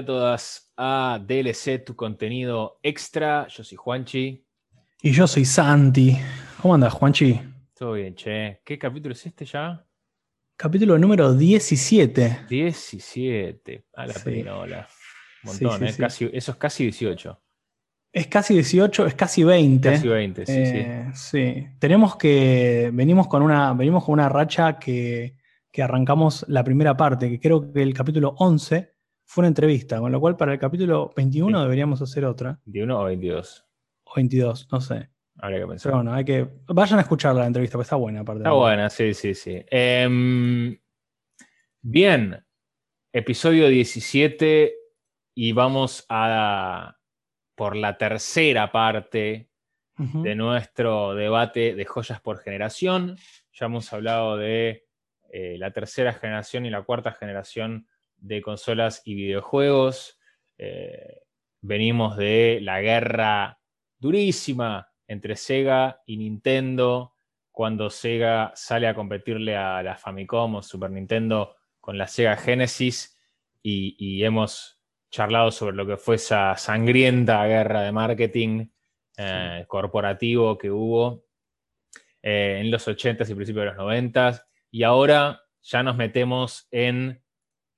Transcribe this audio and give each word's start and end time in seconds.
a 0.00 0.04
todas 0.04 0.72
a 0.76 1.20
DLC, 1.24 1.84
tu 1.84 1.94
contenido 1.94 2.78
extra. 2.82 3.46
Yo 3.48 3.62
soy 3.62 3.76
Juanchi. 3.76 4.46
Y 5.02 5.12
yo 5.12 5.26
soy 5.26 5.44
Santi. 5.44 6.16
¿Cómo 6.60 6.74
andas, 6.74 6.94
Juanchi? 6.94 7.40
Todo 7.74 7.92
bien, 7.92 8.14
che. 8.14 8.60
¿Qué 8.64 8.78
capítulo 8.78 9.12
es 9.12 9.26
este 9.26 9.44
ya? 9.44 9.86
Capítulo 10.56 10.98
número 10.98 11.34
17. 11.34 12.46
17. 12.48 13.86
A 13.94 14.06
la 14.06 14.14
sí. 14.14 14.42
Un 14.42 14.86
montón, 15.44 15.86
¿eh? 15.86 15.94
Casi, 15.96 16.30
eso 16.32 16.52
es 16.52 16.58
casi 16.58 16.84
18. 16.84 17.42
Es 18.12 18.26
casi 18.26 18.54
18, 18.54 19.06
es 19.06 19.14
casi 19.14 19.44
20. 19.44 19.90
Casi 19.90 20.08
20, 20.08 20.46
sí, 20.46 20.52
sí. 20.52 20.76
Eh, 20.76 21.10
sí. 21.14 21.66
Tenemos 21.78 22.16
que. 22.16 22.90
Venimos 22.92 23.28
con 23.28 23.42
una, 23.42 23.74
venimos 23.74 24.04
con 24.04 24.14
una 24.14 24.28
racha 24.28 24.78
que 24.78 25.36
que 25.72 25.82
arrancamos 25.82 26.44
la 26.48 26.64
primera 26.64 26.96
parte, 26.96 27.30
que 27.30 27.38
creo 27.38 27.72
que 27.72 27.82
el 27.82 27.94
capítulo 27.94 28.34
11 28.38 28.92
fue 29.30 29.42
una 29.42 29.48
entrevista, 29.48 30.00
con 30.00 30.10
lo 30.10 30.18
cual 30.18 30.36
para 30.36 30.54
el 30.54 30.58
capítulo 30.58 31.12
21 31.14 31.62
deberíamos 31.62 32.02
hacer 32.02 32.24
otra. 32.24 32.58
¿21 32.66 32.96
o 32.96 33.04
22? 33.04 33.64
O 34.02 34.14
22, 34.16 34.68
no 34.72 34.80
sé. 34.80 35.08
Habría 35.38 35.60
que 35.60 35.66
pensar. 35.68 35.90
Pero 35.90 35.96
bueno, 35.98 36.14
hay 36.14 36.24
que. 36.24 36.48
Vayan 36.66 36.98
a 36.98 37.02
escuchar 37.02 37.36
la 37.36 37.46
entrevista, 37.46 37.78
pues 37.78 37.86
está 37.86 37.94
buena 37.94 38.22
aparte. 38.22 38.40
Está 38.40 38.50
buena, 38.50 38.90
sí, 38.90 39.14
sí, 39.14 39.34
sí. 39.34 39.64
Em, 39.70 40.76
bien, 41.80 42.44
episodio 43.12 43.68
17 43.68 44.74
y 45.36 45.52
vamos 45.52 46.04
a 46.08 46.96
por 47.54 47.76
la 47.76 47.96
tercera 47.98 48.72
parte 48.72 49.48
de 49.96 50.34
nuestro 50.34 51.14
debate 51.14 51.76
de 51.76 51.84
joyas 51.84 52.20
por 52.20 52.40
generación. 52.40 53.16
Ya 53.52 53.66
hemos 53.66 53.92
hablado 53.92 54.36
de 54.36 54.88
eh, 55.32 55.54
la 55.56 55.70
tercera 55.70 56.14
generación 56.14 56.66
y 56.66 56.70
la 56.70 56.82
cuarta 56.82 57.12
generación 57.12 57.86
de 58.20 58.42
consolas 58.42 59.02
y 59.04 59.14
videojuegos. 59.14 60.18
Eh, 60.58 61.22
venimos 61.60 62.16
de 62.16 62.60
la 62.62 62.80
guerra 62.80 63.60
durísima 63.98 64.90
entre 65.06 65.36
Sega 65.36 66.02
y 66.06 66.16
Nintendo, 66.16 67.14
cuando 67.50 67.90
Sega 67.90 68.52
sale 68.54 68.86
a 68.86 68.94
competirle 68.94 69.56
a 69.56 69.82
la 69.82 69.96
Famicom 69.96 70.56
o 70.56 70.62
Super 70.62 70.90
Nintendo 70.90 71.56
con 71.80 71.98
la 71.98 72.06
Sega 72.06 72.36
Genesis 72.36 73.18
y, 73.62 74.22
hemos 74.22 74.80
charlado 75.10 75.50
sobre 75.50 75.76
lo 75.76 75.86
que 75.86 75.96
fue 75.96 76.14
esa 76.14 76.56
sangrienta 76.56 77.44
guerra 77.46 77.82
de 77.82 77.92
marketing 77.92 78.68
eh, 79.16 79.64
corporativo 79.66 80.56
que 80.56 80.70
hubo 80.70 81.24
en 82.22 82.70
los 82.70 82.86
80s 82.86 83.28
y 83.30 83.34
principios 83.34 83.64
de 83.64 83.72
los 83.72 83.76
90s. 83.76 84.44
Y 84.70 84.84
ahora 84.84 85.42
ya 85.62 85.82
nos 85.82 85.96
metemos 85.96 86.68
en 86.70 87.22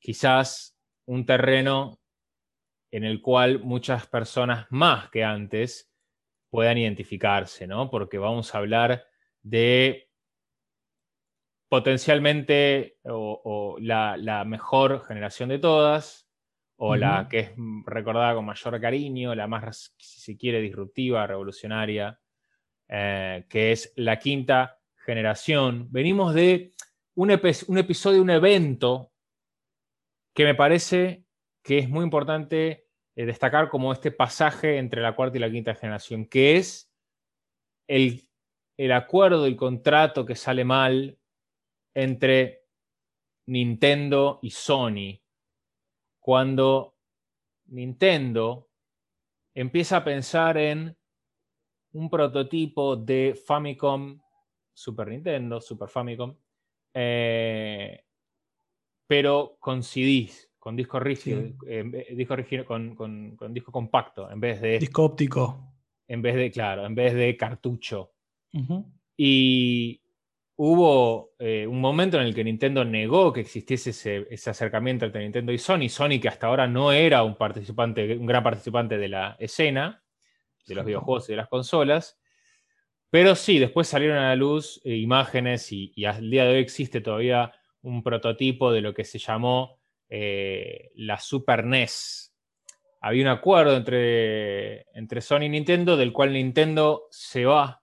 quizás 0.03 0.77
un 1.06 1.25
terreno 1.25 2.00
en 2.91 3.05
el 3.05 3.22
cual 3.22 3.61
muchas 3.61 4.06
personas 4.06 4.67
más 4.70 5.08
que 5.11 5.24
antes 5.24 5.90
puedan 6.51 6.77
identificarse, 6.77 7.67
¿no? 7.67 7.89
Porque 7.89 8.18
vamos 8.18 8.55
a 8.55 8.58
hablar 8.58 9.07
de 9.42 10.11
potencialmente 11.68 12.98
o, 13.05 13.77
la, 13.80 14.45
mejor 14.45 15.05
generación 15.07 15.48
de 15.48 15.58
todas, 15.58 16.29
o 16.77 16.96
la 16.96 17.29
que 17.30 17.39
es 17.39 17.52
recordada 17.86 18.34
con 18.34 18.45
mayor 18.45 18.79
cariño, 18.80 19.34
la 19.34 19.46
más, 19.46 19.95
si 19.96 20.20
se 20.20 20.36
quiere, 20.36 20.61
disruptiva, 20.61 21.27
revolucionaria, 21.27 22.20
eh, 22.89 23.46
que 23.48 23.73
es 23.73 23.92
la 23.96 24.19
quinta 24.19 24.80
generación. 24.96 25.86
Venimos 25.90 26.34
de 26.34 26.74
un, 27.14 27.30
episodio, 27.30 28.20
un 28.20 28.30
evento 28.30 29.11
que 30.35 30.45
me 30.45 30.55
parece 30.55 31.25
que 31.63 31.79
es 31.79 31.89
muy 31.89 32.05
importante 32.05 32.87
eh, 33.15 33.27
destacar 33.27 33.69
como 33.69 33.93
este 33.93 34.11
pasaje 34.11 34.79
entre 34.79 35.03
la 35.03 35.15
cuarta 35.15 35.37
y 35.37 35.41
la 35.41 35.51
quinta 35.51 35.75
generación, 35.75 36.27
que 36.27 36.57
es 36.57 36.93
el, 37.87 38.29
el 38.77 38.93
acuerdo, 38.93 39.47
el 39.47 39.57
contrato 39.57 40.25
que 40.25 40.35
sale 40.35 40.65
mal 40.65 41.19
entre 41.95 42.65
Nintendo 43.47 44.39
y 44.43 44.51
Sony, 44.51 45.20
cuando 46.19 46.97
Nintendo 47.67 48.70
empieza 49.55 49.99
a 49.99 50.05
pensar 50.05 50.57
en 50.57 50.97
un 51.93 52.09
prototipo 52.09 52.97
de 52.97 53.35
Famicom, 53.35 54.20
Super 54.73 55.09
Nintendo, 55.09 55.61
Super 55.61 55.89
Famicom, 55.89 56.35
eh, 56.95 57.71
pero 59.12 59.58
con 59.61 59.83
CDs, 59.83 60.50
con 60.58 60.74
disco 60.74 60.98
rígido, 60.98 61.42
disco 62.17 62.34
rígido 62.34 62.64
con, 62.64 62.96
con, 62.96 63.52
disco 63.52 63.70
compacto, 63.70 64.30
en 64.30 64.40
vez 64.40 64.62
de. 64.62 64.78
Disco 64.78 65.05
óptico. 65.05 65.74
En 66.08 66.23
vez 66.23 66.34
de, 66.34 66.50
claro, 66.50 66.86
en 66.86 66.95
vez 66.95 67.12
de 67.12 67.36
cartucho. 67.36 68.14
Y 69.14 70.01
hubo 70.56 71.34
eh, 71.39 71.67
un 71.67 71.78
momento 71.78 72.18
en 72.18 72.27
el 72.27 72.34
que 72.34 72.42
Nintendo 72.42 72.86
negó 72.86 73.34
que 73.34 73.42
existiese 73.42 73.90
ese, 74.30 74.51
acercamiento 74.51 75.05
entre 75.05 75.24
Nintendo 75.24 75.52
y 75.52 75.58
Sony. 75.58 75.90
Sony, 75.90 76.18
que 76.18 76.28
hasta 76.28 76.46
ahora 76.46 76.67
no 76.67 76.90
era 76.90 77.22
un 77.22 77.36
participante, 77.36 78.17
un 78.17 78.24
gran 78.24 78.42
participante 78.42 78.96
de 78.96 79.08
la 79.11 79.36
escena, 79.39 80.02
de 80.67 80.74
los 80.74 80.86
videojuegos 80.86 81.28
y 81.28 81.33
de 81.33 81.36
las 81.36 81.48
consolas. 81.48 82.18
Pero 83.11 83.34
sí, 83.34 83.58
después 83.58 83.89
salieron 83.89 84.17
a 84.17 84.28
la 84.28 84.36
luz 84.36 84.80
eh, 84.84 84.96
imágenes 84.96 85.70
y, 85.70 85.92
al 86.06 86.30
día 86.30 86.45
de 86.45 86.55
hoy 86.55 86.61
existe 86.61 87.02
todavía 87.02 87.52
un 87.83 88.03
prototipo 88.03 88.73
de 88.73 88.81
lo 88.81 88.95
que 88.95 89.05
se 89.05 89.19
llamó 89.19 89.81
eh, 90.09 90.91
la 90.97 91.19
Super 91.19 91.65
NES. 91.65 92.35
Había 93.01 93.23
un 93.23 93.29
acuerdo 93.29 93.77
entre, 93.77 94.83
entre 94.97 95.20
Sony 95.20 95.45
y 95.45 95.48
Nintendo 95.48 95.97
del 95.97 96.13
cual 96.13 96.33
Nintendo 96.33 97.09
se 97.11 97.45
va 97.45 97.83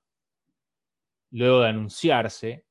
luego 1.32 1.62
de 1.62 1.70
anunciarse 1.70 2.66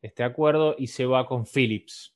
este 0.00 0.22
acuerdo 0.22 0.74
y 0.78 0.88
se 0.88 1.06
va 1.06 1.26
con 1.26 1.46
Philips. 1.46 2.14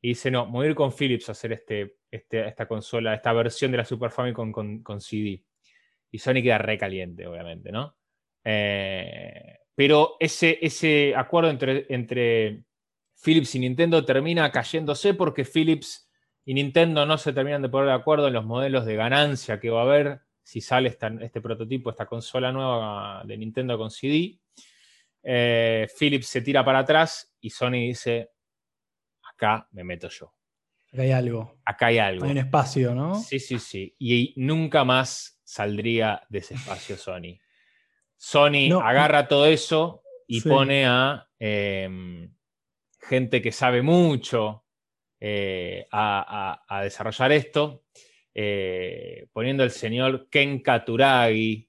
Y 0.00 0.08
dice, 0.08 0.30
no, 0.30 0.46
voy 0.46 0.66
a 0.66 0.70
ir 0.70 0.74
con 0.74 0.92
Philips 0.92 1.28
a 1.28 1.32
hacer 1.32 1.52
este, 1.52 1.96
este, 2.10 2.46
esta 2.46 2.66
consola, 2.66 3.14
esta 3.14 3.32
versión 3.32 3.70
de 3.70 3.78
la 3.78 3.84
Super 3.84 4.10
Famicom 4.10 4.50
con, 4.52 4.82
con 4.82 5.00
CD. 5.00 5.44
Y 6.10 6.18
Sony 6.18 6.42
queda 6.42 6.58
recaliente, 6.58 7.26
obviamente, 7.26 7.70
¿no? 7.72 7.96
Eh, 8.44 9.58
pero 9.74 10.16
ese, 10.20 10.58
ese 10.60 11.14
acuerdo 11.16 11.50
entre, 11.50 11.86
entre 11.88 12.64
Philips 13.22 13.54
y 13.54 13.60
Nintendo 13.60 14.04
termina 14.04 14.50
cayéndose 14.50 15.14
porque 15.14 15.44
Philips 15.44 16.08
y 16.44 16.54
Nintendo 16.54 17.06
no 17.06 17.18
se 17.18 17.32
terminan 17.32 17.62
de 17.62 17.68
poner 17.68 17.88
de 17.88 17.94
acuerdo 17.94 18.26
en 18.26 18.34
los 18.34 18.44
modelos 18.44 18.84
de 18.84 18.96
ganancia 18.96 19.60
que 19.60 19.70
va 19.70 19.80
a 19.80 19.84
haber 19.84 20.22
si 20.42 20.60
sale 20.60 20.88
este 21.20 21.40
prototipo, 21.40 21.90
esta 21.90 22.06
consola 22.06 22.50
nueva 22.50 23.22
de 23.24 23.38
Nintendo 23.38 23.78
con 23.78 23.90
CD. 23.90 24.40
Eh, 25.22 25.86
Philips 25.96 26.26
se 26.26 26.40
tira 26.42 26.64
para 26.64 26.80
atrás 26.80 27.32
y 27.40 27.50
Sony 27.50 27.86
dice, 27.86 28.30
acá 29.22 29.68
me 29.70 29.84
meto 29.84 30.08
yo. 30.08 30.34
Acá 30.92 31.02
hay 31.02 31.12
algo. 31.12 31.60
Acá 31.64 31.86
hay 31.86 31.98
algo. 31.98 32.24
Hay 32.24 32.32
un 32.32 32.38
espacio, 32.38 32.94
¿no? 32.94 33.14
Sí, 33.14 33.38
sí, 33.38 33.60
sí. 33.60 33.94
Y 34.00 34.34
nunca 34.36 34.84
más 34.84 35.40
saldría 35.44 36.22
de 36.28 36.38
ese 36.38 36.54
espacio 36.54 36.96
Sony. 36.96 37.38
Sony 38.16 38.72
agarra 38.82 39.28
todo 39.28 39.46
eso 39.46 40.02
y 40.26 40.40
pone 40.40 40.86
a 40.86 41.28
em, 41.38 42.32
gente 43.02 43.42
que 43.42 43.52
sabe 43.52 43.82
mucho 43.82 44.64
eh, 45.20 45.86
a, 45.92 46.80
desarrollar 46.82 47.32
esto, 47.32 47.84
eh, 48.34 49.26
poniendo 49.32 49.62
al 49.62 49.70
señor 49.70 50.28
Ken 50.28 50.60
Katuragi 50.60 51.68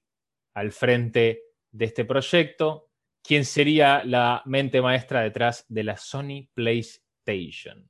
al 0.53 0.71
frente 0.71 1.41
de 1.71 1.85
este 1.85 2.05
proyecto, 2.05 2.91
quien 3.21 3.45
sería 3.45 4.03
la 4.05 4.41
mente 4.45 4.81
maestra 4.81 5.21
detrás 5.21 5.65
de 5.67 5.83
la 5.83 5.97
Sony 5.97 6.47
PlayStation. 6.53 7.89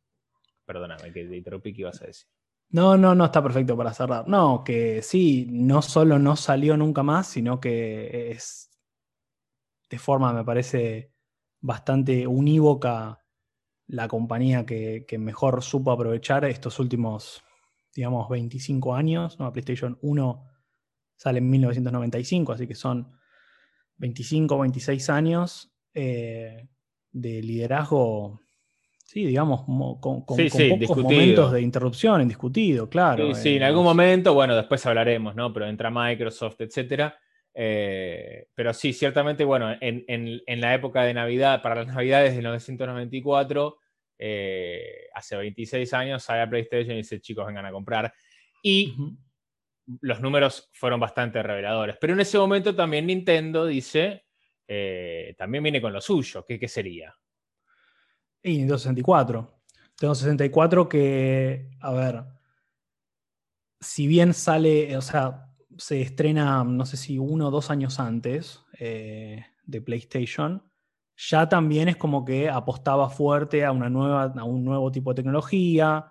Perdóname 0.65 1.11
que 1.11 1.21
interrumpí, 1.21 1.73
¿qué 1.73 1.81
ibas 1.81 2.01
a 2.01 2.07
decir? 2.07 2.27
No, 2.69 2.97
no, 2.97 3.13
no 3.13 3.25
está 3.25 3.43
perfecto 3.43 3.77
para 3.77 3.93
cerrar. 3.93 4.27
No, 4.27 4.63
que 4.63 5.01
sí, 5.01 5.47
no 5.51 5.81
solo 5.81 6.17
no 6.17 6.35
salió 6.35 6.75
nunca 6.77 7.03
más, 7.03 7.27
sino 7.27 7.59
que 7.59 8.31
es 8.31 8.69
de 9.89 9.99
forma, 9.99 10.33
me 10.33 10.43
parece, 10.43 11.11
bastante 11.61 12.25
unívoca 12.25 13.22
la 13.93 14.07
compañía 14.07 14.65
que, 14.65 15.05
mejor 15.19 15.61
supo 15.61 15.91
aprovechar 15.91 16.45
estos 16.45 16.79
últimos, 16.79 17.43
digamos, 17.95 18.27
25 18.27 18.95
años. 18.95 19.39
¿no? 19.39 19.53
PlayStation 19.53 19.99
1 20.01 20.43
sale 21.15 21.37
en 21.37 21.49
1995, 21.49 22.53
así 22.53 22.65
que 22.65 22.73
son 22.73 23.15
25, 23.97 24.57
26 24.57 25.09
años 25.11 25.71
eh, 25.93 26.67
de 27.11 27.41
liderazgo, 27.43 28.41
sí, 29.05 29.27
digamos, 29.27 29.61
con, 30.01 30.25
pocos 30.25 30.97
momentos 30.97 31.51
de 31.51 31.61
interrupción, 31.61 32.21
indiscutido, 32.21 32.89
claro. 32.89 33.35
Sí, 33.35 33.41
sí, 33.43 33.55
en 33.57 33.63
algún 33.63 33.83
momento, 33.83 34.33
bueno, 34.33 34.55
después 34.55 34.83
hablaremos, 34.87 35.35
¿no? 35.35 35.53
Pero 35.53 35.67
entra 35.67 35.91
Microsoft, 35.91 36.59
etcétera. 36.61 37.15
Eh, 37.53 38.47
pero 38.55 38.73
sí, 38.73 38.91
ciertamente, 38.91 39.43
bueno, 39.43 39.71
en, 39.79 40.61
la 40.61 40.73
época 40.73 41.03
de 41.03 41.13
Navidad, 41.13 41.61
para 41.61 41.75
las 41.75 41.87
Navidades 41.93 42.31
de 42.31 42.37
1994, 42.37 43.77
eh, 44.25 45.09
hace 45.13 45.35
26 45.35 45.93
años, 45.93 46.23
sale 46.23 46.43
a 46.43 46.49
PlayStation 46.49 46.93
y 46.93 46.99
dice, 46.99 47.19
chicos, 47.19 47.45
vengan 47.45 47.65
a 47.65 47.73
comprar. 47.73 48.13
Y 48.61 48.95
los 49.99 50.21
números 50.21 50.69
fueron 50.71 51.01
bastante 51.01 51.43
reveladores. 51.43 51.97
Pero 51.99 52.13
en 52.13 52.21
ese 52.21 52.37
momento 52.37 52.73
también 52.73 53.05
Nintendo 53.07 53.65
dice, 53.65 54.23
eh, 54.65 55.35
también 55.37 55.61
viene 55.61 55.81
con 55.81 55.91
lo 55.91 55.99
suyo. 55.99 56.45
¿Qué, 56.47 56.57
qué 56.57 56.69
sería? 56.69 57.13
Y 58.41 58.51
Nintendo 58.51 58.77
64. 58.77 59.61
Nintendo 59.89 60.15
64 60.15 60.87
que, 60.87 61.69
a 61.81 61.91
ver, 61.91 62.23
si 63.81 64.07
bien 64.07 64.33
sale, 64.33 64.95
o 64.95 65.01
sea, 65.01 65.49
se 65.77 65.99
estrena, 65.99 66.63
no 66.63 66.85
sé 66.85 66.95
si 66.95 67.19
uno 67.19 67.49
o 67.49 67.51
dos 67.51 67.69
años 67.69 67.99
antes 67.99 68.63
eh, 68.79 69.45
de 69.65 69.81
PlayStation, 69.81 70.63
ya 71.15 71.47
también 71.47 71.89
es 71.89 71.97
como 71.97 72.25
que 72.25 72.49
apostaba 72.49 73.09
fuerte 73.09 73.65
a, 73.65 73.71
una 73.71 73.89
nueva, 73.89 74.33
a 74.35 74.43
un 74.43 74.63
nuevo 74.63 74.91
tipo 74.91 75.11
de 75.11 75.15
tecnología, 75.21 76.07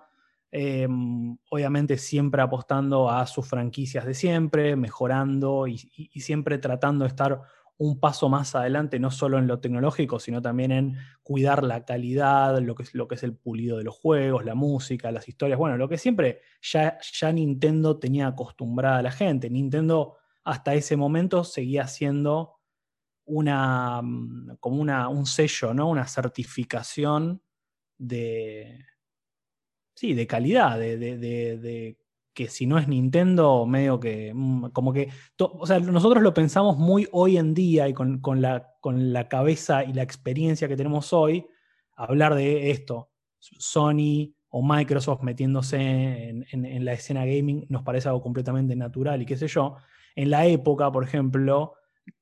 em, 0.51 1.37
obviamente 1.51 1.99
siempre 1.99 2.43
apostando 2.43 3.11
a 3.11 3.27
sus 3.27 3.49
franquicias 3.49 4.05
de 4.05 4.15
siempre, 4.15 4.77
mejorando 4.77 5.67
y, 5.67 5.79
siempre 6.21 6.59
tratando 6.59 7.05
de 7.05 7.09
estar 7.09 7.41
un 7.79 7.99
paso 7.99 8.29
más 8.29 8.55
adelante, 8.55 9.01
no 9.01 9.11
solo 9.11 9.39
en 9.39 9.49
lo 9.49 9.59
tecnológico, 9.59 10.21
sino 10.21 10.41
también 10.41 10.71
en 10.71 10.97
cuidar 11.25 11.65
la 11.65 11.85
calidad, 11.85 12.61
lo 12.61 12.77
que 12.77 12.85
es, 12.85 12.95
lo 12.95 13.09
que 13.09 13.17
es 13.17 13.25
el 13.25 13.35
pulido 13.35 13.79
de 13.79 13.85
los 13.85 13.97
juegos, 13.97 14.45
la 14.45 14.55
música, 14.55 15.11
las 15.11 15.27
historias, 15.27 15.59
bueno, 15.59 15.77
lo 15.77 15.89
que 15.89 15.99
siempre 15.99 16.43
ya, 16.61 16.99
ya 17.01 17.33
Nintendo 17.33 17.99
tenía 17.99 18.29
acostumbrada 18.29 18.99
a 18.99 19.03
la 19.03 19.11
gente. 19.11 19.51
Nintendo 19.51 20.17
hasta 20.45 20.75
ese 20.75 20.97
momento 20.97 21.43
seguía 21.43 21.89
siendo 21.89 22.62
una, 23.37 24.00
mm, 24.02 24.56
como 24.61 24.81
una, 24.81 25.08
un 25.08 25.26
sello, 25.26 25.75
¿no? 25.75 25.88
una 25.88 26.06
certificación 26.06 27.43
de, 27.99 28.84
sí, 29.94 30.14
de 30.14 30.26
calidad, 30.26 30.79
de, 30.79 30.96
de 30.96 31.96
que 32.34 32.49
si 32.49 32.67
no 32.67 32.79
es 32.79 32.88
Nintendo, 32.88 33.67
medio 33.67 34.00
que, 34.00 34.32
mm, 34.34 34.67
como 34.70 34.93
que, 34.93 35.08
o 35.38 35.67
sea, 35.67 35.79
nosotros 35.81 36.23
lo 36.23 36.34
pensamos 36.34 36.79
muy 36.79 37.08
hoy 37.12 37.37
en 37.37 37.55
día 37.55 37.88
y 37.88 37.94
con, 37.94 38.20
la, 38.40 38.75
con 38.81 39.12
la 39.12 39.29
cabeza 39.29 39.84
y 39.84 39.93
la 39.93 40.02
experiencia 40.02 40.69
que 40.69 40.76
tenemos 40.76 41.12
hoy, 41.12 41.46
hablar 41.94 42.34
de 42.34 42.70
esto, 42.70 43.11
Sony 43.38 44.34
o 44.49 44.62
Microsoft 44.62 45.23
metiéndose 45.23 46.29
en, 46.29 46.84
la 46.84 46.93
escena 46.93 47.25
gaming 47.25 47.67
nos 47.69 47.82
parece 47.82 48.08
algo 48.08 48.23
completamente 48.23 48.76
natural 48.76 49.23
y 49.23 49.26
qué 49.26 49.37
sé 49.37 49.49
yo. 49.49 49.76
En 50.14 50.31
la 50.31 50.46
época, 50.46 50.93
por 50.93 51.05
ejemplo, 51.05 51.75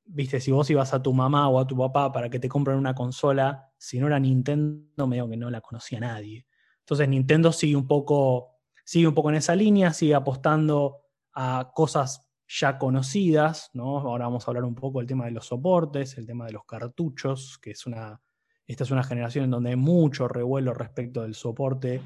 viste, 0.04 0.40
si 0.40 0.50
vos 0.50 0.68
ibas 0.70 0.92
a 0.94 1.02
tu 1.02 1.12
mamá 1.12 1.48
o 1.48 1.58
a 1.58 1.66
tu 1.66 1.76
papá 1.76 2.12
para 2.12 2.28
que 2.28 2.38
te 2.38 2.48
compren 2.48 2.76
una 2.76 2.94
consola, 2.94 3.72
si 3.78 3.98
no 3.98 4.06
era 4.06 4.18
Nintendo, 4.18 5.06
medio 5.06 5.28
que 5.28 5.36
no 5.36 5.50
la 5.50 5.60
conocía 5.60 6.00
nadie. 6.00 6.46
Entonces 6.80 7.08
Nintendo 7.08 7.52
sigue 7.52 7.76
un 7.76 7.86
poco 7.86 8.60
sigue 8.90 9.06
un 9.06 9.14
poco 9.14 9.30
en 9.30 9.36
esa 9.36 9.54
línea, 9.54 9.92
sigue 9.92 10.16
apostando 10.16 11.02
a 11.32 11.70
cosas 11.76 12.28
ya 12.48 12.76
conocidas, 12.76 13.70
¿no? 13.72 14.00
Ahora 14.00 14.24
vamos 14.24 14.42
a 14.42 14.50
hablar 14.50 14.64
un 14.64 14.74
poco 14.74 14.98
del 14.98 15.06
tema 15.06 15.26
de 15.26 15.30
los 15.30 15.46
soportes, 15.46 16.18
el 16.18 16.26
tema 16.26 16.46
de 16.46 16.52
los 16.52 16.64
cartuchos, 16.64 17.56
que 17.62 17.70
es 17.70 17.86
una, 17.86 18.20
esta 18.66 18.82
es 18.82 18.90
una 18.90 19.04
generación 19.04 19.44
en 19.44 19.52
donde 19.52 19.70
hay 19.70 19.76
mucho 19.76 20.26
revuelo 20.26 20.74
respecto 20.74 21.22
del 21.22 21.36
soporte 21.36 22.02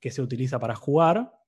que 0.00 0.10
se 0.10 0.22
utiliza 0.22 0.58
para 0.58 0.74
jugar. 0.74 1.38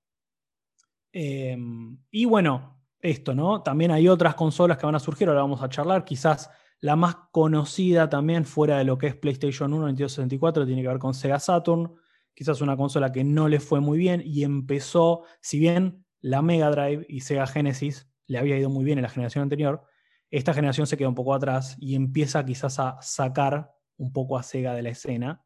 Em, 1.11 1.97
y 2.11 2.25
bueno, 2.25 2.74
esto, 3.05 3.35
¿no? 3.35 3.61
También 3.61 3.91
hay 3.91 4.07
otras 4.07 4.35
consolas 4.35 4.77
que 4.77 4.85
van 4.85 4.95
a 4.95 4.99
surgir, 4.99 5.27
ahora 5.27 5.41
vamos 5.41 5.61
a 5.61 5.69
charlar, 5.69 6.03
quizás 6.03 6.49
la 6.79 6.95
más 6.95 7.15
conocida 7.31 8.09
también 8.09 8.45
fuera 8.45 8.77
de 8.77 8.83
lo 8.83 8.97
que 8.97 9.07
es 9.07 9.15
PlayStation 9.15 9.73
1, 9.73 9.87
Nintendo 9.87 10.09
64, 10.09 10.65
tiene 10.65 10.81
que 10.81 10.87
ver 10.87 10.99
con 10.99 11.13
Sega 11.13 11.39
Saturn, 11.39 11.95
quizás 12.33 12.61
una 12.61 12.75
consola 12.75 13.11
que 13.11 13.23
no 13.23 13.47
le 13.47 13.59
fue 13.59 13.79
muy 13.79 13.97
bien 13.97 14.21
y 14.25 14.43
empezó, 14.43 15.23
si 15.39 15.59
bien 15.59 16.05
la 16.19 16.41
Mega 16.41 16.69
Drive 16.69 17.05
y 17.07 17.21
Sega 17.21 17.47
Genesis 17.47 18.09
le 18.27 18.39
había 18.39 18.57
ido 18.57 18.69
muy 18.69 18.83
bien 18.83 18.97
en 18.97 19.03
la 19.03 19.09
generación 19.09 19.43
anterior, 19.43 19.83
esta 20.31 20.53
generación 20.53 20.87
se 20.87 20.97
queda 20.97 21.07
un 21.07 21.15
poco 21.15 21.33
atrás 21.33 21.77
y 21.79 21.95
empieza 21.95 22.43
quizás 22.43 22.79
a 22.79 22.97
sacar 23.01 23.71
un 23.97 24.11
poco 24.11 24.37
a 24.37 24.43
Sega 24.43 24.73
de 24.73 24.81
la 24.81 24.89
escena. 24.89 25.45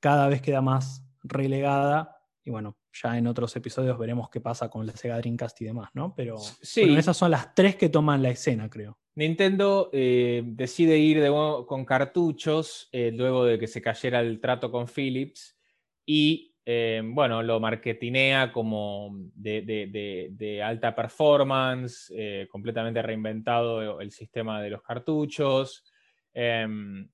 Cada 0.00 0.28
vez 0.28 0.42
queda 0.42 0.60
más 0.60 1.06
relegada 1.22 2.18
y 2.44 2.50
bueno, 2.50 2.76
ya 3.02 3.18
en 3.18 3.26
otros 3.26 3.54
episodios 3.56 3.98
veremos 3.98 4.28
qué 4.30 4.40
pasa 4.40 4.68
con 4.68 4.86
la 4.86 4.92
Sega 4.92 5.18
Dreamcast 5.18 5.60
y 5.62 5.66
demás, 5.66 5.90
¿no? 5.94 6.14
Pero 6.14 6.36
esas 6.62 7.16
son 7.16 7.30
las 7.30 7.54
tres 7.54 7.76
que 7.76 7.88
toman 7.88 8.22
la 8.22 8.30
escena, 8.30 8.68
creo. 8.68 8.98
Nintendo 9.16 9.88
eh, 9.92 10.42
decide 10.44 10.98
ir 10.98 11.20
de 11.20 11.30
con 11.66 11.84
cartuchos 11.86 12.88
eh, 12.92 13.10
luego 13.12 13.44
de 13.46 13.58
que 13.58 13.66
se 13.66 13.80
cayera 13.80 14.20
el 14.20 14.40
trato 14.40 14.70
con 14.70 14.86
Philips 14.86 15.58
y 16.04 16.54
eh, 16.66 17.00
bueno, 17.02 17.42
lo 17.42 17.58
marketinea 17.58 18.52
como 18.52 19.16
de, 19.34 20.62
alta 20.62 20.94
performance, 20.94 22.12
completamente 22.50 23.00
reinventado 23.00 24.00
el 24.00 24.10
sistema 24.10 24.60
de 24.60 24.70
los 24.70 24.82
cartuchos. 24.82 25.84
Em, 26.34 27.08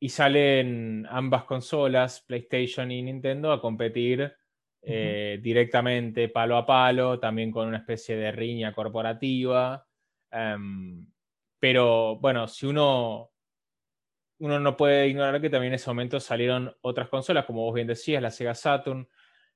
y 0.00 0.08
salen 0.08 1.06
ambas 1.10 1.44
consolas, 1.44 2.22
PlayStation 2.22 2.90
y 2.90 3.02
Nintendo, 3.02 3.52
a 3.52 3.60
competir 3.60 4.32
eh, 4.82 5.38
directamente 5.42 6.28
palo 6.28 6.56
a 6.56 6.66
palo, 6.66 7.18
también 7.18 7.50
con 7.50 7.68
una 7.68 7.78
especie 7.78 8.16
de 8.16 8.32
riña 8.32 8.72
corporativa. 8.72 9.86
Em, 10.30 11.06
pero 11.58 12.16
bueno, 12.20 12.48
si 12.48 12.66
uno 12.66 13.30
uno 14.40 14.58
no 14.58 14.76
puede 14.76 15.08
ignorar 15.08 15.40
que 15.40 15.50
también 15.50 15.72
en 15.72 15.76
ese 15.76 15.90
momento 15.90 16.18
salieron 16.18 16.74
otras 16.80 17.08
consolas, 17.08 17.44
como 17.44 17.62
vos 17.62 17.74
bien 17.74 17.86
decías, 17.86 18.22
la 18.22 18.30
Sega 18.30 18.54
Saturn, 18.54 19.06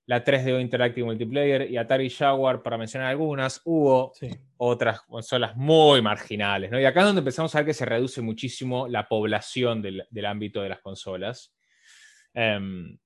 la 0.07 0.23
3DO 0.23 0.61
Interactive 0.61 1.07
Multiplayer 1.07 1.71
y 1.71 1.79
Atari 1.79 2.11
Jaguar, 2.11 2.63
para 2.63 2.77
mencionar 2.77 3.09
algunas. 3.09 3.63
Hubo 3.65 4.13
otras 4.59 5.01
consolas 5.01 5.57
muy 5.57 6.03
marginales, 6.03 6.71
¿no? 6.71 6.79
Y 6.79 6.85
acá 6.85 7.01
es 7.01 7.07
donde 7.07 7.21
empezamos 7.21 7.55
a 7.55 7.59
ver 7.59 7.67
que 7.67 7.75
se 7.75 7.87
reduce 7.87 8.21
muchísimo 8.21 8.87
la 8.87 9.09
población 9.09 9.81
del, 9.81 10.27
ámbito 10.27 10.61
de 10.61 10.69
las 10.69 10.81
consolas. 10.81 11.55
Em, 12.35 12.99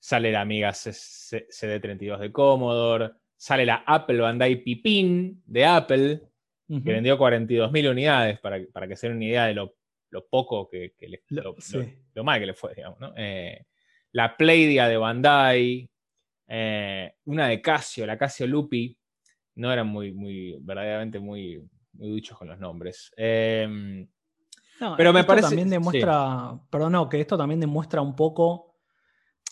sale 0.00 0.32
la 0.32 0.40
Amiga 0.40 0.70
CD32 0.70 2.18
de 2.18 2.32
Commodore, 2.32 3.12
sale 3.36 3.64
la 3.64 3.84
Apple 3.86 4.18
Bandai 4.18 4.56
Pipin 4.56 5.42
de 5.46 5.64
Apple, 5.64 6.22
que 6.68 6.92
vendió 6.92 7.18
42.000 7.18 7.90
unidades, 7.90 8.40
para, 8.40 8.60
para 8.72 8.88
que 8.88 8.96
se 8.96 9.08
den 9.08 9.16
una 9.16 9.26
idea 9.26 9.46
de 9.46 9.54
lo 9.54 9.74
lo 10.10 10.26
poco 10.26 10.68
que, 10.68 10.94
le, 11.00 11.22
lo, 11.28 12.24
mal 12.24 12.40
que 12.40 12.46
le 12.46 12.54
fue, 12.54 12.74
digamos, 12.74 13.00
¿no? 13.00 13.12
Eh, 13.16 13.64
la 14.12 14.36
Playdia 14.36 14.88
de 14.88 14.96
Bandai, 14.96 15.90
eh, 16.48 17.14
una 17.24 17.48
de 17.48 17.62
Casio, 17.62 18.06
la 18.06 18.18
Casio 18.18 18.46
Lupi, 18.46 18.96
no 19.56 19.72
eran 19.72 19.86
muy, 19.86 20.12
muy, 20.12 20.56
verdaderamente 20.60 21.20
muy, 21.20 21.64
muy 21.92 22.08
duchos 22.08 22.36
con 22.36 22.48
los 22.48 22.58
nombres. 22.58 23.12
Em, 23.16 24.08
pero 24.96 25.12
me 25.12 25.24
parece. 25.24 25.48
También 25.48 25.70
demuestra, 25.70 26.58
perdón, 26.70 26.92
no, 26.92 27.08
que 27.08 27.20
esto 27.20 27.36
también 27.38 27.60
demuestra 27.60 28.00
un 28.00 28.16
poco. 28.16 28.69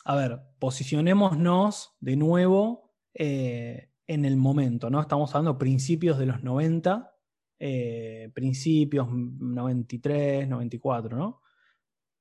A 0.09 0.17
ver, 0.17 0.41
posicionémonos 0.59 1.95
de 2.01 2.17
nuevo 2.17 2.95
eh, 3.13 3.91
en 4.07 4.25
el 4.25 4.39
momento, 4.39 4.89
¿no? 4.89 5.03
Estamos 5.03 5.35
hablando 5.35 5.59
principios 5.59 6.17
de 6.17 6.25
los 6.25 6.43
90 6.43 7.15
eh, 7.59 8.31
principios, 8.35 9.07
93, 9.11 10.49
94, 10.49 11.15
¿no? 11.15 11.43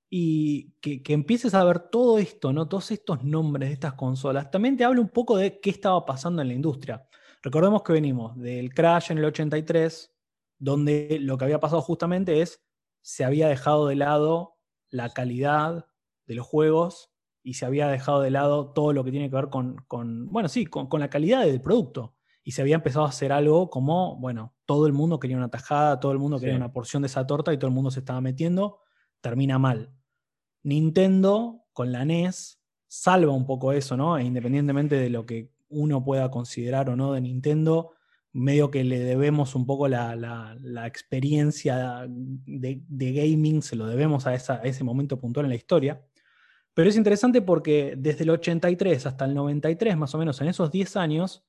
Y 0.10 0.74
que, 0.82 1.02
empieces 1.14 1.54
a 1.54 1.64
ver 1.64 1.80
todo 1.80 2.20
esto, 2.20 2.52
¿no? 2.52 2.68
Todos 2.68 2.92
estos 2.92 3.24
nombres 3.24 3.70
de 3.70 3.74
estas 3.76 3.94
consolas, 3.94 4.52
también 4.52 4.76
te 4.76 4.84
habla 4.84 5.00
un 5.00 5.10
poco 5.10 5.38
de 5.38 5.62
qué 5.62 5.70
estaba 5.70 6.06
pasando 6.06 6.42
en 6.42 6.50
la 6.50 6.56
industria. 6.56 7.08
Recordemos 7.42 7.84
que 7.84 7.94
venimos 7.94 8.38
del 8.38 8.74
crash 8.74 9.14
en 9.14 9.20
el 9.20 9.26
83, 9.26 10.14
donde 10.60 11.20
lo 11.22 11.38
que 11.38 11.46
había 11.46 11.62
pasado 11.62 11.82
justamente 11.82 12.42
es, 12.42 12.62
se 13.02 13.24
había 13.24 13.48
dejado 13.48 13.88
de 13.88 13.96
lado 13.96 14.58
la 14.90 15.10
calidad 15.12 15.88
de 16.26 16.36
los 16.36 16.46
juegos 16.46 17.14
y 17.48 17.54
se 17.54 17.66
había 17.66 17.88
dejado 17.88 18.22
de 18.22 18.30
lado 18.30 18.74
todo 18.74 18.92
lo 18.92 19.06
que 19.06 19.12
tiene 19.12 19.30
que 19.30 19.36
ver 19.38 19.48
con, 19.48 19.86
bueno, 20.30 20.50
sí, 20.50 20.66
con 20.66 21.00
la 21.00 21.10
calidad 21.10 21.46
del 21.46 21.62
producto 21.62 22.18
y 22.44 22.52
se 22.52 22.62
había 22.62 22.76
empezado 22.76 23.06
a 23.06 23.10
hacer 23.10 23.32
algo 23.32 23.70
como, 23.70 24.18
bueno, 24.18 24.54
todo 24.66 24.86
el 24.86 24.92
mundo 24.92 25.18
quería 25.18 25.36
una 25.36 25.50
tajada, 25.50 26.00
todo 26.02 26.12
el 26.12 26.18
mundo 26.18 26.40
quería 26.40 26.58
una 26.58 26.74
porción 26.74 27.04
de 27.04 27.08
esa 27.08 27.26
torta 27.26 27.54
y 27.54 27.58
todo 27.58 27.68
el 27.68 27.74
mundo 27.74 27.90
se 27.90 28.00
estaba 28.00 28.20
metiendo, 28.20 28.80
termina 29.22 29.60
mal. 29.60 29.94
Nintendo, 30.64 31.66
con 31.72 31.94
la 31.94 32.04
NES 32.04 32.62
salva 32.88 33.32
un 33.32 33.46
poco 33.46 33.72
eso, 33.72 33.96
¿no? 33.96 34.18
E 34.18 34.24
independientemente 34.24 34.96
de 34.96 35.10
lo 35.10 35.26
que 35.26 35.52
uno 35.70 36.04
pueda 36.04 36.30
considerar 36.32 36.90
o 36.90 36.98
no 36.98 37.14
de 37.14 37.22
Nintendo, 37.22 37.92
medio 38.34 38.72
que 38.72 38.84
le 38.84 39.00
debemos 39.00 39.56
un 39.56 39.66
poco 39.66 39.88
la, 39.88 40.58
experiencia 40.86 42.08
de, 42.08 42.82
gaming, 42.90 43.62
se 43.62 43.78
lo 43.78 43.88
debemos 43.88 44.26
a, 44.28 44.36
ese 44.36 44.84
momento 44.84 45.20
puntual 45.20 45.46
en 45.46 45.50
la 45.50 45.56
historia. 45.56 46.02
Pero 46.78 46.92
es 46.92 46.96
interesante 46.96 47.42
porque 47.42 47.96
desde 47.98 48.24
el 48.24 48.30
83 48.30 49.08
hasta 49.08 49.26
el 49.26 49.34
93, 49.34 49.98
más 49.98 50.14
o 50.14 50.20
menos 50.20 50.40
en 50.42 50.48
esos 50.48 50.70
10 50.70 50.96
años, 50.98 51.44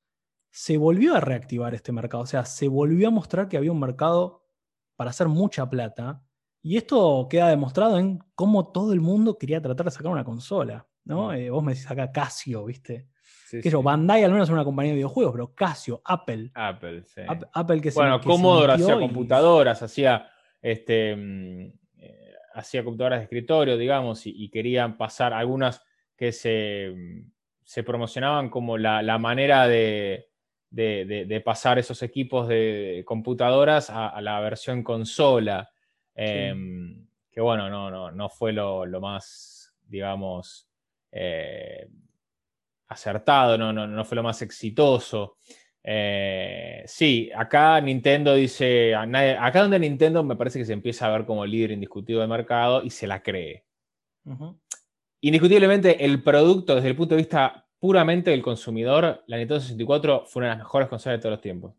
se 0.50 0.78
volvió 0.78 1.14
a 1.14 1.20
reactivar 1.20 1.74
este 1.74 1.92
mercado. 1.92 2.22
O 2.22 2.26
sea, 2.26 2.46
se 2.46 2.66
volvió 2.66 3.08
a 3.08 3.10
mostrar 3.10 3.46
que 3.46 3.58
había 3.58 3.70
un 3.70 3.78
mercado 3.78 4.48
para 4.96 5.10
hacer 5.10 5.28
mucha 5.28 5.68
plata. 5.68 6.24
Y 6.62 6.78
esto 6.78 7.26
queda 7.28 7.50
demostrado 7.50 7.98
en 7.98 8.20
cómo 8.34 8.72
todo 8.72 8.94
el 8.94 9.02
mundo 9.02 9.36
quería 9.36 9.60
tratar 9.60 9.84
de 9.84 9.92
sacar 9.92 10.10
una 10.10 10.24
consola. 10.24 10.88
¿no? 11.04 11.28
Mm. 11.28 11.32
Eh, 11.32 11.50
vos 11.50 11.62
me 11.62 11.74
decís 11.74 11.90
acá 11.90 12.10
Casio, 12.10 12.64
¿viste? 12.64 13.10
que 13.50 13.68
yo, 13.68 13.82
Bandai 13.82 14.24
al 14.24 14.32
menos 14.32 14.48
es 14.48 14.52
una 14.54 14.64
compañía 14.64 14.92
de 14.92 14.96
videojuegos, 14.96 15.32
pero 15.34 15.54
Casio, 15.54 16.00
Apple. 16.06 16.52
Apple, 16.54 17.04
sí. 17.04 17.20
Apple 17.52 17.82
que 17.82 17.90
Bueno, 17.90 18.18
Commodore 18.22 18.72
hacía 18.72 18.98
computadoras, 18.98 19.82
hacía, 19.82 20.26
este, 20.62 21.14
mm, 21.14 21.72
hacía 22.58 22.82
computadoras 22.82 23.20
de 23.20 23.24
escritorio, 23.24 23.76
digamos, 23.76 24.26
y, 24.26 24.48
querían 24.50 24.96
pasar 24.96 25.32
algunas 25.32 25.82
que 26.16 26.32
se, 26.32 26.92
se 27.64 27.84
promocionaban 27.84 28.50
como 28.50 28.76
la, 28.76 29.18
manera 29.18 29.68
de, 29.68 30.26
pasar 31.44 31.78
esos 31.78 32.02
equipos 32.02 32.48
de 32.48 33.04
computadoras 33.06 33.90
a, 33.90 34.20
la 34.20 34.40
versión 34.40 34.82
consola. 34.82 35.70
Em, 36.14 37.06
que 37.30 37.40
bueno, 37.40 37.70
no, 37.70 37.90
no, 37.90 38.10
no 38.10 38.28
fue 38.28 38.52
lo, 38.52 38.84
lo 38.84 39.00
más, 39.00 39.76
digamos, 39.86 40.68
eh, 41.12 41.88
acertado, 42.88 43.56
no, 43.56 43.72
no, 43.72 43.86
no 43.86 44.04
fue 44.04 44.16
lo 44.16 44.24
más 44.24 44.42
exitoso. 44.42 45.36
Eh, 45.90 46.82
sí, 46.84 47.30
acá 47.34 47.80
Nintendo 47.80 48.34
dice, 48.34 48.94
acá 48.94 49.62
donde 49.62 49.78
Nintendo 49.78 50.22
me 50.22 50.36
parece 50.36 50.58
que 50.58 50.66
se 50.66 50.74
empieza 50.74 51.06
a 51.06 51.10
ver 51.10 51.24
como 51.24 51.46
líder 51.46 51.70
indiscutido 51.70 52.20
de 52.20 52.26
mercado 52.26 52.82
y 52.82 52.90
se 52.90 53.06
la 53.06 53.22
cree. 53.22 53.64
Indiscutiblemente 55.22 56.04
el 56.04 56.22
producto 56.22 56.74
desde 56.74 56.90
el 56.90 56.96
punto 56.96 57.14
de 57.14 57.22
vista 57.22 57.66
puramente 57.78 58.30
del 58.30 58.42
consumidor, 58.42 59.24
la 59.28 59.38
Nintendo 59.38 59.62
64 59.62 60.26
fue 60.26 60.40
una 60.40 60.48
de 60.48 60.56
las 60.56 60.64
mejores 60.66 60.88
consolas 60.90 61.18
de 61.18 61.22
todos 61.22 61.32
los 61.32 61.40
tiempos. 61.40 61.74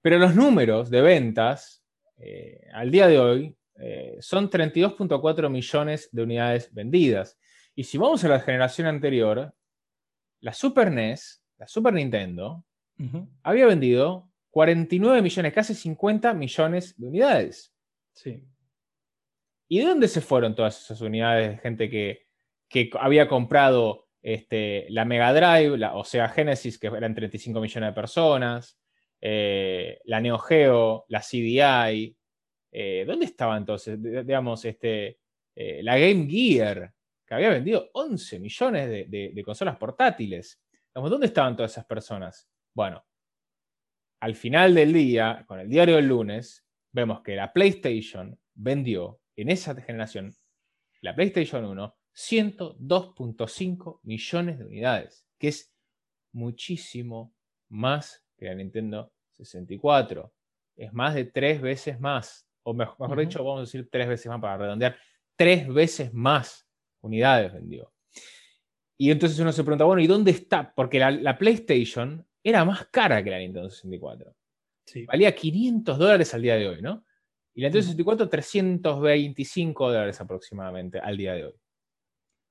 Pero 0.00 0.18
los 0.18 0.36
números 0.36 0.88
de 0.88 1.00
ventas 1.00 1.84
eh, 2.16 2.68
al 2.72 2.92
día 2.92 3.08
de 3.08 3.18
hoy 3.18 3.56
eh, 3.74 4.18
son 4.20 4.48
32.4 4.48 5.50
millones 5.50 6.08
de 6.12 6.22
unidades 6.22 6.72
vendidas. 6.72 7.36
Y 7.74 7.82
si 7.82 7.98
vamos 7.98 8.22
a 8.22 8.28
la 8.28 8.38
generación 8.38 8.86
anterior, 8.86 9.52
la 10.38 10.52
Super 10.52 10.92
NES, 10.92 11.41
la 11.62 11.68
Super 11.68 11.94
Nintendo, 11.94 12.64
había 13.44 13.66
vendido 13.66 14.28
49 14.50 15.22
millones, 15.22 15.52
casi 15.52 15.74
50 15.74 16.34
millones 16.34 16.94
de 16.98 17.06
unidades. 17.06 17.72
Sí. 18.12 18.42
¿Y 19.68 19.78
de 19.78 19.84
dónde 19.84 20.08
se 20.08 20.20
fueron 20.20 20.56
todas 20.56 20.82
esas 20.82 21.00
unidades 21.00 21.50
de 21.50 21.58
gente 21.58 21.88
que, 21.88 22.26
había 22.98 23.28
comprado 23.28 24.08
este, 24.22 24.86
la 24.88 25.04
Mega 25.04 25.32
Drive, 25.32 25.78
la, 25.78 25.94
o 25.94 26.02
sea, 26.02 26.28
Genesis, 26.28 26.80
que 26.80 26.88
eran 26.88 27.14
35 27.14 27.60
millones 27.60 27.90
de 27.90 27.94
personas, 27.94 28.80
eh, 29.20 30.00
la 30.04 30.20
Neo 30.20 30.38
Geo, 30.38 31.04
la 31.08 31.20
CDI? 31.20 32.16
Eh, 32.72 33.04
¿Dónde 33.06 33.26
estaba 33.26 33.56
entonces? 33.56 34.02
digamos, 34.02 34.64
este, 34.64 35.20
eh, 35.54 35.80
la 35.84 35.96
Game 35.96 36.26
Gear, 36.28 36.92
había 37.32 37.50
vendido 37.50 37.90
11 37.94 38.38
millones 38.38 39.10
de, 39.10 39.42
consolas 39.44 39.76
portátiles. 39.76 40.60
¿Dónde 40.94 41.26
estaban 41.26 41.56
todas 41.56 41.72
esas 41.72 41.86
personas? 41.86 42.48
Bueno, 42.74 43.04
al 44.20 44.34
final 44.34 44.74
del 44.74 44.92
día, 44.92 45.44
con 45.46 45.58
el 45.58 45.68
diario 45.68 45.96
del 45.96 46.06
lunes, 46.06 46.64
vemos 46.92 47.22
que 47.22 47.34
la 47.34 47.52
PlayStation 47.52 48.38
vendió 48.54 49.20
en 49.36 49.50
esa 49.50 49.74
generación, 49.80 50.34
la 51.00 51.14
PlayStation 51.14 51.64
1, 51.64 51.96
102.5 52.14 54.00
millones 54.02 54.58
de 54.58 54.64
unidades, 54.64 55.26
que 55.38 55.48
es 55.48 55.74
muchísimo 56.32 57.34
más 57.68 58.24
que 58.36 58.46
la 58.46 58.54
Nintendo 58.54 59.12
64. 59.30 60.32
Es 60.76 60.92
más 60.92 61.14
de 61.14 61.24
tres 61.24 61.60
veces 61.60 61.98
más, 61.98 62.46
o 62.62 62.74
mejor, 62.74 63.18
dicho, 63.18 63.42
vamos 63.42 63.58
a 63.58 63.62
decir 63.62 63.88
tres 63.90 64.08
veces 64.08 64.26
más 64.26 64.40
para 64.40 64.58
redondear, 64.58 64.96
tres 65.36 65.66
veces 65.66 66.12
más 66.12 66.68
unidades 67.00 67.52
vendió. 67.52 67.92
Y 69.02 69.10
entonces 69.10 69.36
uno 69.40 69.50
se 69.50 69.64
pregunta, 69.64 69.84
bueno, 69.84 70.00
¿y 70.00 70.06
dónde 70.06 70.30
está? 70.30 70.72
Porque 70.72 71.00
la, 71.00 71.36
PlayStation 71.36 72.24
era 72.40 72.64
más 72.64 72.86
cara 72.86 73.20
que 73.24 73.30
la 73.30 73.38
Nintendo 73.40 73.68
64. 73.68 74.32
Valía 75.08 75.34
500 75.34 75.98
dólares 75.98 76.32
al 76.32 76.42
día 76.42 76.54
de 76.54 76.68
hoy, 76.68 76.82
¿no? 76.82 77.04
Y 77.52 77.62
la 77.62 77.66
Nintendo 77.66 77.82
64, 77.82 78.28
325 78.28 79.90
dólares 79.90 80.20
aproximadamente 80.20 81.00
al 81.00 81.16
día 81.16 81.34
de 81.34 81.46
hoy. 81.46 81.54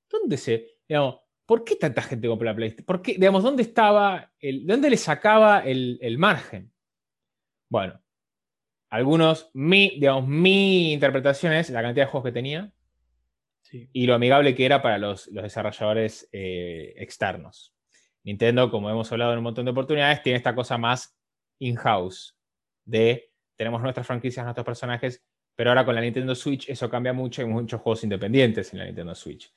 ¿Dónde 0.09 0.35
se, 0.35 0.67
digamos, 0.89 1.21
por 1.45 1.63
qué 1.63 1.77
tanta 1.77 2.01
gente 2.01 2.27
compró 2.27 2.47
la 2.47 2.55
PlayStation? 2.55 2.85
¿Por 2.85 3.01
qué, 3.01 3.13
digamos, 3.13 3.43
dónde 3.43 3.63
estaba, 3.63 4.33
el, 4.37 4.67
dónde 4.67 4.89
le 4.89 4.97
sacaba 4.97 5.61
el, 5.61 5.99
el 6.01 6.17
margen? 6.17 6.73
Bueno, 7.69 7.97
algunos, 8.89 9.51
mi, 9.53 9.91
digamos, 9.91 10.27
mi 10.27 10.91
interpretación 10.91 11.53
es 11.53 11.69
la 11.69 11.81
cantidad 11.81 12.07
de 12.07 12.11
juegos 12.11 12.27
que 12.27 12.33
tenía, 12.33 12.73
y 13.71 14.05
lo 14.05 14.15
amigable 14.15 14.55
que 14.55 14.65
era 14.65 14.81
para 14.81 14.97
los, 14.97 15.31
desarrolladores 15.33 16.27
eh, 16.31 16.93
externos. 16.97 17.73
Nintendo, 18.23 18.69
como 18.69 18.89
hemos 18.89 19.11
hablado 19.11 19.31
en 19.31 19.39
un 19.39 19.45
montón 19.45 19.65
de 19.65 19.71
oportunidades, 19.71 20.21
tiene 20.21 20.37
esta 20.37 20.53
cosa 20.53 20.77
más 20.77 21.17
in-house 21.59 22.37
de 22.85 23.31
tenemos 23.55 23.81
nuestras 23.81 24.07
franquicias, 24.07 24.43
nuestros 24.43 24.65
personajes, 24.65 25.23
pero 25.55 25.69
ahora 25.69 25.85
con 25.85 25.93
la 25.93 26.01
Nintendo 26.01 26.33
Switch 26.33 26.69
eso 26.69 26.89
cambia 26.89 27.13
mucho, 27.13 27.41
hay 27.41 27.47
muchos 27.47 27.79
juegos 27.81 28.03
independientes 28.03 28.73
en 28.73 28.79
la 28.79 28.85
Nintendo 28.85 29.13
Switch. 29.13 29.53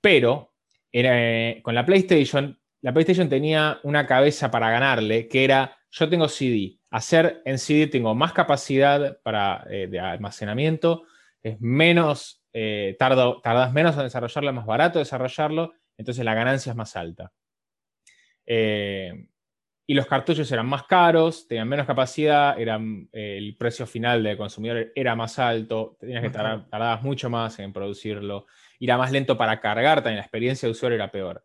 Pero 0.00 0.54
eh, 0.92 1.60
con 1.62 1.74
la 1.74 1.86
PlayStation, 1.86 2.58
la 2.80 2.92
PlayStation 2.92 3.28
tenía 3.28 3.78
una 3.84 4.06
cabeza 4.06 4.50
para 4.50 4.70
ganarle, 4.70 5.28
que 5.28 5.44
era, 5.44 5.76
yo 5.90 6.08
tengo 6.08 6.28
CD, 6.28 6.78
hacer 6.90 7.42
en 7.44 7.58
CD 7.58 7.86
tengo 7.86 8.14
más 8.14 8.32
capacidad 8.32 9.20
para, 9.22 9.64
eh, 9.70 9.86
de 9.86 10.00
almacenamiento, 10.00 11.04
es 11.42 11.60
menos 11.60 12.42
eh, 12.58 12.96
tardas 12.98 13.70
menos 13.74 13.94
en 13.98 14.04
desarrollarlo, 14.04 14.48
es 14.48 14.56
más 14.56 14.64
barato 14.64 14.98
desarrollarlo, 14.98 15.74
entonces 15.98 16.24
la 16.24 16.32
ganancia 16.32 16.70
es 16.70 16.76
más 16.76 16.96
alta. 16.96 17.30
Eh, 18.46 19.28
y 19.86 19.92
los 19.92 20.06
cartuchos 20.06 20.50
eran 20.50 20.66
más 20.66 20.84
caros, 20.84 21.46
tenían 21.46 21.68
menos 21.68 21.86
capacidad, 21.86 22.58
eran, 22.58 23.10
eh, 23.12 23.36
el 23.36 23.58
precio 23.58 23.86
final 23.86 24.22
del 24.22 24.38
consumidor 24.38 24.90
era 24.94 25.14
más 25.14 25.38
alto, 25.38 25.98
tenías 26.00 26.22
que 26.22 26.30
tardar, 26.30 26.66
tardabas 26.70 27.02
mucho 27.02 27.28
más 27.28 27.58
en 27.58 27.74
producirlo, 27.74 28.46
era 28.80 28.96
más 28.96 29.12
lento 29.12 29.36
para 29.36 29.60
cargar, 29.60 29.98
también 29.98 30.16
la 30.16 30.22
experiencia 30.22 30.66
de 30.66 30.72
usuario 30.72 30.96
era 30.96 31.10
peor. 31.10 31.44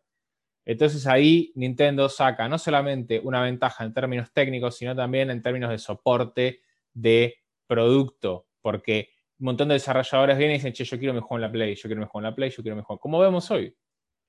Entonces 0.64 1.06
ahí 1.06 1.52
Nintendo 1.56 2.08
saca 2.08 2.48
no 2.48 2.56
solamente 2.56 3.20
una 3.22 3.42
ventaja 3.42 3.84
en 3.84 3.92
términos 3.92 4.32
técnicos, 4.32 4.78
sino 4.78 4.96
también 4.96 5.28
en 5.28 5.42
términos 5.42 5.68
de 5.68 5.76
soporte 5.76 6.62
de 6.94 7.36
producto, 7.66 8.46
porque 8.62 9.11
un 9.42 9.46
montón 9.46 9.66
de 9.66 9.74
desarrolladores 9.74 10.38
vienen 10.38 10.54
y 10.54 10.58
dicen, 10.58 10.72
che, 10.72 10.84
yo 10.84 10.96
quiero 10.96 11.14
mejor 11.14 11.38
en 11.38 11.42
la 11.42 11.50
Play, 11.50 11.74
yo 11.74 11.88
quiero 11.88 12.00
mejor 12.00 12.20
en 12.20 12.30
la 12.30 12.34
Play, 12.34 12.50
yo 12.50 12.62
quiero 12.62 12.76
mejor. 12.76 13.00
Como 13.00 13.18
vemos 13.18 13.50
hoy, 13.50 13.74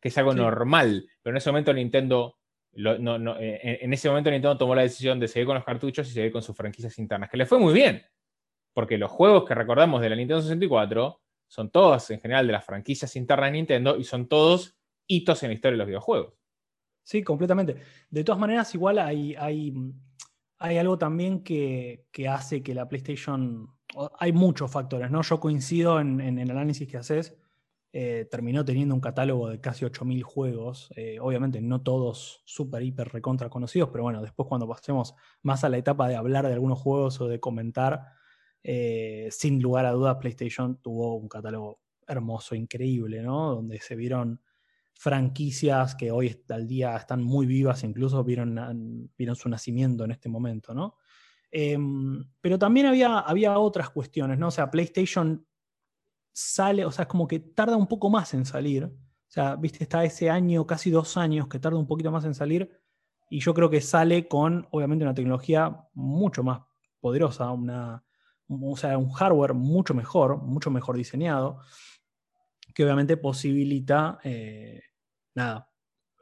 que 0.01 0.07
es 0.07 0.17
algo 0.17 0.33
normal, 0.33 1.07
pero 1.21 1.33
en 1.33 1.37
ese 1.37 1.51
momento 1.51 1.71
Nintendo, 1.71 2.39
eh, 2.73 3.79
en 3.79 3.93
ese 3.93 4.09
momento 4.09 4.31
Nintendo 4.31 4.57
tomó 4.57 4.73
la 4.73 4.81
decisión 4.81 5.19
de 5.19 5.27
seguir 5.27 5.45
con 5.45 5.53
los 5.53 5.63
cartuchos 5.63 6.09
y 6.09 6.13
seguir 6.13 6.31
con 6.31 6.41
sus 6.41 6.57
franquicias 6.57 6.97
internas, 6.97 7.29
que 7.29 7.37
le 7.37 7.45
fue 7.45 7.59
muy 7.59 7.75
bien, 7.75 8.03
porque 8.73 8.97
los 8.97 9.11
juegos 9.11 9.45
que 9.45 9.53
recordamos 9.53 10.01
de 10.01 10.09
la 10.09 10.15
Nintendo 10.15 10.41
64 10.41 11.21
son 11.47 11.69
todos 11.69 12.09
en 12.09 12.19
general 12.19 12.47
de 12.47 12.53
las 12.53 12.65
franquicias 12.65 13.15
internas 13.15 13.49
de 13.49 13.57
Nintendo 13.57 13.95
y 13.95 14.05
son 14.05 14.27
todos 14.27 14.75
hitos 15.05 15.43
en 15.43 15.49
la 15.49 15.53
historia 15.53 15.73
de 15.73 15.77
los 15.77 15.87
videojuegos. 15.87 16.33
Sí, 17.03 17.21
completamente. 17.21 17.75
De 18.09 18.23
todas 18.23 18.39
maneras, 18.39 18.73
igual 18.73 18.97
hay, 18.97 19.35
hay, 19.35 19.75
hay 20.57 20.77
algo 20.79 20.97
también 20.97 21.43
que, 21.43 22.07
que 22.11 22.27
hace 22.27 22.63
que 22.63 22.73
la 22.73 22.89
PlayStation 22.89 23.69
hay 24.19 24.33
muchos 24.33 24.71
factores, 24.71 25.11
¿no? 25.11 25.21
Yo 25.21 25.39
coincido 25.39 25.99
en, 25.99 26.19
el 26.19 26.51
análisis 26.51 26.87
que 26.87 26.97
haces. 26.97 27.35
Eh, 27.95 28.27
terminó 28.31 28.65
teniendo 28.65 28.95
un 28.95 29.01
catálogo 29.01 29.49
de 29.49 29.61
casi 29.61 29.85
8.000 29.85 30.23
juegos. 30.23 30.91
Eh, 30.95 31.19
obviamente 31.19 31.61
no 31.61 31.81
todos 31.81 32.41
súper, 32.45 32.81
hiper, 32.81 33.09
recontra 33.09 33.49
conocidos, 33.49 33.89
pero 33.91 34.03
bueno, 34.03 34.21
después 34.21 34.47
cuando 34.47 34.67
pasemos 34.67 35.13
más 35.43 35.63
a 35.63 35.69
la 35.69 35.77
etapa 35.77 36.07
de 36.07 36.15
hablar 36.15 36.47
de 36.47 36.53
algunos 36.53 36.79
juegos 36.79 37.21
o 37.21 37.27
de 37.27 37.39
comentar, 37.39 38.05
eh, 38.63 39.27
sin 39.31 39.61
lugar 39.61 39.85
a 39.85 39.91
dudas, 39.91 40.17
PlayStation 40.17 40.77
tuvo 40.81 41.15
un 41.15 41.27
catálogo 41.27 41.81
hermoso, 42.07 42.55
increíble, 42.55 43.21
¿no? 43.21 43.53
Donde 43.53 43.79
se 43.79 43.95
vieron 43.95 44.41
franquicias 44.93 45.95
que 45.95 46.11
hoy 46.11 46.43
al 46.49 46.67
día 46.67 46.95
están 46.95 47.21
muy 47.21 47.45
vivas, 47.45 47.83
incluso 47.83 48.23
vieron, 48.23 49.11
vieron 49.17 49.35
su 49.35 49.49
nacimiento 49.49 50.03
en 50.05 50.11
este 50.11 50.29
momento, 50.29 50.73
¿no? 50.73 50.95
Em, 51.55 52.25
pero 52.41 52.57
también 52.57 52.87
había, 52.87 53.19
había 53.19 53.59
otras 53.59 53.91
cuestiones, 53.91 54.39
¿no? 54.39 54.47
O 54.47 54.51
sea, 54.51 54.71
PlayStation 54.71 55.45
sale, 56.33 56.83
o 56.83 56.91
sea, 56.91 57.03
es 57.03 57.09
como 57.09 57.27
que 57.27 57.39
tarda 57.39 57.77
un 57.77 57.85
poco 57.85 58.09
más 58.09 58.33
en 58.33 58.43
salir. 58.43 58.85
O 58.85 58.91
sea, 59.27 59.55
viste, 59.55 59.83
está 59.83 60.03
ese 60.03 60.31
año, 60.31 60.65
casi 60.65 60.89
dos 60.89 61.15
años, 61.15 61.47
que 61.47 61.59
tarda 61.59 61.77
un 61.77 61.85
poquito 61.85 62.11
más 62.11 62.25
en 62.25 62.33
salir. 62.33 62.81
Y 63.29 63.39
yo 63.39 63.53
creo 63.53 63.69
que 63.69 63.81
sale 63.81 64.27
con, 64.27 64.67
obviamente, 64.71 65.05
una 65.05 65.13
tecnología 65.13 65.87
mucho 65.93 66.41
más 66.41 66.61
poderosa, 66.99 67.51
una, 67.51 68.03
o 68.47 68.75
sea, 68.75 68.97
un 68.97 69.11
hardware 69.11 69.53
mucho 69.53 69.93
mejor, 69.93 70.41
mucho 70.41 70.71
mejor 70.71 70.97
diseñado, 70.97 71.59
que 72.73 72.83
obviamente 72.83 73.15
posibilita, 73.15 74.17
eh, 74.23 74.81
nada, 75.35 75.71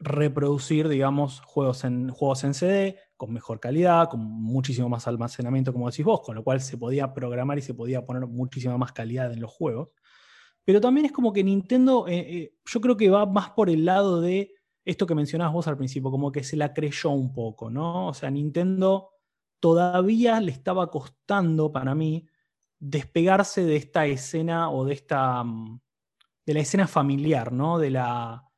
reproducir, 0.01 0.87
digamos, 0.87 1.41
juegos 1.41 1.83
en, 1.83 2.09
juegos 2.09 2.43
en 2.43 2.53
CD 2.55 2.97
con 3.15 3.31
mejor 3.31 3.59
calidad, 3.59 4.09
con 4.09 4.19
muchísimo 4.19 4.89
más 4.89 5.07
almacenamiento, 5.07 5.71
como 5.71 5.89
decís 5.89 6.03
vos, 6.03 6.21
con 6.21 6.35
lo 6.35 6.43
cual 6.43 6.59
se 6.59 6.77
podía 6.77 7.13
programar 7.13 7.59
y 7.59 7.61
se 7.61 7.75
podía 7.75 8.03
poner 8.03 8.25
muchísima 8.25 8.77
más 8.79 8.93
calidad 8.93 9.31
en 9.31 9.39
los 9.39 9.51
juegos. 9.51 9.89
Pero 10.65 10.81
también 10.81 11.05
es 11.05 11.11
como 11.11 11.31
que 11.31 11.43
Nintendo, 11.43 12.07
eh, 12.07 12.19
eh, 12.19 12.53
yo 12.65 12.81
creo 12.81 12.97
que 12.97 13.09
va 13.09 13.27
más 13.27 13.51
por 13.51 13.69
el 13.69 13.85
lado 13.85 14.21
de 14.21 14.55
esto 14.83 15.05
que 15.05 15.13
mencionabas 15.13 15.53
vos 15.53 15.67
al 15.67 15.77
principio, 15.77 16.09
como 16.09 16.31
que 16.31 16.43
se 16.43 16.57
la 16.57 16.73
creyó 16.73 17.11
un 17.11 17.31
poco, 17.31 17.69
¿no? 17.69 18.07
O 18.07 18.13
sea, 18.15 18.31
Nintendo 18.31 19.11
todavía 19.59 20.39
le 20.41 20.51
estaba 20.51 20.89
costando 20.89 21.71
para 21.71 21.93
mí 21.93 22.27
despegarse 22.79 23.63
de 23.63 23.75
esta 23.75 24.07
escena 24.07 24.71
o 24.71 24.85
de 24.85 24.93
esta 24.93 25.43
mm, 25.43 25.79
de 26.45 26.53
la 26.55 26.59
escena 26.61 26.87
familiar, 26.87 27.53
¿no? 27.53 27.77
De 27.77 27.91
la 27.91 28.50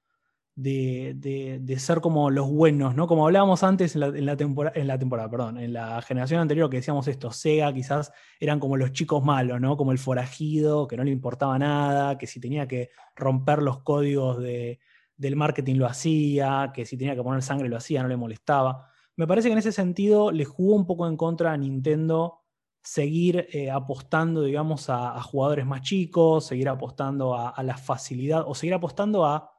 de, 0.56 1.76
ser 1.80 2.02
como 2.02 2.30
los 2.30 2.50
buenos, 2.50 2.96
¿no? 2.96 3.08
Como 3.08 3.26
hablábamos 3.26 3.64
antes 3.64 3.96
en 3.96 4.26
la, 4.26 4.38
temporada, 4.38 4.80
en 4.80 4.88
la 4.88 5.00
temporada, 5.00 5.30
perdón, 5.30 5.58
en 5.58 5.74
la 5.74 6.02
generación 6.02 6.42
anterior 6.42 6.70
que 6.70 6.78
decíamos 6.78 7.08
esto, 7.08 7.32
Sega 7.32 7.74
quizás 7.74 8.12
eran 8.40 8.60
como 8.60 8.78
los 8.78 8.92
chicos 8.92 9.24
malos, 9.24 9.60
¿no? 9.60 9.78
Como 9.78 9.92
el 9.92 9.98
forajido, 9.98 10.88
que 10.88 10.98
no 10.98 11.04
le 11.04 11.12
importaba 11.12 11.58
nada, 11.58 12.18
que 12.18 12.28
si 12.28 12.40
tenía 12.40 12.68
que 12.68 12.92
romper 13.16 13.62
los 13.62 13.80
códigos 13.80 14.42
del 14.42 15.36
marketing 15.36 15.76
lo 15.76 15.88
hacía, 15.88 16.72
que 16.74 16.86
si 16.86 16.98
tenía 16.98 17.16
que 17.16 17.24
poner 17.24 17.42
sangre 17.42 17.70
lo 17.70 17.78
hacía, 17.78 18.04
no 18.04 18.10
le 18.10 18.18
molestaba. 18.18 18.90
Me 19.16 19.28
parece 19.28 19.48
que 19.50 19.54
en 19.54 19.60
ese 19.60 19.72
sentido 19.72 20.32
le 20.32 20.46
jugó 20.46 20.76
un 20.76 20.86
poco 20.86 21.08
en 21.08 21.18
contra 21.18 21.54
a 21.54 21.58
Nintendo 21.58 22.42
seguir 22.84 23.48
eh, 23.54 23.72
apostando, 23.72 24.44
digamos, 24.44 24.90
a, 24.90 25.22
jugadores 25.22 25.66
más 25.66 25.82
chicos, 25.82 26.46
seguir 26.46 26.68
apostando 26.68 27.36
a 27.36 27.64
la 27.64 27.78
facilidad 27.78 28.44
o 28.46 28.54
seguir 28.54 28.74
apostando 28.74 29.26
a 29.26 29.53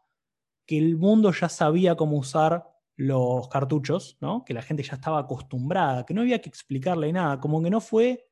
que 0.67 0.79
el 0.79 0.97
mundo 0.97 1.33
ya 1.33 1.49
sabía 1.49 1.97
cómo 1.97 2.17
usar 2.19 2.65
los 2.97 3.49
cartuchos, 3.49 4.17
¿no? 4.21 4.45
que 4.45 4.55
la 4.55 4.63
gente 4.63 4.83
ya 4.83 4.95
estaba 4.95 5.19
acostumbrada, 5.19 6.07
que 6.07 6.15
no 6.15 6.21
había 6.21 6.41
que 6.41 6.49
explicarle 6.49 7.13
nada, 7.13 7.41
como 7.41 7.63
que 7.63 7.71
no 7.71 7.81
fue 7.81 8.29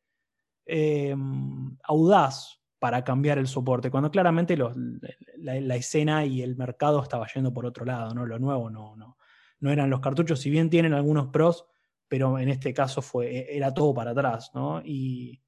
em, 0.66 1.76
audaz 1.82 2.60
para 2.78 3.04
cambiar 3.04 3.38
el 3.38 3.46
soporte, 3.46 3.90
cuando 3.90 4.10
claramente 4.10 4.56
la, 4.56 5.76
escena 5.76 6.24
y 6.24 6.42
el 6.42 6.56
mercado 6.56 7.02
estaba 7.02 7.26
yendo 7.32 7.52
por 7.52 7.66
otro 7.66 7.84
lado, 7.84 8.14
¿no? 8.14 8.26
lo 8.26 8.38
nuevo 8.38 8.70
no, 8.70 8.96
no, 8.96 9.16
no 9.60 9.70
eran 9.70 9.90
los 9.90 10.00
cartuchos, 10.00 10.40
si 10.40 10.50
bien 10.50 10.70
tienen 10.70 10.92
algunos 10.92 11.28
pros, 11.28 11.66
pero 12.08 12.38
en 12.38 12.48
este 12.48 12.74
caso 12.74 13.00
fue, 13.00 13.30
e, 13.30 13.56
era 13.56 13.72
todo 13.72 13.94
para 13.94 14.10
atrás. 14.10 14.50
¿no? 14.54 14.82
Y, 14.84 15.40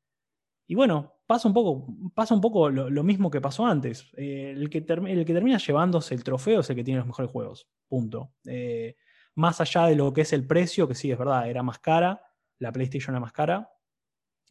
y 0.67 0.75
bueno, 0.75 1.15
pasa 1.27 1.49
un 1.49 1.55
poco, 1.55 1.87
pasa 2.15 2.35
un 2.35 2.41
poco 2.41 2.71
lo, 2.71 3.05
mismo 3.05 3.31
que 3.31 3.41
pasó 3.41 3.67
antes. 3.67 4.11
Eh, 4.17 4.53
el, 4.57 4.71
que 4.71 4.79
el, 4.79 5.25
que 5.25 5.35
termina 5.35 5.59
llevándose 5.59 6.15
el 6.15 6.25
trofeo 6.25 6.61
es 6.61 6.71
el 6.71 6.77
que 6.77 6.85
tiene 6.85 6.99
los 6.99 7.07
mejores 7.07 7.31
juegos. 7.31 7.69
Punto. 7.89 8.33
Eh, 8.47 8.97
más 9.35 9.61
allá 9.61 9.87
de 9.87 9.97
lo 9.97 10.13
que 10.13 10.23
es 10.23 10.33
el 10.33 10.47
precio, 10.47 10.89
que 10.89 10.95
sí, 10.95 11.11
es 11.11 11.19
verdad, 11.19 11.49
era 11.49 11.63
más 11.63 11.79
cara, 11.79 12.23
la 12.59 12.73
PlayStation 12.73 13.15
era 13.15 13.21
más 13.21 13.33
cara, 13.33 13.71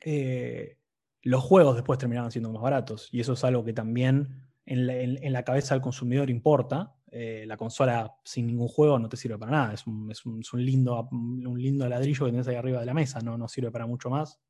eh, 0.02 0.78
los 1.22 1.42
juegos 1.42 1.76
después 1.76 1.98
terminaban 1.98 2.32
siendo 2.32 2.52
más 2.52 2.62
baratos. 2.62 3.10
Y 3.12 3.22
eso 3.22 3.34
es 3.34 3.44
algo 3.44 3.64
que 3.64 3.74
también 3.74 4.50
en 4.66 5.34
la, 5.34 5.44
cabeza 5.44 5.74
del 5.74 5.82
consumidor 5.82 6.30
importa. 6.30 6.96
la 7.12 7.58
consola 7.58 8.16
sin 8.24 8.48
ningún 8.48 8.68
juego 8.68 9.00
no 9.00 9.10
te 9.10 9.18
sirve 9.18 9.38
para 9.38 9.52
nada. 9.52 9.74
Es 9.74 9.86
un, 9.88 10.12
lindo, 10.54 11.08
un 11.12 11.58
lindo 11.58 11.88
ladrillo 11.88 12.26
que 12.26 12.32
tienes 12.32 12.48
ahí 12.48 12.56
arriba 12.56 12.82
de 12.82 12.86
la 12.86 12.94
mesa, 12.94 13.20
no, 13.22 13.38
no 13.38 13.48
sirve 13.48 13.72
para 13.72 13.88
mucho 13.88 14.10
más. 14.10 14.42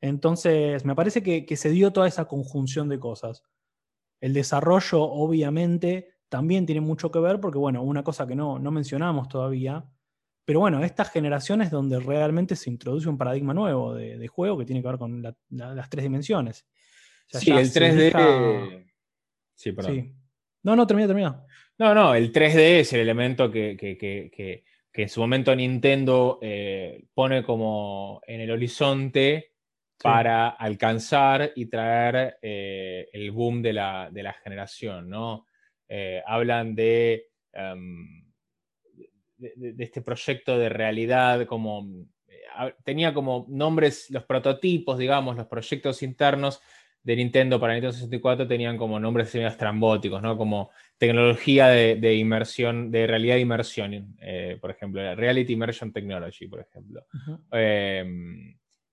Entonces, 0.00 0.84
me 0.84 0.94
parece 0.94 1.22
que, 1.22 1.56
se 1.56 1.70
dio 1.70 1.92
toda 1.92 2.08
esa 2.08 2.26
conjunción 2.26 2.88
de 2.88 2.98
cosas. 2.98 3.42
El 4.20 4.32
desarrollo, 4.32 5.02
obviamente, 5.02 6.14
también 6.28 6.66
tiene 6.66 6.80
mucho 6.80 7.10
que 7.10 7.18
ver, 7.18 7.40
porque, 7.40 7.58
bueno, 7.58 7.82
una 7.82 8.02
cosa 8.02 8.26
que 8.26 8.34
no, 8.34 8.58
mencionamos 8.58 9.28
todavía, 9.28 9.84
pero 10.44 10.60
bueno, 10.60 10.82
estas 10.84 11.10
generaciones 11.10 11.70
donde 11.70 11.98
realmente 11.98 12.54
se 12.56 12.70
introduce 12.70 13.08
un 13.08 13.18
paradigma 13.18 13.52
nuevo 13.52 13.94
de, 13.94 14.28
juego 14.28 14.58
que 14.58 14.64
tiene 14.64 14.82
que 14.82 14.88
ver 14.88 14.98
con 14.98 15.22
las 15.22 15.90
tres 15.90 16.04
dimensiones. 16.04 16.66
sí, 17.26 17.50
el 17.50 17.70
3D. 17.70 18.86
Sí, 19.54 19.72
perdón. 19.72 20.14
No, 20.62 20.76
no, 20.76 20.86
termina, 20.86 21.06
termina. 21.06 21.46
No, 21.78 21.94
no, 21.94 22.14
el 22.14 22.32
3D 22.32 22.80
es 22.80 22.92
el 22.92 23.00
elemento 23.00 23.50
que, 23.50 23.76
que, 23.76 24.64
en 24.92 25.08
su 25.08 25.20
momento 25.20 25.54
Nintendo 25.54 26.38
eh, 26.40 27.04
pone 27.12 27.42
como 27.42 28.20
en 28.26 28.40
el 28.40 28.50
horizonte 28.50 29.55
para 30.02 30.48
alcanzar 30.48 31.52
y 31.54 31.66
traer 31.66 32.38
eh, 32.42 33.08
el 33.12 33.30
boom 33.30 33.62
de 33.62 33.72
la, 33.72 34.36
generación, 34.42 35.08
¿no? 35.08 35.46
Eh, 35.88 36.22
hablan 36.26 36.68
em, 36.78 38.24
de, 39.36 39.52
de, 39.56 39.84
este 39.84 40.02
proyecto 40.02 40.58
de 40.58 40.68
realidad 40.68 41.46
como... 41.46 41.86
Eh, 42.28 42.74
tenía 42.84 43.14
como 43.14 43.46
nombres, 43.48 44.10
los 44.10 44.24
prototipos, 44.24 44.98
digamos, 44.98 45.36
los 45.36 45.46
proyectos 45.46 46.02
internos 46.02 46.60
de 47.02 47.16
Nintendo 47.16 47.60
para 47.60 47.74
Nintendo 47.74 47.92
64 47.92 48.48
tenían 48.48 48.76
como 48.76 48.98
nombres 48.98 49.32
estrambóticos, 49.34 50.20
¿no? 50.20 50.36
Como 50.36 50.70
tecnología 50.98 51.68
de, 51.68 52.14
inmersión, 52.16 52.90
de 52.90 53.06
realidad 53.06 53.36
de 53.36 53.42
inmersión, 53.42 54.16
por 54.60 54.72
ejemplo, 54.72 55.14
Reality 55.14 55.52
Immersion 55.52 55.92
Technology, 55.92 56.48
por 56.48 56.60
ejemplo 56.60 57.06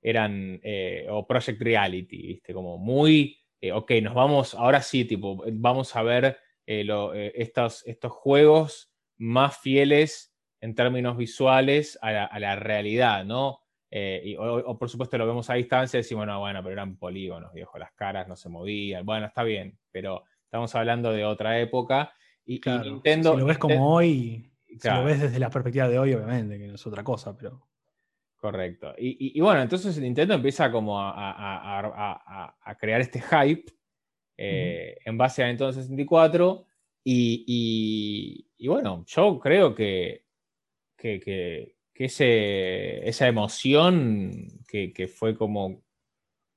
eran, 0.03 0.59
eh, 0.63 1.07
o 1.09 1.25
Project 1.25 1.61
Reality, 1.61 2.27
¿viste? 2.27 2.53
Como 2.53 2.77
muy, 2.77 3.39
eh, 3.61 3.71
ok, 3.71 3.91
nos 4.03 4.13
vamos, 4.13 4.53
ahora 4.53 4.81
sí, 4.81 5.05
tipo, 5.05 5.43
vamos 5.53 5.95
a 5.95 6.03
ver 6.03 6.37
eh, 6.67 7.31
estos, 7.35 7.87
estos 7.87 8.11
juegos 8.11 8.93
más 9.17 9.57
fieles 9.57 10.35
en 10.59 10.75
términos 10.75 11.17
visuales 11.17 11.97
a 12.01 12.11
la, 12.11 12.55
realidad, 12.55 13.25
¿no? 13.25 13.59
o, 14.39 14.77
por 14.77 14.89
supuesto 14.89 15.17
lo 15.17 15.27
vemos 15.27 15.49
a 15.49 15.53
distancia 15.53 15.97
y 15.97 16.01
decimos, 16.01 16.25
no, 16.25 16.39
bueno, 16.39 16.61
pero 16.63 16.73
eran 16.73 16.97
polígonos, 16.97 17.53
viejo, 17.53 17.77
las 17.77 17.93
caras 17.93 18.27
no 18.27 18.35
se 18.35 18.49
movían, 18.49 19.05
bueno, 19.05 19.27
está 19.27 19.43
bien, 19.43 19.77
pero 19.91 20.23
estamos 20.45 20.73
hablando 20.75 21.11
de 21.11 21.25
otra 21.25 21.59
época. 21.59 22.13
Y, 22.45 22.59
Nintendo... 22.83 23.33
Si 23.33 23.39
lo 23.39 23.45
ves 23.45 23.57
como 23.57 23.93
hoy, 23.93 24.51
si 24.79 24.89
lo 24.89 25.03
ves 25.03 25.21
desde 25.21 25.39
la 25.39 25.49
perspectiva 25.49 25.87
de 25.87 25.99
hoy, 25.99 26.13
obviamente, 26.13 26.57
que 26.57 26.67
no 26.67 26.75
es 26.75 26.87
otra 26.87 27.03
cosa, 27.03 27.35
pero... 27.37 27.67
Correcto. 28.43 28.93
Y, 28.97 29.39
bueno, 29.39 29.61
entonces 29.61 29.97
Nintendo 29.97 30.33
empieza 30.33 30.69
como 30.69 30.99
a, 30.99 32.75
crear 32.77 32.99
este 32.99 33.21
hype 33.21 33.71
eh, 34.35 34.97
en 35.05 35.17
base 35.17 35.41
a 35.41 35.47
Nintendo 35.47 35.71
64 35.71 36.65
y, 37.05 38.45
bueno, 38.67 39.05
yo 39.07 39.39
creo 39.39 39.73
que, 39.73 40.25
que, 40.97 41.73
esa 41.95 43.27
emoción 43.29 44.49
que, 44.67 45.07
fue 45.07 45.37
como 45.37 45.81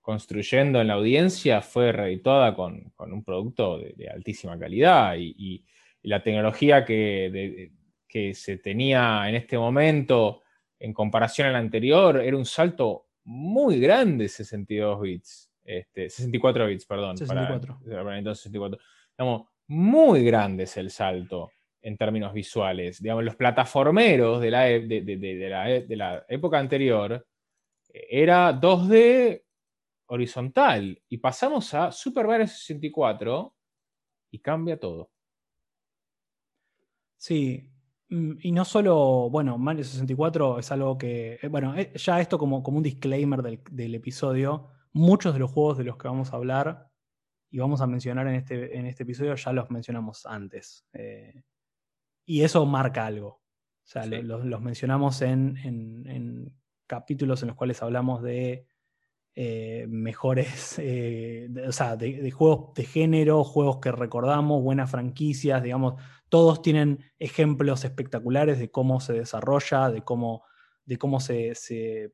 construyendo 0.01 0.81
en 0.81 0.89
la 0.89 0.95
audiencia 0.95 1.63
fue 1.63 1.93
reeditada 1.93 2.57
con, 2.57 2.93
un 2.99 3.23
producto 3.23 3.79
de, 3.79 4.09
altísima 4.09 4.59
calidad 4.59 5.15
y, 5.17 5.65
la 6.03 6.21
tecnología 6.21 6.85
que, 6.85 7.71
que 8.09 8.35
se 8.35 8.59
tenía 8.59 9.29
en 9.29 9.37
este 9.37 9.57
momento 9.57 10.43
en 10.79 10.93
comparación 10.93 11.49
al 11.49 11.57
anterior, 11.57 12.19
era 12.19 12.37
un 12.37 12.45
salto 12.45 13.07
muy 13.25 13.81
grande 13.81 14.29
62 14.29 15.01
bits. 15.01 15.51
Este, 15.65 16.09
64 16.09 16.67
bits, 16.67 16.87
perdón. 16.87 17.17
64. 17.17 17.81
Para, 17.85 18.19
entonces 18.19 18.45
64. 18.45 18.79
Digamos, 19.19 19.49
muy 19.69 20.25
grande 20.25 20.65
es 20.65 20.77
el 20.77 20.91
salto 20.91 21.51
en 21.83 21.97
términos 21.97 22.33
visuales. 22.33 23.03
Digamos, 23.03 23.25
los 23.25 23.37
plataformeros 23.37 24.41
de 24.41 24.51
la, 24.51 24.71
e, 24.71 24.77
e, 24.77 25.01
de, 25.03 25.97
la, 25.97 26.25
época 26.29 26.59
anterior 26.59 27.27
eh, 27.93 28.07
era 28.11 28.53
2D 28.53 29.43
horizontal 30.07 31.03
y 31.09 31.19
pasamos 31.19 31.75
a 31.75 31.91
Super 31.91 32.27
Mario 32.27 32.47
64 32.47 33.55
y 34.31 34.39
cambia 34.39 34.79
todo. 34.79 35.11
Sí, 37.17 37.69
y 38.09 38.53
no 38.53 38.65
solo, 38.65 39.29
bueno, 39.31 39.59
Mario 39.59 39.83
64 39.83 40.61
es 40.61 40.71
algo 40.71 40.97
que, 40.97 41.39
eh, 41.43 41.49
bueno, 41.49 41.77
eh, 41.77 41.93
ya 41.97 42.21
esto 42.21 42.39
como, 42.39 42.63
como 42.63 42.77
un 42.77 42.83
disclaimer 42.83 43.43
del, 43.43 43.95
episodio, 43.95 44.69
muchos 44.93 45.35
de 45.35 45.41
los 45.41 45.51
juegos 45.51 45.79
de 45.79 45.85
los 45.85 45.97
que 45.97 46.07
vamos 46.07 46.33
a 46.33 46.37
hablar 46.37 46.89
y 47.51 47.59
vamos 47.59 47.81
a 47.81 47.87
mencionar 47.87 48.29
en 48.29 48.37
este, 48.37 48.77
en 48.79 48.87
este 48.87 49.03
episodio 49.03 49.35
ya 49.35 49.53
los 49.53 49.71
mencionamos 49.71 50.25
antes. 50.27 50.87
Eh, 50.93 51.43
y 52.25 52.43
eso 52.43 52.65
marca 52.67 53.07
algo. 53.07 53.29
O 53.29 53.89
sea, 53.89 54.05
los, 54.07 54.61
mencionamos 54.61 55.23
en, 55.23 56.53
capítulos 56.87 57.43
en 57.43 57.49
los 57.49 57.57
cuales 57.57 57.83
hablamos 57.83 58.23
de 58.23 58.67
eh, 59.37 59.87
mejores, 59.89 60.79
eh, 60.79 61.49
o 61.69 61.73
sea, 61.73 61.97
de, 61.97 62.31
juegos 62.31 62.75
de 62.75 62.85
género, 62.85 63.45
juegos 63.45 63.79
que 63.79 63.93
recordamos, 63.93 64.63
buenas 64.63 64.91
franquicias, 64.91 65.63
digamos, 65.63 66.03
todos 66.29 66.63
tienen 66.63 67.05
ejemplos 67.19 67.85
espectaculares 67.85 68.59
de 68.59 68.71
cómo 68.71 69.01
se 69.01 69.13
desarrolla, 69.13 69.91
de 69.91 70.03
cómo, 70.03 70.45
de 70.85 70.99
cómo 70.99 71.21
se, 71.21 71.55
se, 71.55 72.13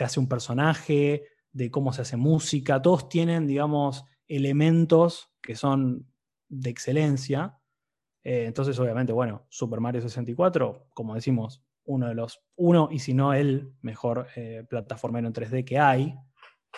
hace 0.00 0.20
un 0.20 0.28
personaje, 0.28 1.24
de 1.52 1.70
cómo 1.70 1.92
se 1.92 2.02
hace 2.02 2.16
música, 2.16 2.82
todos 2.82 3.08
tienen, 3.08 3.46
digamos, 3.46 4.04
elementos 4.28 5.30
que 5.42 5.56
son 5.56 6.06
de 6.48 6.70
excelencia. 6.70 7.58
Eh, 8.22 8.46
entonces, 8.46 8.78
obviamente, 8.78 9.12
bueno, 9.12 9.46
Super 9.50 9.80
Mario 9.80 10.00
64, 10.00 10.88
como 10.94 11.14
decimos, 11.14 11.62
uno 11.84 12.08
de 12.08 12.14
los, 12.14 12.42
uno 12.56 12.88
y 12.90 12.98
si 13.00 13.12
no 13.12 13.34
el 13.34 13.74
mejor 13.82 14.28
plataformero 14.70 15.26
en 15.26 15.34
3D 15.34 15.64
que 15.66 15.78
hay 15.78 16.14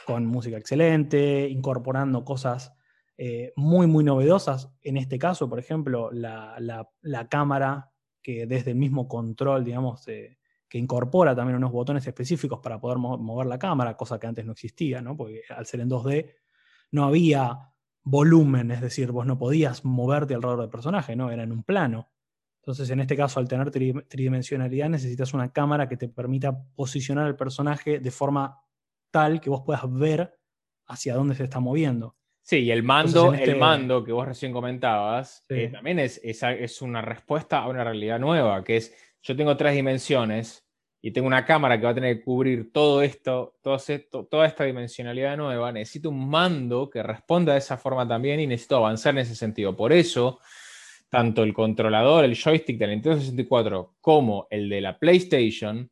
con 0.04 0.26
música 0.26 0.56
excelente, 0.56 1.48
incorporando 1.48 2.24
cosas 2.24 2.76
eh, 3.18 3.52
muy, 3.56 3.86
muy 3.86 4.04
novedosas. 4.04 4.70
En 4.82 4.96
este 4.96 5.18
caso, 5.18 5.48
por 5.48 5.58
ejemplo, 5.58 6.10
la, 6.12 6.88
cámara 7.30 7.92
que 8.22 8.46
desde 8.46 8.72
el 8.72 8.76
mismo 8.76 9.08
control, 9.08 9.64
digamos, 9.64 10.04
que 10.04 10.78
incorpora 10.78 11.34
también 11.34 11.56
unos 11.56 11.72
botones 11.72 12.06
específicos 12.06 12.60
para 12.60 12.80
poder 12.80 12.98
mover 12.98 13.46
la 13.46 13.58
cámara, 13.58 13.96
cosa 13.96 14.18
que 14.18 14.26
antes 14.26 14.44
no 14.44 14.52
existía, 14.52 15.00
¿no? 15.00 15.16
Porque 15.16 15.42
al 15.48 15.66
ser 15.66 15.80
en 15.80 15.90
2D 15.90 16.34
no 16.92 17.04
había 17.04 17.72
volumen, 18.02 18.70
es 18.70 18.80
decir, 18.80 19.10
vos 19.10 19.26
no 19.26 19.38
podías 19.38 19.84
moverte 19.84 20.34
alrededor 20.34 20.60
del 20.60 20.70
personaje, 20.70 21.16
¿no? 21.16 21.30
Era 21.30 21.42
en 21.42 21.52
un 21.52 21.62
plano. 21.62 22.10
Entonces, 22.60 22.90
en 22.90 23.00
este 23.00 23.16
caso, 23.16 23.38
al 23.40 23.48
tener 23.48 23.70
tridimensionalidad, 23.70 24.88
necesitas 24.88 25.34
una 25.34 25.52
cámara 25.52 25.88
que 25.88 25.96
te 25.96 26.08
permita 26.08 26.64
posicionar 26.74 27.26
el 27.28 27.36
personaje 27.36 28.00
de 28.00 28.10
forma 28.10 28.60
tal 29.10 29.40
que 29.40 29.50
vos 29.50 29.62
puedas 29.64 29.82
ver 29.92 30.38
hacia 30.86 31.14
dónde 31.14 31.34
se 31.34 31.44
está 31.44 31.60
moviendo. 31.60 32.16
Sí, 32.46 32.58
y 32.58 32.70
el 32.70 32.84
mando, 32.84 33.34
el 33.34 33.40
este 33.40 33.54
mando 33.56 34.04
que 34.04 34.12
vos 34.12 34.24
recién 34.24 34.52
comentabas, 34.52 35.44
eh, 35.48 35.68
también 35.68 35.98
es, 35.98 36.20
es, 36.22 36.80
una 36.80 37.02
respuesta 37.02 37.58
a 37.58 37.66
una 37.66 37.82
realidad 37.82 38.20
nueva, 38.20 38.62
que 38.62 38.76
es, 38.76 38.94
yo 39.20 39.34
tengo 39.34 39.56
tres 39.56 39.74
dimensiones 39.74 40.64
y 41.02 41.10
tengo 41.10 41.26
una 41.26 41.44
cámara 41.44 41.76
que 41.76 41.86
va 41.86 41.90
a 41.90 41.94
tener 41.96 42.18
que 42.18 42.24
cubrir 42.24 42.70
todo 42.72 43.02
esto, 43.02 43.56
todo 43.60 43.74
esto, 43.74 44.26
toda 44.26 44.46
esta 44.46 44.62
dimensionalidad 44.62 45.36
nueva, 45.36 45.72
necesito 45.72 46.08
un 46.08 46.30
mando 46.30 46.88
que 46.88 47.02
responda 47.02 47.54
de 47.54 47.58
esa 47.58 47.78
forma 47.78 48.06
también 48.06 48.38
y 48.38 48.46
necesito 48.46 48.76
avanzar 48.76 49.14
en 49.14 49.22
ese 49.22 49.34
sentido. 49.34 49.74
Por 49.74 49.92
eso, 49.92 50.38
tanto 51.08 51.42
el 51.42 51.52
controlador, 51.52 52.24
el 52.24 52.36
joystick 52.36 52.78
del 52.78 52.90
Nintendo 52.90 53.18
64 53.18 53.96
como 54.00 54.46
el 54.50 54.68
de 54.68 54.80
la 54.82 54.96
PlayStation 55.00 55.90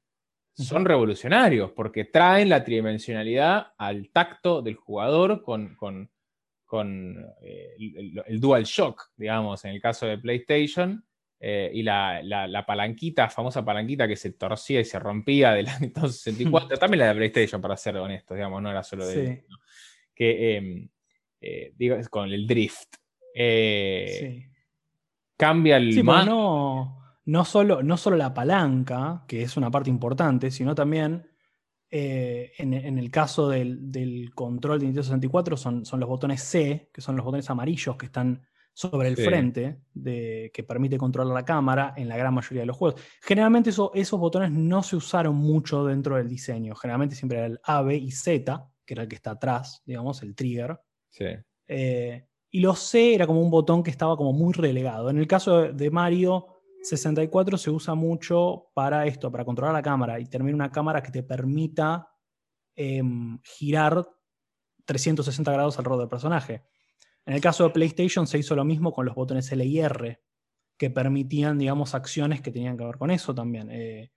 son 0.56 0.84
revolucionarios 0.84 1.72
porque 1.72 2.04
traen 2.04 2.48
la 2.48 2.62
tridimensionalidad 2.62 3.72
al 3.76 4.10
tacto 4.10 4.62
del 4.62 4.76
jugador 4.76 5.42
con, 5.42 5.74
con, 5.74 6.13
eh, 6.82 7.76
el, 8.26 8.40
Dual 8.40 8.64
Shock, 8.64 9.12
digamos, 9.16 9.64
en 9.64 9.72
el 9.72 9.80
caso 9.80 10.06
de 10.06 10.18
PlayStation, 10.18 11.04
eh, 11.40 11.70
y 11.74 11.82
la, 11.82 12.22
la, 12.22 12.64
palanquita, 12.64 13.28
famosa 13.28 13.64
palanquita 13.64 14.08
que 14.08 14.16
se 14.16 14.32
torcía 14.32 14.80
y 14.80 14.84
se 14.84 14.98
rompía 14.98 15.52
de 15.52 15.64
la 15.64 15.78
Nintendo 15.78 16.08
64, 16.08 16.78
también 16.78 17.00
la 17.00 17.08
de 17.08 17.14
PlayStation, 17.14 17.60
para 17.60 17.76
ser 17.76 17.96
honestos, 17.96 18.36
digamos, 18.36 18.62
no 18.62 18.70
era 18.70 18.82
solo 18.82 19.06
de... 19.06 19.44
Que, 20.14 20.56
em, 20.56 20.88
eh, 21.40 21.72
digo, 21.76 21.96
con 22.08 22.32
el 22.32 22.46
drift. 22.46 22.94
Cambia 25.36 25.76
el... 25.76 25.92
Sí, 25.92 26.02
no 26.02 27.04
no 27.26 27.44
solo, 27.44 27.82
no 27.82 27.96
solo 27.96 28.16
la 28.16 28.34
palanca, 28.34 29.24
que 29.26 29.42
es 29.42 29.56
una 29.56 29.70
parte 29.70 29.90
importante, 29.90 30.50
sino 30.50 30.74
también 30.74 31.26
eh, 31.96 32.50
en, 32.58 32.98
el 32.98 33.08
caso 33.08 33.48
del, 33.48 34.32
control 34.34 34.80
de 34.80 34.86
Nintendo 34.86 35.04
64 35.04 35.56
son, 35.56 35.84
son, 35.84 36.00
los 36.00 36.08
botones 36.08 36.42
C, 36.42 36.90
que 36.92 37.00
son 37.00 37.14
los 37.14 37.24
botones 37.24 37.48
amarillos 37.50 37.96
que 37.96 38.06
están 38.06 38.42
sobre 38.72 39.06
el 39.06 39.16
frente, 39.16 39.78
de, 39.92 40.50
que 40.52 40.64
permite 40.64 40.98
controlar 40.98 41.32
la 41.32 41.44
cámara 41.44 41.94
en 41.96 42.08
la 42.08 42.16
gran 42.16 42.34
mayoría 42.34 42.62
de 42.62 42.66
los 42.66 42.76
juegos. 42.76 43.00
Generalmente 43.22 43.70
esos 43.70 44.18
botones 44.18 44.50
no 44.50 44.82
se 44.82 44.96
usaron 44.96 45.36
mucho 45.36 45.84
dentro 45.84 46.16
del 46.16 46.28
diseño. 46.28 46.74
Generalmente 46.74 47.14
siempre 47.14 47.38
era 47.38 47.46
el 47.46 47.60
A, 47.62 47.82
B 47.82 47.94
y 47.94 48.10
Z, 48.10 48.68
que 48.84 48.94
era 48.94 49.04
el 49.04 49.08
que 49.08 49.14
está 49.14 49.30
atrás, 49.30 49.80
digamos, 49.86 50.20
el 50.24 50.34
trigger. 50.34 50.80
Sí. 51.10 51.26
Eh, 51.68 52.26
y 52.50 52.58
los 52.58 52.80
C 52.80 53.14
era 53.14 53.28
como 53.28 53.40
un 53.40 53.52
botón 53.52 53.84
que 53.84 53.92
estaba 53.92 54.16
como 54.16 54.32
muy 54.32 54.52
relegado. 54.52 55.10
En 55.10 55.18
el 55.18 55.28
caso 55.28 55.72
de 55.72 55.90
Mario 55.92 56.53
64 56.84 57.56
se 57.56 57.70
usa 57.70 57.94
mucho 57.94 58.70
para 58.74 59.06
esto, 59.06 59.32
para 59.32 59.44
controlar 59.44 59.72
la 59.72 59.82
cámara 59.82 60.20
y 60.20 60.26
tener 60.26 60.54
una 60.54 60.70
cámara 60.70 61.02
que 61.02 61.10
te 61.10 61.22
permita 61.22 62.08
em, 62.76 63.38
girar 63.42 64.06
360 64.84 65.50
grados 65.52 65.78
alrededor 65.78 66.02
del 66.02 66.08
personaje. 66.08 66.64
En 67.26 67.34
el 67.34 67.40
caso 67.40 67.64
de 67.64 67.70
PlayStation 67.70 68.26
se 68.26 68.38
hizo 68.38 68.54
lo 68.54 68.64
mismo 68.64 68.92
con 68.92 69.06
los 69.06 69.14
botones 69.14 69.50
L 69.50 69.64
y 69.64 69.80
R, 69.80 70.20
que 70.76 70.90
permitían, 70.90 71.58
digamos, 71.58 71.94
acciones 71.94 72.42
que 72.42 72.50
tenían 72.50 72.76
que 72.76 72.84
ver 72.84 72.98
con 72.98 73.10
eso 73.10 73.34
también. 73.34 73.70
Eh, 73.70 74.12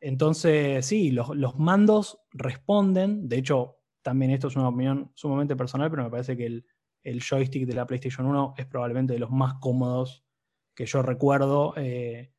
entonces, 0.00 0.86
sí, 0.86 1.10
los, 1.10 1.56
mandos 1.56 2.20
responden. 2.30 3.28
De 3.28 3.38
hecho, 3.38 3.78
también 4.02 4.30
esto 4.30 4.48
es 4.48 4.56
una 4.56 4.68
opinión 4.68 5.10
sumamente 5.14 5.56
personal, 5.56 5.90
pero 5.90 6.04
me 6.04 6.10
parece 6.10 6.36
que 6.36 6.46
el, 6.46 6.66
el 7.02 7.22
joystick 7.22 7.66
de 7.66 7.74
la 7.74 7.86
PlayStation 7.86 8.26
1 8.26 8.54
es 8.58 8.66
probablemente 8.66 9.14
de 9.14 9.18
los 9.18 9.30
más 9.30 9.54
cómodos 9.54 10.25
que 10.76 10.86
yo 10.86 11.02
recuerdo. 11.02 11.74
Eh, 11.76 12.30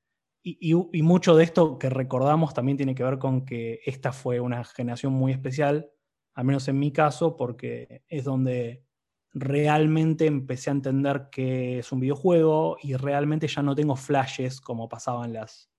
y, 0.44 1.02
mucho 1.02 1.36
de 1.36 1.44
esto 1.44 1.78
que 1.78 1.90
recordamos 1.90 2.54
también 2.54 2.78
tiene 2.78 2.96
que 2.96 3.04
ver 3.04 3.20
con 3.20 3.44
que 3.44 3.82
esta 3.86 4.14
fue 4.14 4.40
una 4.40 4.64
generación 4.64 5.12
muy 5.12 5.34
especial, 5.34 5.92
al 6.36 6.46
menos 6.46 6.70
en 6.70 6.80
mi 6.80 6.94
caso, 6.94 7.36
porque 7.36 8.04
es 8.08 8.24
donde 8.24 8.86
realmente 9.34 10.26
empecé 10.26 10.70
a 10.70 10.74
entender 10.74 11.28
que 11.30 11.80
es 11.80 11.92
un 11.92 12.00
videojuego 12.00 12.78
y 12.82 12.96
realmente 12.96 13.48
ya 13.50 13.62
no 13.62 13.76
tengo 13.76 13.98
flashes 13.98 14.62
como 14.62 14.88
pasaba 14.88 15.26
en 15.26 15.34
las 15.34 15.70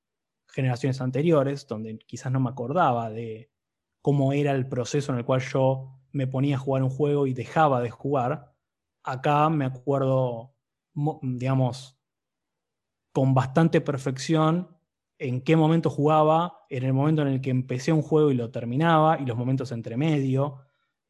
generaciones 0.46 1.00
anteriores, 1.00 1.66
donde 1.66 1.98
quizás 2.00 2.30
no 2.30 2.40
me 2.40 2.50
acordaba 2.50 3.08
de 3.08 3.50
cómo 4.02 4.34
era 4.34 4.52
el 4.52 4.68
proceso 4.68 5.12
en 5.12 5.18
el 5.18 5.24
cual 5.24 5.40
yo 5.40 5.98
me 6.12 6.26
ponía 6.26 6.56
a 6.56 6.58
jugar 6.58 6.82
un 6.82 6.90
juego 6.90 7.26
y 7.26 7.32
dejaba 7.32 7.80
de 7.80 7.90
jugar. 7.90 8.54
Acá 9.02 9.48
me 9.48 9.64
acuerdo, 9.64 10.54
digamos, 11.22 11.97
con 13.12 13.34
bastante 13.34 13.80
perfección 13.80 14.76
en 15.18 15.40
qué 15.40 15.56
momento 15.56 15.90
jugaba, 15.90 16.60
en 16.70 16.84
el 16.84 16.92
momento 16.92 17.22
en 17.22 17.28
el 17.28 17.40
que 17.40 17.50
empecé 17.50 17.92
un 17.92 18.02
juego 18.02 18.30
y 18.30 18.34
lo 18.34 18.50
terminaba, 18.50 19.18
y 19.20 19.26
los 19.26 19.36
momentos 19.36 19.72
entre 19.72 19.96
medio. 19.96 20.60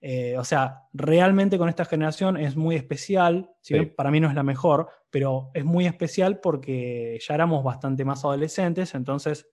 Eh, 0.00 0.36
o 0.38 0.44
sea, 0.44 0.88
realmente 0.92 1.58
con 1.58 1.68
esta 1.68 1.84
generación 1.84 2.36
es 2.36 2.56
muy 2.56 2.76
especial, 2.76 3.50
si 3.60 3.84
para 3.86 4.10
mí 4.10 4.20
no 4.20 4.28
es 4.28 4.34
la 4.34 4.42
mejor, 4.42 4.88
pero 5.10 5.50
es 5.54 5.64
muy 5.64 5.86
especial 5.86 6.40
porque 6.40 7.18
ya 7.20 7.34
éramos 7.34 7.64
bastante 7.64 8.04
más 8.04 8.24
adolescentes, 8.24 8.94
entonces 8.94 9.48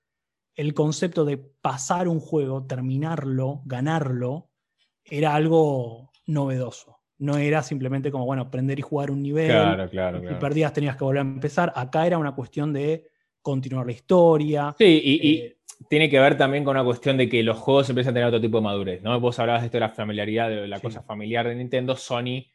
el 0.53 0.73
concepto 0.73 1.25
de 1.25 1.37
pasar 1.37 2.07
un 2.07 2.19
juego, 2.19 2.65
terminarlo, 2.65 3.61
ganarlo, 3.65 4.51
era 5.03 5.35
algo 5.35 6.11
novedoso. 6.25 6.94
No 7.17 7.37
era 7.37 7.63
simplemente 7.63 8.11
como, 8.11 8.25
bueno, 8.25 8.43
aprender 8.43 8.77
y 8.77 8.81
jugar 8.81 9.09
un 9.11 9.21
nivel. 9.21 9.47
Claro, 9.47 9.89
claro, 9.89 10.21
Si 10.27 10.33
perdías 10.35 10.73
tenías 10.73 10.97
que 10.97 11.03
volver 11.03 11.19
a 11.19 11.21
empezar. 11.21 11.71
Acá 11.75 12.05
era 12.05 12.17
una 12.17 12.35
cuestión 12.35 12.73
de 12.73 13.07
continuar 13.41 13.85
la 13.85 13.93
historia. 13.93 14.75
Sí, 14.77 15.01
y, 15.03 15.37
eh, 15.37 15.57
tiene 15.87 16.09
que 16.09 16.19
ver 16.19 16.37
también 16.37 16.63
con 16.63 16.75
una 16.75 16.83
cuestión 16.83 17.17
de 17.17 17.29
que 17.29 17.43
los 17.43 17.57
juegos 17.57 17.89
empiezan 17.89 18.11
a 18.11 18.15
tener 18.15 18.27
otro 18.27 18.41
tipo 18.41 18.57
de 18.57 18.63
madurez, 18.63 19.01
¿no? 19.01 19.19
Vos 19.19 19.37
hablabas 19.39 19.61
de 19.61 19.67
esto 19.67 19.77
de 19.77 19.81
la 19.81 19.89
familiaridad, 19.89 20.49
de 20.49 20.67
la 20.67 20.79
cosa 20.79 21.03
familiar 21.03 21.47
de 21.47 21.55
Nintendo, 21.55 21.95
Sony. 21.95 22.45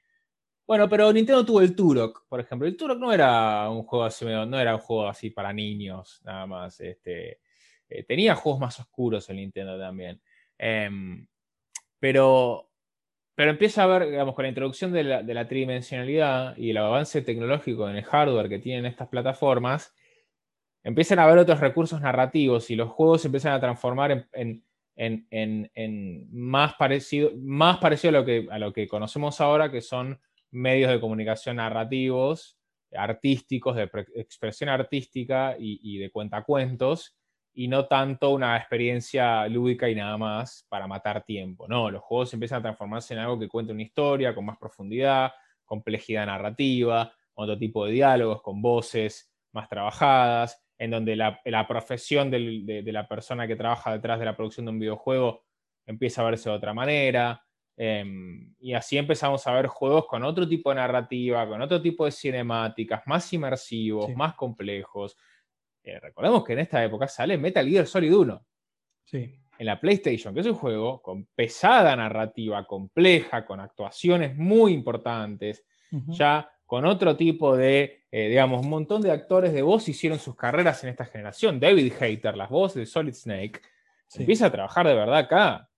Bueno, 0.66 0.88
pero 0.88 1.12
Nintendo 1.12 1.44
tuvo 1.44 1.60
el 1.60 1.74
Turok, 1.74 2.26
por 2.28 2.40
ejemplo. 2.40 2.66
El 2.66 2.76
Turok 2.76 2.98
no 2.98 3.12
era 3.12 3.68
un 3.70 3.82
juego 3.84 4.04
así, 4.04 4.24
no 4.24 4.58
era 4.58 4.74
un 4.74 4.80
juego 4.80 5.08
así 5.08 5.30
para 5.30 5.52
niños, 5.52 6.20
nada 6.24 6.46
más. 6.46 6.80
Este, 6.80 7.40
eh, 7.88 8.04
tenía 8.04 8.34
juegos 8.34 8.60
más 8.60 8.78
oscuros 8.78 9.28
el 9.30 9.36
Nintendo 9.36 9.78
también. 9.78 10.20
Em, 10.56 11.26
pero 11.98 12.69
pero 13.34 13.50
empieza 13.50 13.84
a 13.84 13.86
ver, 13.86 14.10
digamos, 14.10 14.34
con 14.34 14.42
la 14.42 14.48
introducción 14.48 14.92
de 14.92 15.04
la, 15.04 15.48
tridimensionalidad 15.48 16.56
y 16.56 16.70
el 16.70 16.76
avance 16.76 17.22
tecnológico 17.22 17.88
en 17.88 17.96
el 17.96 18.04
hardware 18.04 18.48
que 18.48 18.58
tienen 18.58 18.86
estas 18.86 19.08
plataformas, 19.08 19.94
empiezan 20.82 21.18
a 21.18 21.24
haber 21.24 21.38
otros 21.38 21.60
recursos 21.60 22.00
narrativos 22.00 22.70
y 22.70 22.76
los 22.76 22.90
juegos 22.90 23.22
se 23.22 23.28
empiezan 23.28 23.52
a 23.52 23.60
transformar 23.60 24.28
en, 24.32 24.64
más, 26.30 26.74
parecido, 26.74 27.30
a 27.30 28.58
lo, 28.58 28.72
que, 28.72 28.88
conocemos 28.88 29.40
ahora, 29.40 29.70
que 29.70 29.80
son 29.80 30.20
medios 30.50 30.90
de 30.90 31.00
comunicación 31.00 31.56
narrativos, 31.56 32.58
artísticos, 32.92 33.76
de 33.76 33.88
expresión 34.16 34.68
artística 34.68 35.56
y 35.58 35.98
de 35.98 36.10
cuentacuentos, 36.10 37.19
y 37.52 37.68
no 37.68 37.86
tanto 37.86 38.30
una 38.30 38.56
experiencia 38.56 39.46
lúdica 39.48 39.88
y 39.88 39.94
nada 39.94 40.16
más 40.16 40.66
para 40.68 40.86
matar 40.86 41.24
tiempo. 41.24 41.66
No, 41.68 41.90
los 41.90 42.02
juegos 42.02 42.32
empiezan 42.32 42.60
a 42.60 42.62
transformarse 42.62 43.14
en 43.14 43.20
algo 43.20 43.38
que 43.38 43.48
cuenta 43.48 43.72
una 43.72 43.82
historia 43.82 44.34
con 44.34 44.44
más 44.44 44.58
profundidad, 44.58 45.32
complejidad 45.64 46.26
narrativa, 46.26 47.12
otro 47.34 47.58
tipo 47.58 47.86
de 47.86 47.92
diálogos, 47.92 48.42
con 48.42 48.60
voces 48.62 49.32
más 49.52 49.68
trabajadas, 49.68 50.62
en 50.78 50.90
donde 50.90 51.16
la, 51.16 51.66
profesión 51.68 52.30
de, 52.30 52.82
la 52.86 53.06
persona 53.06 53.46
que 53.46 53.56
trabaja 53.56 53.92
detrás 53.92 54.18
de 54.18 54.24
la 54.24 54.36
producción 54.36 54.66
de 54.66 54.72
un 54.72 54.78
videojuego 54.78 55.44
empieza 55.86 56.22
a 56.22 56.24
verse 56.24 56.48
de 56.48 56.56
otra 56.56 56.72
manera. 56.72 57.42
Em, 57.76 58.54
y 58.58 58.72
así 58.74 58.96
empezamos 58.96 59.46
a 59.46 59.52
ver 59.52 59.66
juegos 59.66 60.06
con 60.06 60.22
otro 60.22 60.48
tipo 60.48 60.70
de 60.70 60.76
narrativa, 60.76 61.46
con 61.46 61.60
otro 61.60 61.82
tipo 61.82 62.04
de 62.04 62.12
cinemáticas, 62.12 63.02
más 63.06 63.30
inmersivos, 63.32 64.14
más 64.14 64.34
complejos. 64.34 65.16
Eh, 65.82 65.98
recordemos 66.00 66.44
que 66.44 66.52
en 66.52 66.60
esta 66.60 66.84
época 66.84 67.08
sale 67.08 67.38
Metal 67.38 67.66
Gear 67.66 67.86
Solid 67.86 68.14
1. 68.14 68.46
Sí. 69.04 69.40
En 69.58 69.66
la 69.66 69.80
PlayStation, 69.80 70.32
que 70.32 70.40
es 70.40 70.46
un 70.46 70.54
juego 70.54 71.02
con 71.02 71.26
pesada 71.34 71.94
narrativa, 71.94 72.66
compleja, 72.66 73.44
con 73.44 73.60
actuaciones 73.60 74.36
muy 74.36 74.72
importantes, 74.72 75.64
ya 76.06 76.48
con 76.64 76.86
otro 76.86 77.16
tipo 77.16 77.56
de, 77.56 78.04
eh, 78.12 78.28
digamos, 78.28 78.62
un 78.62 78.70
montón 78.70 79.02
de 79.02 79.10
actores 79.10 79.52
de 79.52 79.60
voz 79.60 79.88
hicieron 79.88 80.18
sus 80.18 80.36
carreras 80.36 80.82
en 80.84 80.90
esta 80.90 81.04
generación. 81.04 81.58
David 81.58 81.92
Hayter, 82.00 82.36
las 82.36 82.48
voces 82.48 82.76
de 82.76 82.86
Solid 82.86 83.12
Snake, 83.12 83.60
empieza 84.14 84.46
a 84.46 84.52
trabajar 84.52 84.86
de 84.86 84.94
verdad 84.94 85.18
acá. 85.18 85.68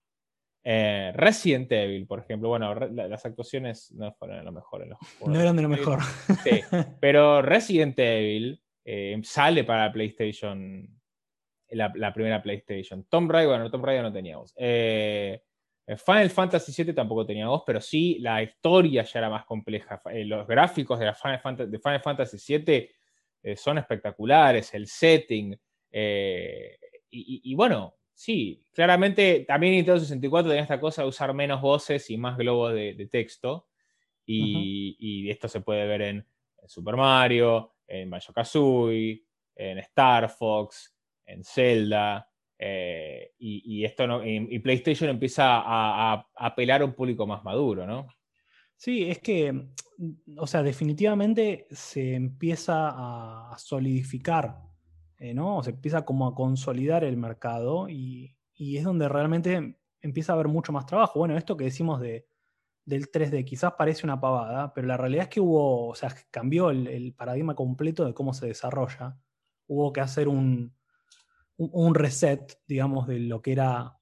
Eh, 0.63 1.11
Resident 1.15 1.69
Evil, 1.71 2.07
por 2.07 2.19
ejemplo, 2.19 2.49
bueno, 2.49 2.73
las 2.75 3.25
actuaciones 3.25 3.91
no 3.91 4.13
fueron 4.13 4.45
lo 4.45 4.51
mejor 4.53 4.83
en 4.83 4.91
los 4.91 4.99
juegos. 4.99 5.27
No 5.35 5.41
eran 5.41 5.57
de 5.57 5.61
lo 5.63 5.69
mejor. 5.69 5.99
Sí, 6.43 6.61
pero 7.01 7.41
Resident 7.41 7.99
Evil 7.99 8.62
eh, 8.85 9.19
sale 9.23 9.63
para 9.63 9.85
la 9.87 9.91
PlayStation, 9.91 10.87
la, 11.69 12.13
primera 12.13 12.41
PlayStation. 12.41 13.05
Tomb 13.05 13.31
Raider, 13.31 13.49
bueno, 13.49 13.71
Tomb 13.71 13.85
Raider 13.85 14.03
no 14.03 14.13
teníamos. 14.13 14.53
Eh, 14.57 15.41
Final 16.05 16.29
Fantasy 16.29 16.83
VII 16.83 16.93
tampoco 16.93 17.25
teníamos, 17.25 17.63
pero 17.65 17.81
sí 17.81 18.17
la 18.19 18.41
historia 18.41 19.03
ya 19.03 19.19
era 19.19 19.29
más 19.29 19.45
compleja. 19.45 20.01
los 20.25 20.47
gráficos 20.47 20.99
de, 20.99 21.05
la 21.05 21.13
Final, 21.13 21.39
Fantasy, 21.39 21.71
de 21.71 21.79
Final 21.79 22.01
Fantasy 22.01 22.57
VII 22.57 23.55
son 23.55 23.77
espectaculares, 23.77 24.73
el 24.73 24.87
setting. 24.87 25.59
y, 25.91 27.55
bueno, 27.55 27.95
Sí, 28.15 28.63
claramente 28.71 29.43
también 29.47 29.73
Nintendo 29.73 29.99
64 29.99 30.49
tenía 30.49 30.63
esta 30.63 30.79
cosa 30.79 31.01
de 31.01 31.07
usar 31.07 31.33
menos 31.33 31.61
voces 31.61 32.09
y 32.09 32.17
más 32.17 32.37
globos 32.37 32.73
de, 32.73 33.07
texto. 33.11 33.67
Y, 34.25 35.29
esto 35.29 35.47
se 35.47 35.61
puede 35.61 35.85
ver 35.87 36.01
en, 36.03 36.27
Super 36.65 36.95
Mario, 36.95 37.72
en 37.93 38.09
Banjo 38.09 38.33
Kazooie, 38.33 39.23
en 39.55 39.77
Star 39.79 40.29
Fox, 40.29 40.95
en 41.25 41.43
Zelda. 41.43 42.27
Eh, 42.57 43.33
y, 43.39 43.83
esto 43.83 44.07
no, 44.07 44.21
PlayStation 44.61 45.09
empieza 45.09 45.61
a, 45.63 46.29
apelar 46.35 46.81
a 46.81 46.85
un 46.85 46.93
público 46.93 47.27
más 47.27 47.43
maduro, 47.43 47.85
¿no? 47.85 48.07
Sí, 48.75 49.09
es 49.09 49.19
que, 49.19 49.69
o 50.37 50.47
sea, 50.47 50.63
definitivamente 50.63 51.67
se 51.71 52.15
empieza 52.15 52.89
a 53.51 53.57
solidificar 53.57 54.55
eh, 55.23 55.33
¿no? 55.33 55.63
Se 55.63 55.69
empieza 55.69 56.03
como 56.03 56.27
a 56.27 56.35
consolidar 56.35 57.05
el 57.05 57.15
mercado 57.15 57.87
y, 57.87 58.35
es 58.57 58.83
donde 58.83 59.07
realmente 59.07 59.77
empieza 60.01 60.33
a 60.33 60.35
haber 60.35 60.49
mucho 60.49 60.73
más 60.73 60.85
trabajo. 60.85 61.19
Bueno, 61.19 61.37
esto 61.37 61.55
que 61.55 61.63
decimos 61.63 62.01
de, 62.01 62.27
del 62.85 63.09
3D 63.11 63.45
quizás 63.45 63.73
parece 63.77 64.05
una 64.05 64.19
pavada, 64.19 64.73
pero 64.73 64.87
la 64.87 64.97
realidad 64.97 65.23
es 65.23 65.29
que 65.29 65.41
hubo, 65.41 65.87
o 65.87 65.95
sea, 65.95 66.13
cambió 66.31 66.69
el, 66.69 67.13
paradigma 67.13 67.55
completo 67.55 68.05
de 68.05 68.13
cómo 68.13 68.33
se 68.33 68.47
desarrolla. 68.47 69.17
Hubo 69.67 69.93
que 69.93 70.01
hacer 70.01 70.27
un, 70.27 70.75
un, 71.57 71.95
reset, 71.95 72.59
digamos, 72.67 73.07
de 73.07 73.19
lo 73.19 73.41
que 73.41 73.53
era 73.53 73.97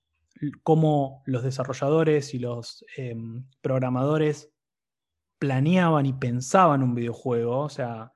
cómo 0.63 1.21
los 1.25 1.43
desarrolladores 1.43 2.33
y 2.33 2.39
los 2.39 2.83
em, 2.97 3.45
programadores 3.61 4.51
planeaban 5.37 6.05
y 6.05 6.13
pensaban 6.13 6.81
un 6.81 6.95
videojuego. 6.95 7.59
O 7.59 7.69
sea, 7.69 8.11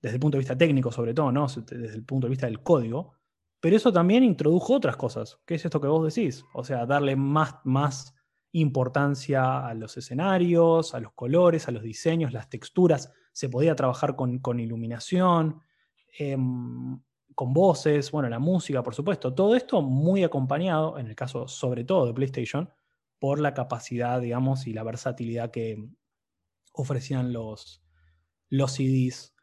desde 0.00 0.16
el 0.16 0.20
punto 0.20 0.36
de 0.36 0.40
vista 0.40 0.56
técnico 0.56 0.92
sobre 0.92 1.14
todo, 1.14 1.32
¿no? 1.32 1.46
desde 1.46 1.94
el 1.94 2.04
punto 2.04 2.26
de 2.26 2.30
vista 2.30 2.46
del 2.46 2.62
código, 2.62 3.14
pero 3.60 3.76
eso 3.76 3.92
también 3.92 4.22
introdujo 4.22 4.74
otras 4.74 4.96
cosas, 4.96 5.40
que 5.44 5.56
es 5.56 5.64
esto 5.64 5.80
que 5.80 5.88
vos 5.88 6.14
decís, 6.14 6.44
o 6.54 6.62
sea, 6.62 6.86
darle 6.86 7.16
más, 7.16 7.56
más 7.64 8.14
importancia 8.52 9.66
a 9.66 9.74
los 9.74 9.96
escenarios, 9.96 10.94
a 10.94 11.00
los 11.00 11.12
colores, 11.12 11.68
a 11.68 11.70
los 11.70 11.82
diseños, 11.82 12.32
las 12.32 12.48
texturas, 12.48 13.12
se 13.32 13.48
podía 13.48 13.76
trabajar 13.76 14.16
con, 14.16 14.60
iluminación, 14.60 15.60
em, 16.18 17.00
con 17.34 17.52
voces, 17.52 18.10
bueno, 18.10 18.28
la 18.28 18.38
música, 18.38 18.82
por 18.82 18.94
supuesto, 18.94 19.34
todo 19.34 19.54
esto 19.54 19.80
muy 19.82 20.24
acompañado, 20.24 20.98
en 20.98 21.06
el 21.06 21.14
caso 21.14 21.46
sobre 21.46 21.84
todo 21.84 22.06
de 22.06 22.14
PlayStation, 22.14 22.70
por 23.18 23.40
la 23.40 23.54
capacidad, 23.54 24.20
digamos, 24.20 24.66
y 24.66 24.72
la 24.72 24.82
versatilidad 24.82 25.50
que 25.50 25.88
ofrecían 26.72 27.32
los, 27.32 27.82
los 28.48 28.72
CDs 28.72 29.34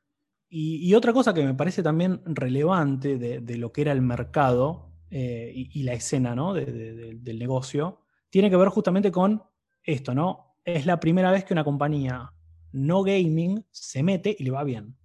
y, 0.58 0.94
otra 0.94 1.12
cosa 1.12 1.34
que 1.34 1.44
me 1.44 1.54
parece 1.54 1.84
también 1.84 2.22
relevante 2.26 3.18
de, 3.18 3.58
lo 3.58 3.72
que 3.74 3.82
era 3.82 3.92
el 3.92 4.02
mercado 4.02 4.92
eh, 5.10 5.52
y, 5.54 5.84
la 5.84 5.94
escena 5.94 6.34
del 6.54 7.40
negocio, 7.40 8.05
tiene 8.30 8.50
que 8.50 8.58
ver 8.58 8.70
justamente 8.70 9.12
con 9.12 9.44
esto, 9.84 10.14
¿no? 10.14 10.58
Es 10.64 10.86
la 10.86 11.00
primera 11.00 11.32
vez 11.32 11.44
que 11.44 11.54
una 11.54 11.64
compañía 11.64 12.32
no 12.72 13.04
gaming 13.04 13.66
se 13.72 14.04
mete 14.04 14.36
y 14.38 14.44
le 14.44 14.52
va 14.52 14.64
bien. 14.64 14.98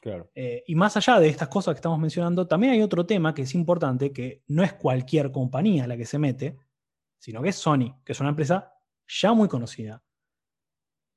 Claro. 0.00 0.30
Eh, 0.34 0.64
y 0.66 0.74
más 0.74 0.96
allá 0.96 1.20
de 1.20 1.28
estas 1.28 1.48
cosas 1.48 1.74
que 1.74 1.78
estamos 1.78 1.98
mencionando, 1.98 2.46
también 2.46 2.72
hay 2.72 2.82
otro 2.82 3.06
tema 3.06 3.34
que 3.34 3.42
es 3.42 3.54
importante, 3.54 4.12
que 4.12 4.42
no 4.48 4.62
es 4.62 4.72
cualquier 4.72 5.30
compañía 5.30 5.86
la 5.86 5.96
que 5.96 6.06
se 6.06 6.18
mete, 6.18 6.56
sino 7.18 7.40
que 7.40 7.50
es 7.50 7.56
Sony, 7.56 8.02
que 8.04 8.12
es 8.12 8.20
una 8.20 8.30
empresa 8.30 8.72
ya 9.06 9.32
muy 9.32 9.48
conocida, 9.48 10.02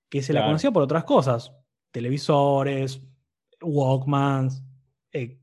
que 0.10 0.22
se 0.22 0.34
la 0.34 0.46
conocía 0.46 0.72
por 0.72 0.84
otras 0.84 1.04
cosas, 1.04 1.52
televisores, 1.92 3.02
Walkmans, 3.62 4.64
eh, 5.12 5.40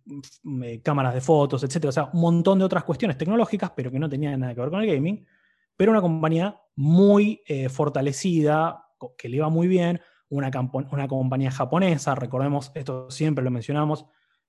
eh, 0.62 0.82
cámaras 0.82 1.14
de 1.14 1.20
fotos, 1.20 1.64
etcétera. 1.64 1.88
O 1.88 1.92
sea, 1.92 2.10
un 2.12 2.20
montón 2.20 2.58
de 2.58 2.64
otras 2.64 2.84
cuestiones 2.84 3.16
tecnológicas, 3.16 3.72
pero 3.74 3.90
que 3.90 3.98
no 3.98 4.08
tenían 4.08 4.38
nada 4.38 4.54
que 4.54 4.60
ver 4.60 4.70
con 4.70 4.82
el 4.82 4.86
gaming. 4.86 5.26
Pero 5.76 5.92
una 5.92 6.00
compañía 6.00 6.60
muy 6.74 7.42
eh, 7.46 7.68
fortalecida, 7.68 8.86
que 9.18 9.28
le 9.28 9.36
iba 9.38 9.48
muy 9.48 9.68
bien, 9.68 10.00
una, 10.28 10.50
una, 10.90 11.08
compañía 11.08 11.50
japonesa, 11.50 12.14
recordemos, 12.14 12.72
esto 12.74 13.10
siempre 13.10 13.44
lo 13.44 13.50
mencionamos, 13.50 14.06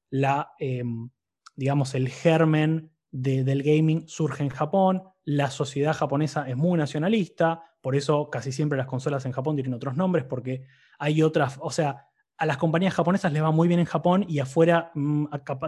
la, 0.10 0.54
em, 0.60 1.10
digamos, 1.56 1.96
el 1.96 2.10
germen 2.10 2.92
del 3.12 3.62
gaming 3.62 4.08
surge 4.08 4.44
en 4.44 4.50
Japón, 4.50 5.04
la 5.26 5.50
sociedad 5.52 5.94
japonesa 5.94 6.48
es 6.50 6.56
muy 6.56 6.78
nacionalista, 6.78 7.64
por 7.82 7.96
eso 7.96 8.30
casi 8.30 8.52
siempre 8.52 8.78
las 8.78 8.88
consolas 8.88 9.26
en 9.26 9.34
Japón 9.34 9.56
tienen 9.56 9.74
otros 9.74 9.96
nombres, 9.96 10.26
porque 10.26 10.66
hay 10.98 11.22
otras, 11.22 11.58
o 11.62 11.70
sea, 11.70 12.08
a 12.38 12.46
las 12.46 12.58
compañías 12.58 12.94
japonesas 12.94 13.32
les 13.32 13.44
va 13.44 13.52
muy 13.52 13.68
bien 13.68 13.80
en 13.80 13.86
Japón 13.86 14.26
y 14.28 14.40
afuera 14.40 14.92
mm, 14.96 15.26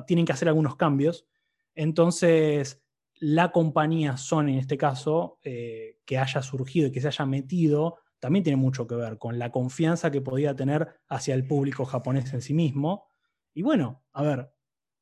tienen 0.07 0.25
que 0.25 0.33
hacer 0.33 0.47
algunos 0.47 0.75
cambios. 0.75 1.27
Entonces, 1.75 2.84
la 3.19 3.51
compañía 3.51 4.17
Sony, 4.17 4.49
en 4.49 4.59
este 4.59 4.77
caso, 4.77 5.39
eh, 5.43 5.99
que 6.05 6.17
haya 6.17 6.41
surgido 6.41 6.87
y 6.87 6.91
que 6.91 7.01
se 7.01 7.07
haya 7.07 7.25
metido, 7.25 7.97
también 8.19 8.43
tiene 8.43 8.57
mucho 8.57 8.87
que 8.87 8.95
ver 8.95 9.17
con 9.17 9.39
la 9.39 9.51
confianza 9.51 10.11
que 10.11 10.21
podía 10.21 10.55
tener 10.55 10.99
hacia 11.07 11.35
el 11.35 11.47
público 11.47 11.85
japonés 11.85 12.33
en 12.33 12.41
sí 12.41 12.53
mismo. 12.53 13.07
Y 13.53 13.61
bueno, 13.61 14.03
a 14.13 14.23
ver, 14.23 14.51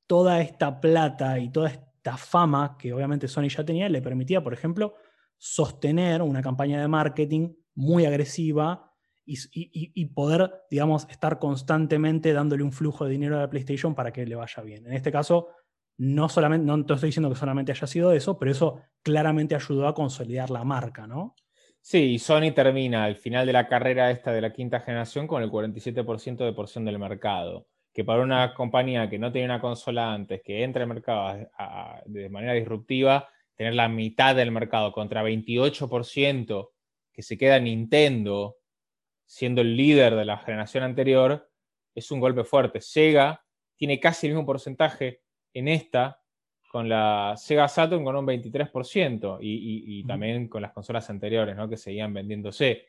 toda 0.08 0.41
esta 0.41 0.80
plata 0.80 1.39
y 1.39 1.52
toda 1.52 1.69
esta 1.69 2.17
fama 2.17 2.78
que 2.78 2.93
obviamente 2.93 3.28
Sony 3.28 3.47
ya 3.47 3.65
tenía 3.65 3.89
le 3.89 4.02
permitía, 4.02 4.43
por 4.43 4.54
ejemplo, 4.54 4.95
sostener 5.38 6.21
una 6.21 6.41
campaña 6.41 6.80
de 6.82 6.88
marketing 6.88 7.54
muy 7.76 8.06
agresiva 8.06 8.93
y, 9.26 10.06
poder, 10.08 10.52
digamos, 10.69 11.08
estar 11.10 11.39
constantemente 11.39 12.34
dándole 12.34 12.63
un 12.63 12.73
flujo 12.73 13.06
de 13.06 13.12
dinero 13.12 13.38
a 13.38 13.41
la 13.41 13.49
PlayStation 13.49 13.95
para 13.95 14.12
que 14.12 14.26
le 14.26 14.36
vaya 14.36 14.62
bien. 14.63 14.86
En 14.86 14.93
este 14.93 15.12
caso, 15.12 15.47
no 15.97 16.29
solamente, 16.29 16.65
no 16.65 16.86
te 16.86 16.93
estoy 16.93 17.10
diciendo 17.10 17.29
que 17.29 17.36
solamente 17.36 17.71
haya 17.71 17.88
sido 17.88 18.12
eso, 18.12 18.38
pero 18.38 18.51
eso 18.51 18.82
claramente 19.01 19.56
ayudó 19.56 19.88
a 19.88 19.93
consolidar 19.93 20.49
la 20.49 20.63
marca, 20.63 21.08
¿no? 21.08 21.36
Sí, 21.82 22.13
y 22.13 22.19
Sony 22.19 22.53
termina 22.56 23.03
al 23.03 23.17
final 23.17 23.45
de 23.45 23.53
la 23.53 23.67
carrera 23.67 24.10
esta 24.10 24.32
de 24.32 24.41
la 24.41 24.53
quinta 24.53 24.79
generación 24.79 25.27
con 25.27 25.43
el 25.43 25.51
47% 25.51 26.45
de 26.45 26.53
porción 26.53 26.86
del 26.86 26.97
mercado, 26.97 27.67
que 27.93 28.06
para 28.06 28.23
una 28.23 28.53
compañía 28.53 29.10
que 29.10 29.19
no 29.19 29.32
tenía 29.32 29.47
una 29.47 29.60
consola 29.60 30.13
antes, 30.13 30.41
que 30.41 30.63
entra 30.63 30.84
al 30.84 30.89
mercado 30.89 31.45
de 32.06 32.29
manera 32.29 32.53
disruptiva, 32.53 33.27
tener 33.56 33.75
la 33.75 33.89
mitad 33.89 34.36
del 34.36 34.51
mercado 34.51 34.91
contra 34.93 35.23
28% 35.23 36.69
que 37.12 37.21
se 37.21 37.38
queda 37.38 37.60
Nintendo 37.60 38.58
siendo 39.25 39.62
el 39.62 39.75
líder 39.75 40.15
de 40.15 40.25
la 40.25 40.38
generación 40.38 40.84
anterior, 40.84 41.49
es 41.95 42.12
un 42.12 42.19
golpe 42.19 42.43
fuerte. 42.43 42.82
Sega 42.82 43.43
tiene 43.75 43.99
casi 43.99 44.27
el 44.27 44.34
mismo 44.34 44.45
porcentaje 44.45 45.22
en 45.53 45.67
esta 45.67 46.23
con 46.73 46.89
la 46.89 47.35
Sega 47.37 47.67
Saturn 47.67 48.03
con 48.03 48.15
un 48.15 48.25
23% 48.25 49.37
y, 49.39 50.03
también 50.05 50.47
con 50.47 50.63
las 50.63 50.71
consolas 50.71 51.07
anteriores 51.11 51.55
¿no? 51.55 51.69
que 51.69 51.77
seguían 51.77 52.11
vendiéndose. 52.11 52.87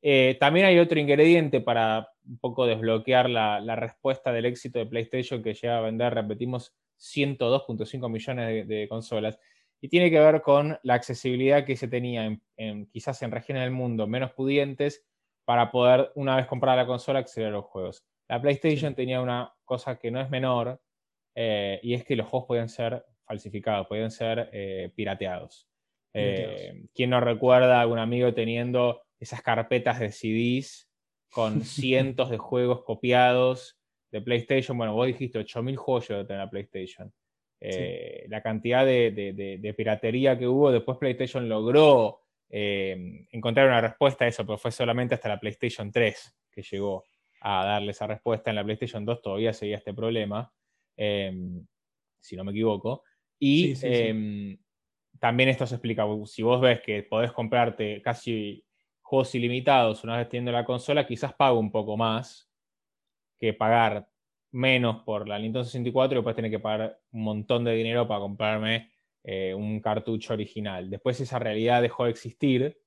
Eh, 0.00 0.36
también 0.38 0.66
hay 0.66 0.78
otro 0.78 1.00
ingrediente 1.00 1.60
para 1.60 2.10
un 2.28 2.38
poco 2.38 2.64
desbloquear 2.64 3.28
la, 3.28 3.74
respuesta 3.74 4.32
del 4.32 4.44
éxito 4.44 4.78
de 4.78 4.86
PlayStation 4.86 5.42
que 5.42 5.54
llega 5.54 5.78
a 5.78 5.80
vender, 5.80 6.14
repetimos, 6.14 6.76
102.5 6.96 8.08
millones 8.08 8.68
de, 8.68 8.86
consolas. 8.88 9.36
Y 9.80 9.88
tiene 9.88 10.12
que 10.12 10.20
ver 10.20 10.40
con 10.40 10.78
la 10.84 10.94
accesibilidad 10.94 11.64
que 11.64 11.76
se 11.76 11.88
tenía 11.88 12.38
en, 12.56 12.86
quizás 12.86 13.20
en 13.22 13.32
regiones 13.32 13.64
del 13.64 13.72
mundo 13.72 14.06
menos 14.06 14.30
pudientes 14.30 15.04
para 15.44 15.72
poder, 15.72 16.12
una 16.14 16.36
vez 16.36 16.46
comprada 16.46 16.76
la 16.76 16.86
consola, 16.86 17.18
acceder 17.18 17.48
a 17.48 17.52
los 17.52 17.64
juegos. 17.64 18.04
La 18.28 18.40
PlayStation 18.40 18.94
tenía 18.94 19.20
una 19.20 19.52
cosa 19.64 19.98
que 19.98 20.12
no 20.12 20.20
es 20.20 20.30
menor, 20.30 20.80
eh, 21.34 21.80
y 21.82 21.94
es 21.94 22.04
que 22.04 22.16
los 22.16 22.26
juegos 22.26 22.46
podían 22.46 22.68
ser 22.68 23.04
falsificados, 23.24 23.86
podían 23.86 24.10
ser 24.10 24.50
eh, 24.52 24.90
pirateados. 24.94 25.68
Eh, 26.12 26.84
¿Quién 26.94 27.10
no 27.10 27.20
recuerda 27.20 27.78
a 27.78 27.80
algún 27.80 27.98
amigo 27.98 28.32
teniendo 28.34 29.02
esas 29.18 29.42
carpetas 29.42 29.98
de 29.98 30.12
CDs 30.12 30.88
con 31.30 31.60
cientos 31.64 32.30
de 32.30 32.38
juegos 32.38 32.84
copiados 32.84 33.78
de 34.12 34.20
PlayStation? 34.20 34.78
Bueno, 34.78 34.94
vos 34.94 35.06
dijiste 35.06 35.40
8.000 35.40 35.76
juegos 35.76 36.28
de 36.28 36.36
la 36.36 36.48
PlayStation. 36.48 37.12
La 38.28 38.42
cantidad 38.42 38.84
de, 38.84 39.74
piratería 39.76 40.38
que 40.38 40.46
hubo, 40.46 40.70
después 40.70 40.98
PlayStation 40.98 41.48
logró 41.48 42.20
eh, 42.56 43.26
encontrar 43.32 43.66
una 43.66 43.80
respuesta 43.80 44.24
a 44.24 44.28
eso, 44.28 44.46
pero 44.46 44.58
fue 44.58 44.70
solamente 44.70 45.16
hasta 45.16 45.28
la 45.28 45.40
PlayStation 45.40 45.90
3 45.90 46.36
que 46.52 46.62
llegó 46.62 47.02
a 47.40 47.64
darle 47.64 47.90
esa 47.90 48.06
respuesta. 48.06 48.50
En 48.50 48.56
la 48.56 48.62
PlayStation 48.64 49.04
2 49.04 49.22
todavía 49.22 49.52
seguía 49.52 49.78
este 49.78 49.92
problema, 49.92 50.52
em, 50.52 50.52
si 50.96 52.36
no 52.36 52.44
me 52.44 52.52
equivoco. 52.52 53.02
Y 53.38 53.74
em, 53.82 54.58
también 55.18 55.48
esto 55.48 55.66
se 55.66 55.74
explica, 55.76 56.04
si 56.26 56.42
vos 56.42 56.60
ves 56.60 56.80
que 56.80 57.02
podés 57.02 57.32
comprarte 57.32 58.00
casi 58.02 58.64
juegos 59.02 59.34
ilimitados 59.34 60.02
una 60.04 60.16
vez 60.16 60.28
teniendo 60.28 60.52
la 60.52 60.64
consola, 60.64 61.06
quizás 61.06 61.34
pago 61.34 61.58
un 61.58 61.70
poco 61.70 61.96
más 61.96 62.50
que 63.38 63.52
pagar 63.52 64.08
menos 64.52 65.02
por 65.02 65.28
la 65.28 65.38
Nintendo 65.38 65.64
64 65.64 66.14
y 66.14 66.18
después 66.18 66.36
tener 66.36 66.50
que 66.50 66.60
pagar 66.60 67.00
un 67.10 67.22
montón 67.22 67.64
de 67.64 67.74
dinero 67.74 68.06
para 68.06 68.20
comprarme 68.20 68.92
eh, 69.22 69.52
un 69.52 69.80
cartucho 69.80 70.34
original. 70.34 70.88
Después 70.88 71.20
esa 71.20 71.38
realidad 71.38 71.82
dejó 71.82 72.04
de 72.04 72.10
existir, 72.10 72.78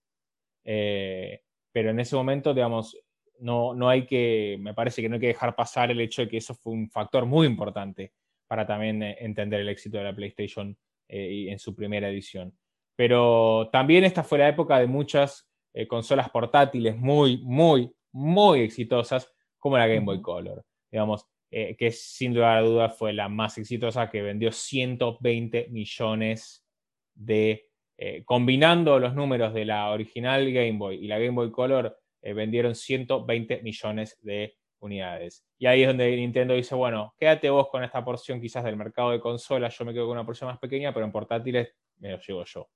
eh, 0.64 1.44
pero 1.72 1.90
en 1.90 2.00
ese 2.00 2.16
momento, 2.16 2.54
digamos, 2.54 2.98
no, 3.40 3.74
no 3.74 3.90
hay 3.90 4.06
que, 4.06 4.58
me 4.60 4.74
parece 4.74 5.02
que 5.02 5.10
no 5.10 5.16
hay 5.16 5.22
que 5.22 5.28
dejar 5.28 5.56
pasar 5.56 5.92
el 5.92 6.02
hecho 6.02 6.24
de 6.24 6.28
que 6.28 6.38
eso 6.38 6.56
fue 6.56 6.74
un 6.74 6.90
factor 6.90 7.26
muy 7.26 7.48
importante 7.48 8.14
para 8.48 8.66
también 8.66 9.04
eh, 9.04 9.18
entender 9.20 9.62
el 9.62 9.70
éxito 9.70 9.98
de 9.98 10.04
la 10.04 10.16
PlayStation 10.16 10.78
en 11.10 11.58
su 11.58 11.74
primera 11.74 12.10
edición. 12.10 12.54
Pero 12.98 13.70
también 13.72 14.04
esta 14.04 14.24
fue 14.24 14.40
la 14.40 14.50
época 14.50 14.78
de 14.78 14.88
muchas 14.88 15.50
consolas 15.88 16.30
portátiles 16.30 16.98
muy, 16.98 17.38
muy, 17.44 17.90
muy 18.12 18.60
exitosas, 18.60 19.32
como 19.58 19.78
la 19.78 19.88
Game 19.88 20.06
Boy 20.06 20.22
Color. 20.22 20.66
Digamos, 20.92 21.26
eh, 21.50 21.78
que 21.78 21.92
sin 21.92 22.34
duda 22.34 22.90
fue 22.90 23.14
la 23.14 23.30
más 23.30 23.58
exitosa, 23.58 24.10
que 24.10 24.22
vendió 24.22 24.52
120 24.52 25.68
millones 25.70 26.66
de... 27.14 27.64
Eh, 28.00 28.24
combinando 28.26 29.00
los 29.00 29.16
números 29.16 29.56
de 29.56 29.66
la 29.66 29.90
original 29.90 30.52
Game 30.52 30.78
Boy 30.78 31.04
y 31.04 31.08
la 31.08 31.18
Game 31.18 31.32
Boy 31.32 31.50
Color, 31.50 31.98
eh, 32.28 32.34
vendieron 32.34 32.76
120 32.76 33.62
millones 33.62 34.18
de 34.22 34.58
unidades. 34.80 35.46
Y 35.58 35.66
ahí 35.66 35.84
es 35.84 35.88
donde 35.88 36.16
Nintendo 36.16 36.54
dice, 36.54 36.76
bueno, 36.76 37.16
quédate 37.18 37.50
vos 37.50 37.70
con 37.70 37.84
esta 37.84 38.04
porción 38.04 38.42
quizás 38.42 38.64
del 38.64 38.76
mercado 38.76 39.12
de 39.12 39.20
consolas, 39.20 39.78
yo 39.78 39.86
me 39.86 39.94
quedo 39.94 40.06
con 40.06 40.18
una 40.18 40.26
porción 40.26 40.50
más 40.50 40.60
pequeña, 40.60 40.94
pero 40.94 41.06
en 41.06 41.12
portátiles 41.12 41.70
me 42.00 42.12
lo 42.12 42.20
llevo 42.20 42.44
yo. 42.46 42.70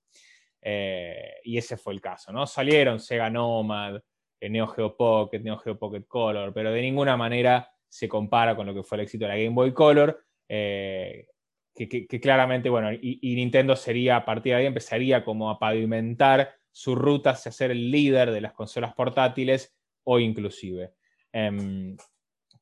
y 1.44 1.58
ese 1.58 1.78
fue 1.78 1.94
el 1.94 2.02
caso, 2.02 2.32
¿no? 2.32 2.48
Salieron 2.48 3.00
Sega 3.00 3.30
Nomad, 3.30 4.02
Neo 4.40 4.68
Geo 4.68 4.96
Pocket, 4.96 5.40
Neo 5.40 5.58
Geo 5.58 5.78
Pocket 5.78 6.06
Color, 6.08 6.54
pero 6.54 6.72
de 6.72 6.82
ninguna 6.82 7.18
manera 7.18 7.70
se 7.88 8.08
compara 8.08 8.56
con 8.56 8.66
lo 8.66 8.74
que 8.74 8.84
fue 8.84 8.98
el 8.98 9.04
éxito 9.04 9.26
de 9.26 9.30
la 9.30 9.38
Game 9.38 9.50
Boy 9.50 9.74
Color, 9.74 10.24
eh, 10.48 11.28
que, 11.76 12.20
claramente, 12.22 12.70
bueno, 12.70 12.92
y, 12.92 13.36
Nintendo 13.36 13.76
sería, 13.76 14.18
a 14.18 14.26
partir 14.26 14.54
de 14.54 14.60
ahí, 14.60 14.66
empezaría 14.66 15.24
como 15.24 15.50
a 15.50 15.60
pavimentar 15.60 16.54
su 16.72 16.96
ruta 16.96 17.32
hacia 17.32 17.52
ser 17.52 17.72
el 17.72 17.92
líder 17.92 18.32
de 18.32 18.42
las 18.42 18.54
consolas 18.54 18.94
portátiles 18.94 19.76
o 20.04 20.20
inclusive. 20.20 20.94
Em, 21.32 21.96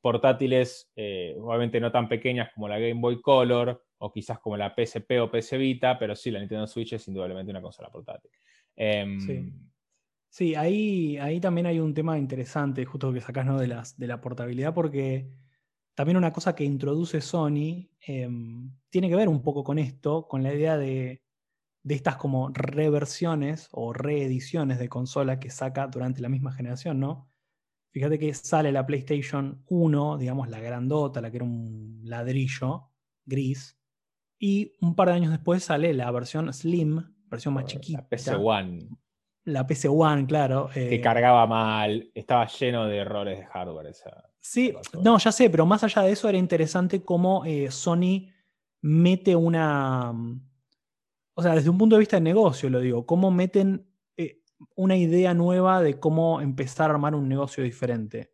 portátiles, 0.00 0.90
eh, 0.96 1.36
obviamente 1.38 1.80
no 1.80 1.92
tan 1.92 2.08
pequeñas 2.08 2.50
como 2.54 2.68
la 2.68 2.78
Game 2.78 3.00
Boy 3.00 3.20
Color 3.20 3.84
o 3.98 4.12
quizás 4.12 4.38
como 4.38 4.56
la 4.56 4.74
PSP 4.74 5.20
o 5.20 5.30
PS 5.30 5.58
Vita, 5.58 5.98
pero 5.98 6.16
sí, 6.16 6.30
la 6.30 6.38
Nintendo 6.40 6.66
Switch 6.66 6.94
es 6.94 7.06
indudablemente 7.08 7.50
una 7.50 7.62
consola 7.62 7.90
portátil. 7.90 8.30
Em, 8.76 9.20
sí. 9.20 9.52
Sí, 10.30 10.54
ahí, 10.54 11.18
ahí 11.18 11.40
también 11.40 11.66
hay 11.66 11.80
un 11.80 11.92
tema 11.92 12.16
interesante, 12.16 12.84
justo 12.84 13.12
que 13.12 13.20
sacás 13.20 13.44
¿no? 13.44 13.58
de, 13.58 13.66
las, 13.66 13.98
de 13.98 14.06
la 14.06 14.20
portabilidad, 14.20 14.72
porque 14.72 15.28
también 15.94 16.16
una 16.16 16.32
cosa 16.32 16.54
que 16.54 16.62
introduce 16.62 17.20
Sony 17.20 17.90
em, 18.06 18.70
tiene 18.90 19.08
que 19.08 19.16
ver 19.16 19.28
un 19.28 19.42
poco 19.42 19.64
con 19.64 19.78
esto, 19.78 20.28
con 20.28 20.44
la 20.44 20.54
idea 20.54 20.78
de, 20.78 21.24
de 21.82 21.94
estas 21.94 22.16
como 22.16 22.50
reversiones 22.50 23.68
o 23.72 23.92
reediciones 23.92 24.78
de 24.78 24.88
consola 24.88 25.40
que 25.40 25.50
saca 25.50 25.86
durante 25.86 26.20
la 26.20 26.28
misma 26.28 26.52
generación, 26.52 27.00
¿no? 27.00 27.28
Fíjate 27.92 28.18
que 28.18 28.32
sale 28.34 28.70
la 28.70 28.86
PlayStation 28.86 29.64
1, 29.66 30.18
digamos 30.18 30.48
la 30.48 30.60
grandota, 30.60 31.20
la 31.20 31.30
que 31.30 31.38
era 31.38 31.44
un 31.44 32.00
ladrillo 32.04 32.90
gris, 33.24 33.78
y 34.38 34.72
un 34.80 34.94
par 34.94 35.08
de 35.08 35.14
años 35.14 35.30
después 35.30 35.64
sale 35.64 35.92
la 35.92 36.10
versión 36.10 36.52
Slim, 36.52 37.02
versión 37.26 37.54
más 37.54 37.64
chiquita. 37.64 38.00
La 38.00 38.08
PS1 38.08 38.98
la 39.44 39.66
PC 39.66 39.88
One, 39.88 40.26
claro. 40.26 40.68
que 40.72 40.94
eh, 40.94 41.00
cargaba 41.00 41.46
mal, 41.46 42.10
estaba 42.14 42.46
lleno 42.46 42.86
de 42.86 42.98
errores 42.98 43.38
de 43.38 43.46
hardware. 43.46 43.86
Esa, 43.88 44.30
sí, 44.40 44.74
no, 45.02 45.18
ya 45.18 45.32
sé, 45.32 45.50
pero 45.50 45.66
más 45.66 45.82
allá 45.84 46.02
de 46.02 46.12
eso 46.12 46.28
era 46.28 46.38
interesante 46.38 47.02
cómo 47.02 47.44
eh, 47.44 47.70
Sony 47.70 48.28
mete 48.82 49.36
una... 49.36 50.12
O 51.34 51.42
sea, 51.42 51.54
desde 51.54 51.70
un 51.70 51.78
punto 51.78 51.96
de 51.96 52.00
vista 52.00 52.16
de 52.16 52.22
negocio, 52.22 52.68
lo 52.70 52.80
digo, 52.80 53.06
cómo 53.06 53.30
meten 53.30 53.86
eh, 54.16 54.40
una 54.74 54.96
idea 54.96 55.34
nueva 55.34 55.82
de 55.82 55.98
cómo 55.98 56.40
empezar 56.40 56.90
a 56.90 56.94
armar 56.94 57.14
un 57.14 57.28
negocio 57.28 57.64
diferente. 57.64 58.32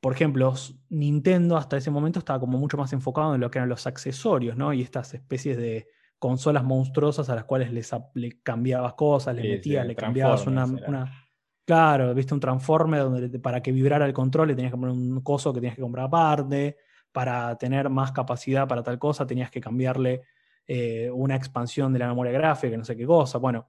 por 0.00 0.12
ejemplo, 0.12 0.54
Nintendo 0.90 1.56
hasta 1.56 1.76
ese 1.76 1.90
momento 1.90 2.18
estaba 2.18 2.38
como 2.38 2.58
mucho 2.58 2.76
más 2.76 2.92
enfocado 2.92 3.34
en 3.34 3.40
lo 3.40 3.50
que 3.50 3.58
eran 3.58 3.68
los 3.68 3.86
accesorios, 3.86 4.56
¿no? 4.56 4.72
Y 4.72 4.82
estas 4.82 5.14
especies 5.14 5.56
de 5.56 5.88
consolas 6.18 6.64
monstruosas 6.64 7.28
a 7.28 7.34
las 7.34 7.44
cuales 7.44 7.70
les, 7.72 7.90
le 8.14 8.40
cambiabas 8.42 8.94
cosas, 8.94 9.34
le 9.34 9.42
metías, 9.42 9.86
le 9.86 9.94
cambiabas 9.94 10.46
una, 10.46 10.66
Claro, 11.66 12.14
viste 12.14 12.34
un 12.34 12.40
transformer 12.40 13.00
donde 13.00 13.38
para 13.38 13.62
que 13.62 13.72
vibrara 13.72 14.04
el 14.04 14.12
control 14.12 14.48
le 14.48 14.54
tenías 14.54 14.72
que 14.72 14.78
poner 14.78 14.94
un 14.94 15.20
coso 15.22 15.52
que 15.52 15.60
tenías 15.60 15.76
que 15.76 15.82
comprar 15.82 16.06
aparte. 16.06 16.76
Para 17.10 17.56
tener 17.56 17.88
más 17.90 18.12
capacidad 18.12 18.66
para 18.66 18.82
tal 18.82 18.98
cosa 18.98 19.26
tenías 19.26 19.50
que 19.50 19.60
cambiarle 19.60 20.22
eh, 20.66 21.10
una 21.10 21.36
expansión 21.36 21.92
de 21.92 21.98
la 21.98 22.08
memoria 22.08 22.32
gráfica, 22.32 22.76
no 22.76 22.84
sé 22.84 22.96
qué 22.96 23.06
cosa. 23.06 23.38
Bueno, 23.38 23.68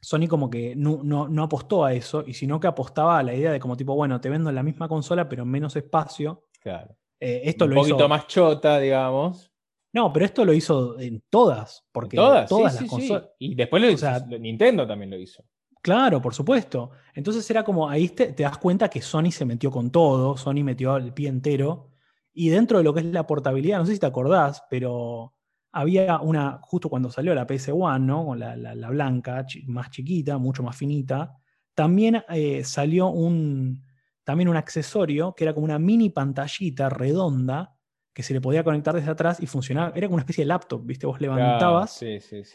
Sony 0.00 0.28
como 0.28 0.48
que 0.48 0.74
no, 0.76 1.42
apostó 1.42 1.84
a 1.84 1.92
eso, 1.92 2.24
y 2.26 2.34
sino 2.34 2.60
que 2.60 2.66
apostaba 2.66 3.18
a 3.18 3.22
la 3.22 3.34
idea 3.34 3.52
de 3.52 3.60
como 3.60 3.76
tipo, 3.76 3.94
bueno, 3.94 4.20
te 4.20 4.28
vendo 4.28 4.52
la 4.52 4.62
misma 4.62 4.88
consola, 4.88 5.28
pero 5.28 5.44
menos 5.44 5.74
espacio. 5.76 6.44
Claro. 6.60 6.96
Eh, 7.18 7.42
esto 7.44 7.64
un 7.64 7.74
poquito 7.74 8.08
más 8.08 8.26
chota, 8.26 8.78
digamos. 8.78 9.50
No, 9.92 10.12
pero 10.12 10.26
esto 10.26 10.44
lo 10.44 10.52
hizo 10.52 11.00
en 11.00 11.22
todas, 11.30 11.86
porque 11.90 12.16
todas, 12.16 12.50
las 12.50 12.82
consolas. 12.84 13.30
Y 13.38 13.54
después 13.54 13.82
lo 13.82 13.90
hizo, 13.90 14.06
Nintendo 14.38 14.86
también 14.86 15.10
lo 15.10 15.18
hizo. 15.18 15.42
Claro, 15.86 16.20
por 16.20 16.34
supuesto. 16.34 16.90
Entonces 17.14 17.48
era 17.48 17.62
como, 17.62 17.88
ahí 17.88 18.08
te, 18.08 18.32
das 18.32 18.58
cuenta 18.58 18.88
que 18.88 19.00
Sony 19.00 19.30
se 19.30 19.44
metió 19.44 19.70
con 19.70 19.90
todo, 19.90 20.36
Sony 20.36 20.64
metió 20.64 20.96
el 20.96 21.12
pie 21.12 21.28
entero. 21.28 21.90
Y 22.34 22.48
dentro 22.48 22.78
de 22.78 22.84
lo 22.84 22.92
que 22.92 23.00
es 23.00 23.06
la 23.06 23.26
portabilidad, 23.26 23.78
no 23.78 23.86
sé 23.86 23.94
si 23.94 24.00
te 24.00 24.06
acordás, 24.06 24.64
pero 24.68 25.35
había 25.76 26.18
una, 26.20 26.58
justo 26.62 26.88
cuando 26.88 27.10
salió 27.10 27.34
la 27.34 27.46
PS1, 27.46 28.00
¿no? 28.00 28.24
Con 28.24 28.38
la, 28.38 28.88
blanca, 28.88 29.44
más 29.66 29.90
chiquita, 29.90 30.38
mucho 30.38 30.62
más 30.62 30.74
finita, 30.74 31.36
también 31.74 32.22
eh, 32.30 32.64
salió 32.64 33.08
un, 33.08 33.84
también 34.24 34.48
un 34.48 34.56
accesorio 34.56 35.34
que 35.34 35.44
era 35.44 35.52
como 35.52 35.66
una 35.66 35.78
mini 35.78 36.08
pantallita 36.08 36.88
redonda 36.88 37.76
que 38.14 38.22
se 38.22 38.32
le 38.32 38.40
podía 38.40 38.64
conectar 38.64 38.94
desde 38.94 39.10
atrás 39.10 39.38
y 39.42 39.46
funcionaba. 39.46 39.92
Era 39.94 40.06
como 40.06 40.14
una 40.14 40.22
especie 40.22 40.44
de 40.44 40.48
laptop, 40.48 40.80
¿viste? 40.86 41.06
Vos 41.06 41.20
levantabas 41.20 42.02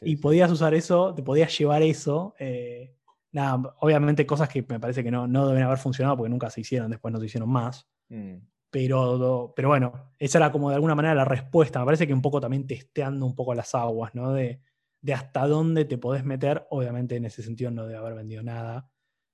y 0.01 0.15
podías 0.15 0.49
usar 0.51 0.73
eso, 0.73 1.13
te 1.13 1.21
podías 1.21 1.55
llevar 1.55 1.83
eso. 1.83 2.33
Eh, 2.39 2.95
nada, 3.31 3.75
obviamente 3.81 4.25
cosas 4.25 4.49
que 4.49 4.65
me 4.67 4.79
parece 4.79 5.03
que 5.03 5.11
no, 5.11 5.27
no 5.27 5.47
deben 5.47 5.61
haber 5.61 5.77
funcionado 5.77 6.17
porque 6.17 6.31
nunca 6.31 6.49
se 6.49 6.61
hicieron, 6.61 6.89
después 6.89 7.13
no 7.13 7.19
se 7.19 7.27
hicieron 7.27 7.49
más. 7.49 7.87
Mm. 8.09 8.37
Pero, 8.71 9.53
pero 9.55 9.67
bueno, 9.67 10.13
esa 10.17 10.37
era 10.39 10.51
como 10.51 10.69
de 10.69 10.75
alguna 10.75 10.95
manera 10.95 11.13
la 11.13 11.25
respuesta. 11.25 11.79
Me 11.79 11.85
parece 11.85 12.07
que 12.07 12.13
un 12.13 12.21
poco 12.21 12.39
también 12.39 12.65
testeando 12.65 13.25
un 13.25 13.35
poco 13.35 13.53
las 13.53 13.75
aguas, 13.75 14.15
¿no? 14.15 14.31
De, 14.33 14.61
de 15.01 15.13
hasta 15.13 15.45
dónde 15.47 15.85
te 15.85 15.97
podés 15.97 16.23
meter. 16.23 16.65
Obviamente 16.69 17.17
en 17.17 17.25
ese 17.25 17.43
sentido 17.43 17.69
no 17.71 17.85
debe 17.85 17.97
haber 17.97 18.15
vendido 18.15 18.43
nada 18.43 18.89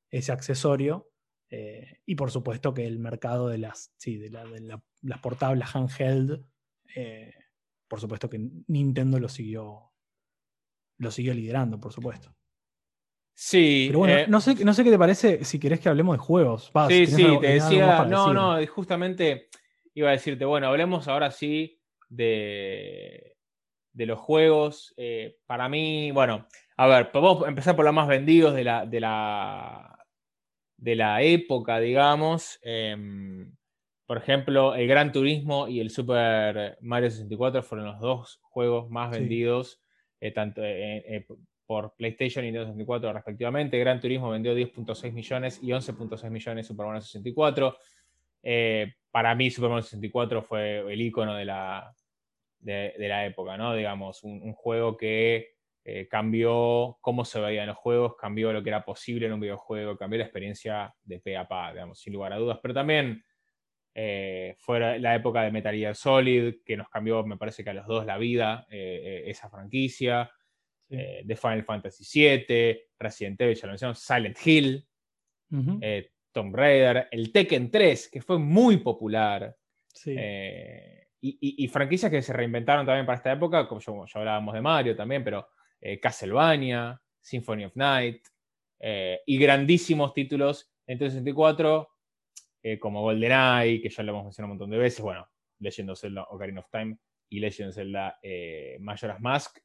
ese 0.09 0.31
accesorio. 0.31 1.11
Eh, 1.49 2.01
y 2.05 2.15
por 2.15 2.31
supuesto 2.31 2.73
que 2.73 2.85
el 2.85 2.99
mercado 2.99 3.47
de 3.47 3.57
las, 3.57 3.93
sí, 3.97 4.17
de, 4.17 4.29
las 4.29 5.19
portables 5.19 5.73
handheld, 5.73 6.45
eh, 6.95 7.33
por 7.87 8.01
supuesto 8.01 8.29
que 8.29 8.49
Nintendo 8.67 9.19
lo 9.19 9.29
siguió, 9.29 9.93
lo 10.97 11.11
siguió 11.11 11.33
liderando, 11.33 11.79
por 11.79 11.93
supuesto. 11.93 12.36
Sí. 13.39 13.85
Pero 13.89 13.99
bueno, 13.99 14.15
eh, 14.15 14.25
no, 14.27 14.41
sé, 14.41 14.55
no 14.65 14.73
sé 14.73 14.83
qué 14.83 14.89
te 14.89 14.97
parece 14.97 15.45
si 15.45 15.59
querés 15.59 15.79
que 15.79 15.89
hablemos 15.89 16.17
de 16.17 16.23
juegos. 16.23 16.71
sí, 16.87 17.05
sí, 17.05 17.37
te 17.39 17.47
decía, 17.47 18.03
no, 18.05 18.33
no, 18.33 18.65
justamente 18.65 19.49
iba 19.93 20.09
a 20.09 20.13
decirte, 20.13 20.43
bueno, 20.43 20.69
hablemos 20.69 21.07
ahora 21.07 21.29
sí 21.29 21.79
de, 22.09 23.35
de 23.93 24.05
los 24.07 24.17
juegos. 24.17 24.95
para 25.45 25.69
mí, 25.69 26.09
bueno, 26.09 26.47
a 26.77 26.87
ver, 26.87 27.11
podemos 27.11 27.47
empezar 27.47 27.75
por 27.75 27.85
los 27.85 27.93
más 27.93 28.07
vendidos 28.07 28.55
de 28.55 28.63
la, 28.63 28.87
de 28.87 29.01
la 29.01 29.99
de 30.77 30.95
la 30.95 31.21
época, 31.21 31.79
digamos. 31.79 32.59
Em, 32.63 33.55
por 34.07 34.17
ejemplo, 34.17 34.73
el 34.73 34.87
Gran 34.87 35.11
Turismo 35.11 35.67
y 35.67 35.79
el 35.79 35.91
Super 35.91 36.79
Mario 36.81 37.11
64 37.11 37.61
fueron 37.61 37.85
los 37.85 37.99
dos 37.99 38.39
juegos 38.41 38.89
más 38.89 39.11
vendidos 39.11 39.79
tanto 40.33 40.63
por 41.67 41.93
PlayStation 41.95 42.43
y 42.45 42.47
Nintendo 42.47 42.67
64 42.67 43.13
respectivamente. 43.13 43.77
Gran 43.77 43.99
Turismo 43.99 44.31
vendió 44.31 44.55
10.6 44.55 45.11
millones 45.11 45.59
y 45.61 45.67
11.6 45.67 46.29
millones 46.31 46.65
Super 46.65 46.87
Mario 46.87 47.01
64. 47.01 47.77
para 49.11 49.35
mí 49.35 49.51
Super 49.51 49.69
Mario 49.69 49.83
64 49.83 50.41
fue 50.41 50.91
el 50.91 51.01
icono 51.01 51.35
de 51.35 51.45
la, 51.45 51.93
de, 52.59 53.07
la 53.07 53.25
época, 53.25 53.57
¿no? 53.57 53.75
Digamos, 53.75 54.23
un, 54.23 54.53
juego 54.53 54.97
que 54.97 55.55
eh, 55.83 56.07
cambió 56.09 56.97
cómo 57.01 57.25
se 57.25 57.39
veían 57.39 57.67
los 57.67 57.77
juegos, 57.77 58.15
cambió 58.15 58.51
lo 58.51 58.63
que 58.63 58.69
era 58.69 58.83
posible 58.83 59.27
en 59.27 59.33
un 59.33 59.39
videojuego, 59.39 59.97
cambió 59.97 60.19
la 60.19 60.25
experiencia 60.25 60.93
de 61.03 61.19
pe 61.19 61.37
a 61.37 61.47
pa, 61.47 61.71
digamos, 61.71 61.99
sin 61.99 62.13
lugar 62.13 62.33
a 62.33 62.37
dudas. 62.37 62.59
Pero 62.61 62.73
también 62.73 63.23
eh, 63.93 64.55
fue 64.59 64.99
la 64.99 65.15
época 65.15 65.41
de 65.43 65.51
Metal 65.51 65.75
Gear 65.75 65.95
Solid, 65.95 66.55
que 66.65 66.77
nos 66.77 66.89
cambió, 66.89 67.25
me 67.25 67.37
parece 67.37 67.63
que 67.63 67.69
a 67.69 67.73
los 67.73 67.87
dos 67.87 68.05
la 68.05 68.17
vida, 68.17 68.67
eh, 68.69 69.23
esa 69.27 69.49
franquicia. 69.49 70.29
De 70.89 71.35
Final 71.35 71.63
Fantasy 71.63 72.05
VII, 72.19 72.79
Resident 72.97 73.41
Evil, 73.41 73.55
ya 73.55 73.67
lo 73.67 73.71
mencionamos, 73.71 73.99
Silent 73.99 74.37
Hill, 74.45 74.87
Tomb 76.31 76.55
Raider, 76.55 77.07
el 77.11 77.31
Tekken 77.31 77.69
3, 77.69 78.09
que 78.09 78.21
fue 78.21 78.39
muy 78.39 78.77
popular. 78.77 79.55
Sí 79.93 80.15
y, 81.19 81.67
franquicias 81.67 82.11
que 82.11 82.21
se 82.21 82.33
reinventaron 82.33 82.85
también 82.85 83.05
para 83.05 83.17
esta 83.17 83.31
época, 83.31 83.67
como 83.67 83.81
ya, 83.81 84.19
hablábamos 84.19 84.53
de 84.53 84.61
Mario 84.61 84.95
también, 84.95 85.23
pero 85.23 85.47
eh, 85.81 85.99
Castlevania, 85.99 86.99
Symphony 87.19 87.65
of 87.65 87.75
Night, 87.75 88.23
eh, 88.79 89.21
y 89.25 89.37
grandísimos 89.37 90.13
títulos 90.13 90.71
en 90.85 90.99
64, 90.99 91.89
eh, 92.63 92.79
como 92.79 93.01
GoldenEye, 93.01 93.81
que 93.81 93.89
ya 93.89 94.03
lo 94.03 94.11
hemos 94.11 94.25
mencionado 94.25 94.53
un 94.53 94.57
montón 94.57 94.71
de 94.71 94.77
veces, 94.77 95.01
bueno, 95.01 95.27
Legend 95.59 95.89
of 95.89 95.99
Zelda 95.99 96.23
Ocarina 96.29 96.61
of 96.61 96.69
Time 96.71 96.97
y 97.29 97.39
Legend 97.39 97.69
of 97.69 97.75
Zelda 97.75 98.19
Majora's 98.79 99.19
Mask, 99.19 99.57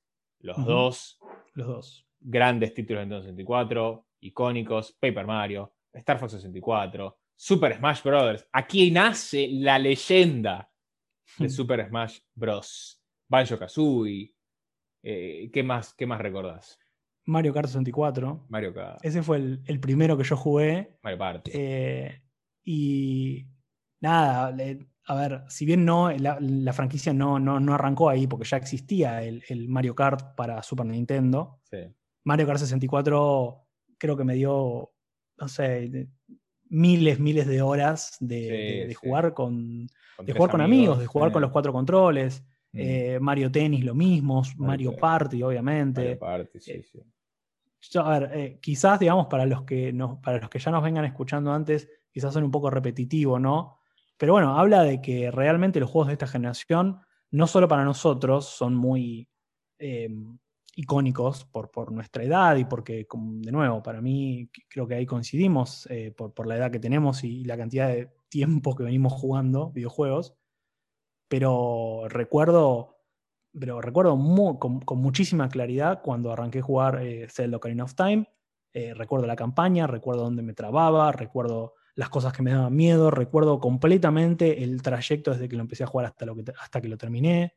los 0.43 0.65
dos. 0.65 1.19
Los 1.55 1.67
dos. 1.67 2.07
Grandes 2.21 2.75
títulos 2.75 3.03
en 3.05 3.11
64, 3.11 4.07
icónicos, 4.21 4.93
Paper 4.93 5.27
Mario, 5.27 5.75
Star 5.93 6.19
Fox 6.19 6.33
64, 6.33 7.19
Super 7.35 7.77
Smash 7.77 8.03
Bros. 8.03 8.47
Aquí 8.53 8.91
nace 8.91 9.49
la 9.51 9.79
leyenda 9.79 10.71
de 11.39 11.49
Super 11.49 11.89
Smash 11.89 12.19
Bros. 12.35 13.03
Banjo 13.29 13.59
Kazooie. 13.59 14.35
Eh, 15.03 15.51
¿qué, 15.53 15.63
más, 15.63 15.95
¿Qué 15.95 16.07
más 16.07 16.21
recordás? 16.21 16.79
Mario 17.25 17.53
Kart 17.55 17.67
64. 17.67 18.47
Mario 18.49 18.75
Kart. 18.75 19.05
Ese 19.05 19.23
fue 19.23 19.39
el, 19.39 19.81
primero 19.81 20.17
que 20.17 20.25
yo 20.25 20.37
jugué. 20.37 20.99
Mario 21.03 21.19
Party. 21.19 21.51
Eh, 21.55 22.23
y 22.65 23.47
nada, 24.01 24.55
a 25.05 25.15
ver, 25.15 25.43
si 25.49 25.65
bien 25.65 25.85
no, 25.85 26.11
la, 26.11 26.73
franquicia 26.73 27.13
no, 27.13 27.39
no, 27.39 27.75
arrancó 27.75 28.09
ahí 28.09 28.27
porque 28.27 28.47
ya 28.47 28.57
existía 28.57 29.23
el, 29.23 29.69
Mario 29.69 29.95
Kart 29.95 30.37
para 30.37 30.63
Super 30.63 30.87
Nintendo. 30.87 31.61
Mario 32.25 32.47
Kart 32.47 32.61
64 32.61 33.67
creo 33.99 34.17
que 34.17 34.25
me 34.25 34.35
dio, 34.35 34.93
no 35.39 35.49
sé, 35.49 36.09
miles, 36.69 37.19
miles 37.19 37.47
de 37.47 37.63
horas 37.63 38.17
de, 38.21 38.97
jugar 38.99 39.35
con, 39.35 39.87
de 40.25 40.33
jugar 40.33 40.51
con 40.51 40.61
amigos, 40.61 40.99
de 41.01 41.07
jugar 41.07 41.33
con 41.33 41.43
los 41.43 41.51
cuatro 41.51 41.73
controles. 41.73 42.43
Mm. 42.73 42.79
Eh, 42.81 43.19
Mario 43.21 43.51
Tennis 43.51 43.85
lo 43.85 43.95
mismo, 43.95 44.43
Mario, 44.57 44.97
Party, 44.97 45.43
obviamente. 45.43 46.01
Mario 46.01 46.19
Party, 46.19 46.61
sí, 46.61 46.73
eh, 46.73 46.83
sí. 46.83 47.99
a 47.99 48.19
ver, 48.19 48.31
eh, 48.35 48.59
quizás, 48.63 48.99
digamos, 48.99 49.27
para 49.27 49.45
los, 49.47 49.65
que 49.65 49.95
para 50.23 50.39
los 50.39 50.49
que 50.49 50.59
ya 50.59 50.71
nos 50.71 50.83
vengan 50.83 51.05
escuchando 51.05 51.53
antes, 51.53 51.89
quizás 52.11 52.33
son 52.33 52.45
un 52.45 52.51
poco 52.51 52.71
repetitivo, 52.71 53.39
¿no? 53.39 53.82
Pero 54.17 54.33
bueno, 54.33 54.59
habla 54.59 54.83
de 54.85 55.01
que 55.01 55.31
realmente 55.31 55.81
los 55.81 55.91
juegos 55.91 56.09
de 56.09 56.15
esta 56.15 56.27
generación, 56.27 57.01
no 57.31 57.47
solo 57.47 57.69
para 57.69 57.85
nosotros, 57.85 58.47
son 58.47 58.75
muy 58.75 59.29
icónicos 60.75 61.45
por, 61.45 61.71
por, 61.71 61.93
nuestra 61.93 62.25
edad 62.25 62.57
y 62.57 62.65
porque, 62.65 63.07
de 63.11 63.53
nuevo, 63.53 63.83
para 63.83 64.01
mí 64.01 64.51
creo 64.69 64.87
que 64.87 64.95
ahí 64.95 65.07
coincidimos 65.07 65.87
eh, 65.91 66.13
por, 66.13 66.47
la 66.47 66.57
edad 66.57 66.71
que 66.71 66.79
tenemos 66.79 67.25
y, 67.25 67.45
la 67.45 67.57
cantidad 67.57 67.89
de 67.89 68.11
tiempo 68.29 68.75
que 68.75 68.85
venimos 68.85 69.13
jugando 69.13 69.71
videojuegos. 69.71 70.35
Pero 71.29 72.05
recuerdo, 72.09 72.97
pero 73.59 73.81
recuerdo 73.81 74.19
con, 74.59 75.01
muchísima 75.01 75.49
claridad 75.49 76.03
cuando 76.03 76.33
arranqué 76.33 76.61
a 76.61 76.63
jugar 76.63 77.03
eh, 77.03 77.27
Zelda 77.29 77.59
Ocarina 77.59 77.85
of 77.85 77.95
Time. 77.95 78.29
Eh, 78.73 78.95
recuerdo 78.95 79.27
la 79.27 79.37
campaña, 79.37 79.87
recuerdo 79.87 80.23
dónde 80.23 80.43
me 80.43 80.55
trababa, 80.55 81.13
recuerdo 81.13 81.75
las 81.95 82.09
cosas 82.09 82.33
que 82.33 82.43
me 82.43 82.53
daban 82.53 82.75
miedo, 82.75 83.11
recuerdo 83.11 83.59
completamente 83.61 84.63
el 84.65 84.81
trayecto 84.83 85.33
desde 85.33 85.49
que 85.49 85.57
lo 85.57 85.63
empecé 85.63 85.85
a 85.85 85.87
jugar 85.87 86.07
hasta, 86.07 86.25
lo 86.25 86.35
que, 86.35 86.45
hasta 86.59 86.81
que 86.81 86.89
lo 86.89 86.97
terminé. 86.97 87.55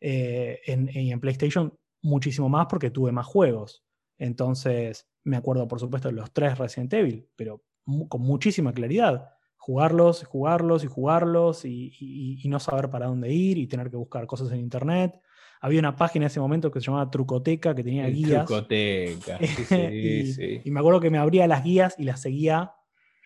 en, 0.00 0.88
en 0.88 1.20
PlayStation 1.20 1.78
muchísimo 2.02 2.48
más 2.48 2.66
porque 2.66 2.90
tuve 2.90 3.12
más 3.12 3.26
juegos. 3.26 3.84
Entonces, 4.18 5.08
me 5.24 5.36
acuerdo, 5.36 5.66
por 5.68 5.80
supuesto, 5.80 6.08
de 6.08 6.14
los 6.14 6.32
tres 6.32 6.58
Resident 6.58 6.92
Evil, 6.92 7.28
pero 7.36 7.62
con 8.08 8.22
muchísima 8.22 8.72
claridad. 8.72 9.30
Jugarlos, 9.56 10.24
jugarlos 10.24 10.84
y 10.84 10.86
jugarlos 10.86 11.64
y, 11.64 12.42
no 12.46 12.58
saber 12.60 12.90
para 12.90 13.06
dónde 13.06 13.32
ir 13.32 13.58
y 13.58 13.66
tener 13.66 13.90
que 13.90 13.96
buscar 13.96 14.26
cosas 14.26 14.50
en 14.52 14.60
internet. 14.60 15.20
Había 15.60 15.80
una 15.80 15.96
página 15.96 16.24
en 16.24 16.28
ese 16.28 16.40
momento 16.40 16.70
que 16.70 16.80
se 16.80 16.86
llamaba 16.86 17.10
Trucoteca, 17.10 17.74
que 17.74 17.84
tenía 17.84 18.06
guías. 18.06 18.46
Trucoteca, 18.46 19.38
y, 19.70 20.70
me 20.70 20.80
acuerdo 20.80 21.00
que 21.00 21.10
me 21.10 21.18
abría 21.18 21.46
las 21.46 21.62
guías 21.62 21.94
y 21.98 22.04
las 22.04 22.20
seguía 22.20 22.72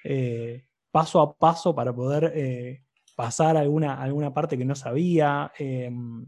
eh, 0.04 0.66
paso 0.90 1.20
a 1.20 1.36
paso 1.36 1.74
para 1.74 1.92
poder 1.92 2.32
eh, 2.36 2.84
pasar 3.16 3.56
alguna, 3.56 4.00
alguna 4.00 4.32
parte 4.32 4.56
que 4.56 4.64
no 4.64 4.76
sabía. 4.76 5.50
Em, 5.58 6.24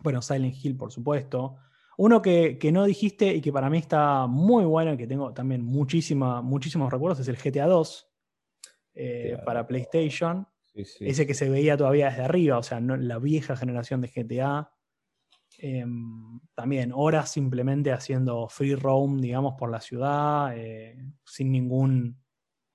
bueno, 0.00 0.20
Silent 0.20 0.54
Hill, 0.62 0.76
por 0.76 0.92
supuesto. 0.92 1.56
Uno 1.98 2.20
que, 2.20 2.58
no 2.72 2.84
dijiste 2.84 3.34
y 3.34 3.40
que 3.40 3.52
para 3.52 3.70
mí 3.70 3.78
está 3.78 4.26
muy 4.26 4.64
bueno 4.64 4.92
y 4.92 4.96
que 4.98 5.06
tengo 5.06 5.32
también 5.32 5.64
muchísima, 5.64 6.42
muchísimos 6.42 6.92
recuerdos 6.92 7.20
es 7.20 7.28
el 7.28 7.36
GTA 7.36 7.66
2 7.66 8.08
eh, 8.94 9.38
para 9.44 9.66
PlayStation. 9.66 10.46
Ese 10.74 11.26
que 11.26 11.32
se 11.32 11.48
veía 11.48 11.78
todavía 11.78 12.10
desde 12.10 12.24
arriba, 12.24 12.58
o 12.58 12.62
sea, 12.62 12.80
la 12.80 13.18
vieja 13.18 13.56
generación 13.56 14.02
de 14.02 14.08
GTA. 14.08 14.70
Em, 15.58 16.38
también 16.54 16.92
horas 16.94 17.30
simplemente 17.30 17.92
haciendo 17.92 18.46
free 18.48 18.74
roam, 18.74 19.18
digamos, 19.18 19.54
por 19.58 19.70
la 19.70 19.80
ciudad, 19.80 20.54
eh, 20.54 20.98
sin 21.24 21.50
ningún 21.50 22.18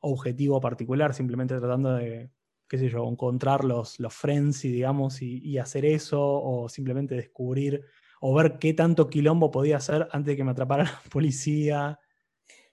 objetivo 0.02 0.60
particular, 0.60 1.14
simplemente 1.14 1.58
tratando 1.58 1.96
de, 1.96 2.30
qué 2.68 2.78
sé 2.78 2.90
yo, 2.90 3.08
encontrar 3.10 3.64
los, 3.64 4.00
los 4.00 4.14
frenzy, 4.14 4.70
digamos, 4.72 5.22
y 5.22 5.58
hacer 5.58 5.86
eso, 5.86 6.20
o 6.22 6.68
simplemente 6.70 7.16
descubrir 7.16 7.86
o 8.22 8.34
ver 8.36 8.58
qué 8.60 8.74
tanto 8.74 9.10
quilombo 9.10 9.52
podía 9.52 9.78
hacer 9.78 10.08
antes 10.12 10.34
de 10.34 10.38
que 10.38 10.44
me 10.44 10.52
atrapara 10.52 10.84
la 10.84 11.02
policía. 11.12 12.00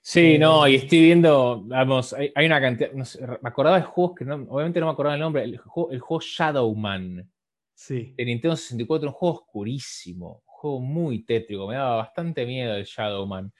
Sí, 0.00 0.34
eh, 0.34 0.38
no, 0.38 0.68
y 0.68 0.76
estoy 0.76 1.00
viendo, 1.00 1.62
vamos, 1.64 2.14
hay, 2.14 2.46
una 2.46 2.60
cantidad, 2.60 2.92
me 2.92 3.48
acordaba 3.48 3.78
de 3.78 3.82
juegos 3.82 4.14
que 4.16 4.24
obviamente 4.24 4.78
no 4.78 4.86
me 4.86 4.92
acordaba 4.92 5.14
el 5.14 5.20
nombre, 5.20 5.42
el 5.42 5.58
juego, 5.58 5.90
el 5.90 6.00
juego 6.00 6.20
Shadowman. 6.20 7.30
Sí. 7.74 8.14
De 8.16 8.24
Nintendo 8.24 8.56
64, 8.56 9.08
un 9.08 9.14
juego 9.14 9.36
oscurísimo, 9.36 10.42
un 10.46 10.52
juego 10.52 10.80
muy 10.80 11.24
tétrico, 11.24 11.66
me 11.66 11.74
daba 11.74 11.96
bastante 11.96 12.44
miedo 12.44 12.74
el 12.74 12.84
Shadowman. 12.84 13.52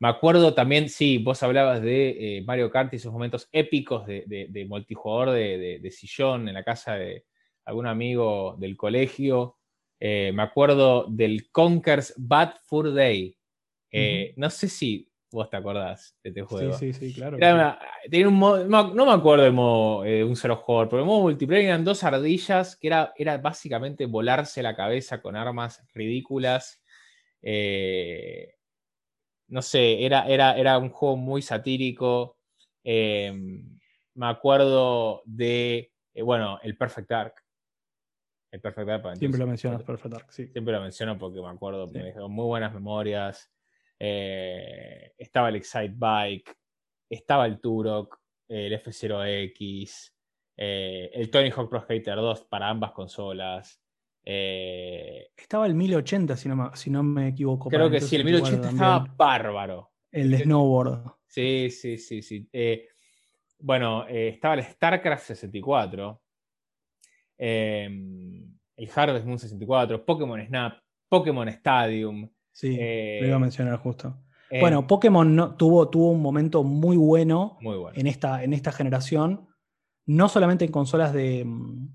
Me 0.00 0.08
acuerdo 0.08 0.54
también, 0.54 0.88
sí, 0.88 1.18
vos 1.18 1.42
hablabas 1.42 1.82
de 1.82 2.38
eh, 2.38 2.42
Mario 2.42 2.70
Kart 2.70 2.92
y 2.92 2.96
esos 2.96 3.12
momentos 3.12 3.48
épicos 3.50 4.06
de, 4.06 4.24
de 4.48 4.64
multijugador 4.64 5.32
de, 5.32 5.90
sillón 5.90 6.46
en 6.46 6.54
la 6.54 6.62
casa 6.62 6.94
de 6.94 7.24
algún 7.64 7.86
amigo 7.86 8.56
del 8.58 8.76
colegio. 8.76 9.56
Eh, 9.98 10.30
me 10.32 10.42
acuerdo 10.44 11.06
del 11.08 11.50
Conker's 11.50 12.14
Bad 12.16 12.54
Fur 12.62 12.94
Day. 12.94 13.36
Eh, 13.90 14.34
no 14.36 14.50
sé 14.50 14.68
si 14.68 15.10
vos 15.32 15.50
te 15.50 15.56
acordás 15.56 16.16
de 16.22 16.30
este 16.30 16.42
juego. 16.42 16.72
Sí, 16.74 16.92
sí, 16.92 17.10
sí, 17.10 17.14
claro. 17.14 17.36
no, 17.36 19.06
me 19.06 19.12
acuerdo 19.12 19.44
de 19.44 19.50
modo, 19.50 20.02
un 20.26 20.36
solo 20.36 20.56
jugador, 20.56 20.88
pero 20.90 21.02
en 21.02 21.08
modo 21.08 21.22
multiplayer 21.22 21.66
eran 21.66 21.84
dos 21.84 22.04
ardillas 22.04 22.76
que 22.76 22.86
era, 22.86 23.12
era 23.16 23.36
básicamente 23.38 24.06
volarse 24.06 24.62
la 24.62 24.76
cabeza 24.76 25.20
con 25.20 25.34
armas 25.34 25.82
ridículas. 25.92 26.80
No 29.48 29.62
sé, 29.62 30.04
era, 30.04 30.26
era, 30.26 30.56
era 30.56 30.78
un 30.78 30.90
juego 30.90 31.16
muy 31.16 31.42
satírico. 31.42 32.36
me 32.84 34.26
acuerdo 34.26 35.22
de, 35.24 35.92
bueno, 36.22 36.58
el 36.62 36.76
Perfect 36.76 37.10
Dark. 37.10 37.34
El 38.50 38.60
Perfect 38.60 38.88
Dark. 38.88 39.16
Siempre 39.16 39.40
lo 39.40 39.46
mencionas, 39.46 39.82
Perfect 39.82 40.14
Dark, 40.14 40.32
sí. 40.32 40.48
Siempre 40.48 40.72
lo 40.72 40.80
menciono 40.80 41.18
porque 41.18 41.40
me 41.40 41.48
acuerdo, 41.48 41.86
me 41.88 42.02
dejó 42.02 42.28
muy 42.28 42.46
buenas 42.46 42.72
memorias. 42.72 43.50
Eh, 43.98 45.12
estaba 45.18 45.48
el 45.48 45.56
Excite 45.56 45.94
Bike, 45.96 46.56
estaba 47.10 47.46
el 47.46 47.60
Turok, 47.60 48.20
el 48.48 48.72
F0X, 48.72 50.12
eh, 50.56 51.10
el 51.12 51.30
Tony 51.30 51.50
Hawk 51.50 51.68
Pro 51.68 51.80
Skater 51.80 52.16
2 52.16 52.44
para 52.44 52.68
ambas 52.68 52.92
consolas. 52.92 53.82
Eh, 54.24 55.30
estaba 55.36 55.66
el 55.66 55.74
1080, 55.74 56.36
si 56.36 56.48
no 56.48 56.56
me, 56.56 56.76
si 56.76 56.90
no 56.90 57.02
me 57.02 57.28
equivoco. 57.28 57.68
Creo 57.68 57.90
que 57.90 58.00
sí, 58.00 58.16
el 58.16 58.24
1080 58.24 58.70
estaba 58.70 59.14
bárbaro. 59.16 59.92
El 60.10 60.30
de 60.30 60.38
snowboard. 60.44 61.12
Sí, 61.26 61.70
sí, 61.70 61.98
sí, 61.98 62.22
sí. 62.22 62.48
bueno, 63.58 64.06
estaba 64.06 64.54
el 64.54 64.62
StarCraft 64.64 65.26
64 65.26 66.22
Em, 67.38 68.52
el 68.76 68.90
Harvest 68.94 69.24
Moon 69.24 69.38
64, 69.38 70.04
Pokémon 70.04 70.44
Snap, 70.44 70.78
Pokémon 71.08 71.48
Stadium, 71.48 72.28
Sí, 72.50 72.76
lo 72.76 73.26
iba 73.28 73.36
a 73.36 73.38
mencionar 73.38 73.78
justo. 73.78 74.16
bueno, 74.60 74.84
Pokémon 74.88 75.36
no, 75.36 75.54
tuvo, 75.54 75.88
tuvo 75.88 76.10
un 76.10 76.20
momento 76.20 76.64
muy 76.64 76.96
bueno, 76.96 77.56
En, 77.94 78.08
esta, 78.08 78.42
en 78.42 78.52
esta 78.52 78.72
generación, 78.72 79.46
no 80.06 80.28
solamente 80.28 80.64
en 80.64 80.72
consolas 80.72 81.12
de, 81.12 81.44
mm, 81.44 81.94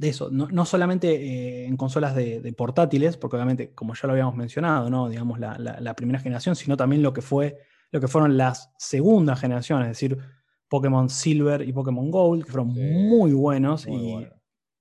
de 0.00 0.08
eso, 0.08 0.30
no, 0.30 0.64
solamente 0.64 1.12
eh, 1.12 1.66
en 1.66 1.76
consolas 1.76 2.14
de, 2.14 2.54
portátiles, 2.56 3.18
porque 3.18 3.36
obviamente, 3.36 3.74
como 3.74 3.92
ya 3.92 4.06
lo 4.06 4.12
habíamos 4.12 4.34
mencionado, 4.34 4.88
¿no? 4.88 5.10
digamos 5.10 5.38
la, 5.38 5.94
primera 5.94 6.18
generación, 6.18 6.56
sino 6.56 6.74
también 6.74 7.02
lo 7.02 7.12
que, 7.12 7.20
fue, 7.20 7.58
lo 7.90 8.00
que 8.00 8.08
fueron 8.08 8.38
las 8.38 8.72
segundas 8.78 9.38
generaciones, 9.38 9.88
es 9.88 9.98
decir, 9.98 10.16
Pokémon 10.68 11.10
Silver 11.10 11.60
y 11.68 11.74
Pokémon 11.74 12.10
Gold, 12.10 12.46
que 12.46 12.50
fueron 12.50 12.68
muy 12.68 13.34
buenos 13.34 13.86
y 13.86 14.26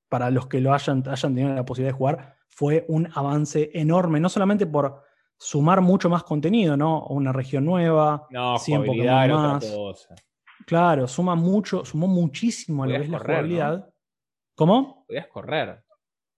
para 0.08 0.32
los 0.32 0.48
que 0.48 0.62
lo 0.62 0.74
hayan, 0.74 1.04
hayan 1.06 1.36
tenido 1.36 1.54
la 1.54 1.66
posibilidad 1.66 1.94
de 1.94 1.98
jugar, 1.98 2.36
fue 2.48 2.86
un 2.88 3.10
avance 3.14 3.72
enorme, 3.74 4.22
no 4.22 4.30
solamente 4.30 4.68
por 4.68 5.04
sumar 5.38 5.82
mucho 5.82 6.10
más 6.10 6.24
contenido, 6.24 6.78
¿no? 6.78 7.06
Una 7.08 7.34
región 7.34 7.66
nueva, 7.66 8.26
no, 8.30 8.58
100 8.58 8.86
Pokémon 8.86 9.32
más. 9.32 10.08
Claro, 10.66 11.10
suma 11.10 11.36
mucho, 11.36 11.84
sumó 11.84 12.08
muchísimo 12.08 12.84
a 12.84 12.88
lo 12.88 12.96
que 12.96 13.02
es 13.02 13.10
la 13.10 13.20
jugabilidad. 13.20 13.90
¿Cómo? 14.60 15.06
Podías 15.08 15.28
correr. 15.28 15.86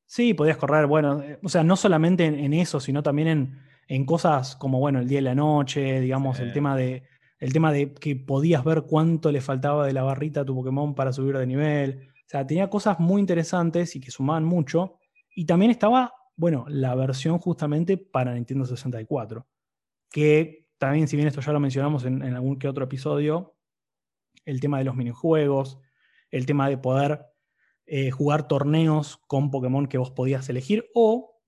Sí, 0.05 0.36
podías 0.36 0.55
correr. 0.55 0.86
Bueno, 0.86 1.24
eh, 1.24 1.39
o 1.41 1.49
sea, 1.49 1.63
no 1.63 1.76
solamente 1.76 2.24
en, 2.26 2.53
eso, 2.53 2.80
sino 2.80 3.01
también 3.01 3.59
en, 3.88 4.05
cosas 4.05 4.55
como, 4.57 4.80
bueno, 4.80 4.99
el 4.99 5.07
día 5.07 5.17
y 5.17 5.24
la 5.24 5.34
noche, 5.34 5.99
digamos, 5.99 6.39
el 6.39 6.53
tema 6.53 6.78
de. 6.78 7.01
El 7.39 7.51
tema 7.51 7.74
de 7.74 7.95
que 7.95 8.15
podías 8.15 8.63
ver 8.63 8.84
cuánto 8.84 9.32
le 9.32 9.41
faltaba 9.41 9.88
de 9.88 9.93
la 9.93 10.03
barrita 10.03 10.41
a 10.41 10.45
tu 10.45 10.53
Pokémon 10.53 10.93
para 10.93 11.11
subir 11.11 11.36
de 11.36 11.47
nivel. 11.47 12.11
O 12.13 12.30
sea, 12.30 12.45
tenía 12.45 12.69
cosas 12.69 12.99
muy 12.99 13.19
interesantes 13.19 13.95
y 13.95 13.99
que 13.99 14.11
sumaban 14.11 14.43
mucho. 14.43 14.99
Y 15.34 15.47
también 15.47 15.72
estaba, 15.72 16.13
bueno, 16.36 16.65
la 16.67 16.93
versión 16.93 17.39
justamente 17.39 17.97
para 17.97 18.36
Nintendo 18.36 18.65
64. 18.65 19.47
Que 20.11 20.67
también, 20.78 21.07
si 21.07 21.15
bien 21.15 21.28
esto 21.28 21.41
ya 21.41 21.53
lo 21.53 21.59
mencionamos 21.59 22.05
en, 22.05 22.22
en 22.22 22.36
algún 22.36 22.59
que 22.59 22.67
otro 22.67 22.84
episodio, 22.84 23.55
el 24.45 24.59
tema 24.59 24.78
de 24.78 24.84
los 24.84 24.95
minijuegos, 24.95 25.80
el 26.30 26.45
tema 26.45 26.69
de 26.69 26.78
poder 26.78 27.30
eh, 27.93 28.09
jugar 28.09 28.47
torneos 28.47 29.17
con 29.27 29.51
Pokémon 29.51 29.85
que 29.85 29.97
vos 29.97 30.11
podías 30.11 30.47
elegir 30.47 30.89
o, 30.95 31.41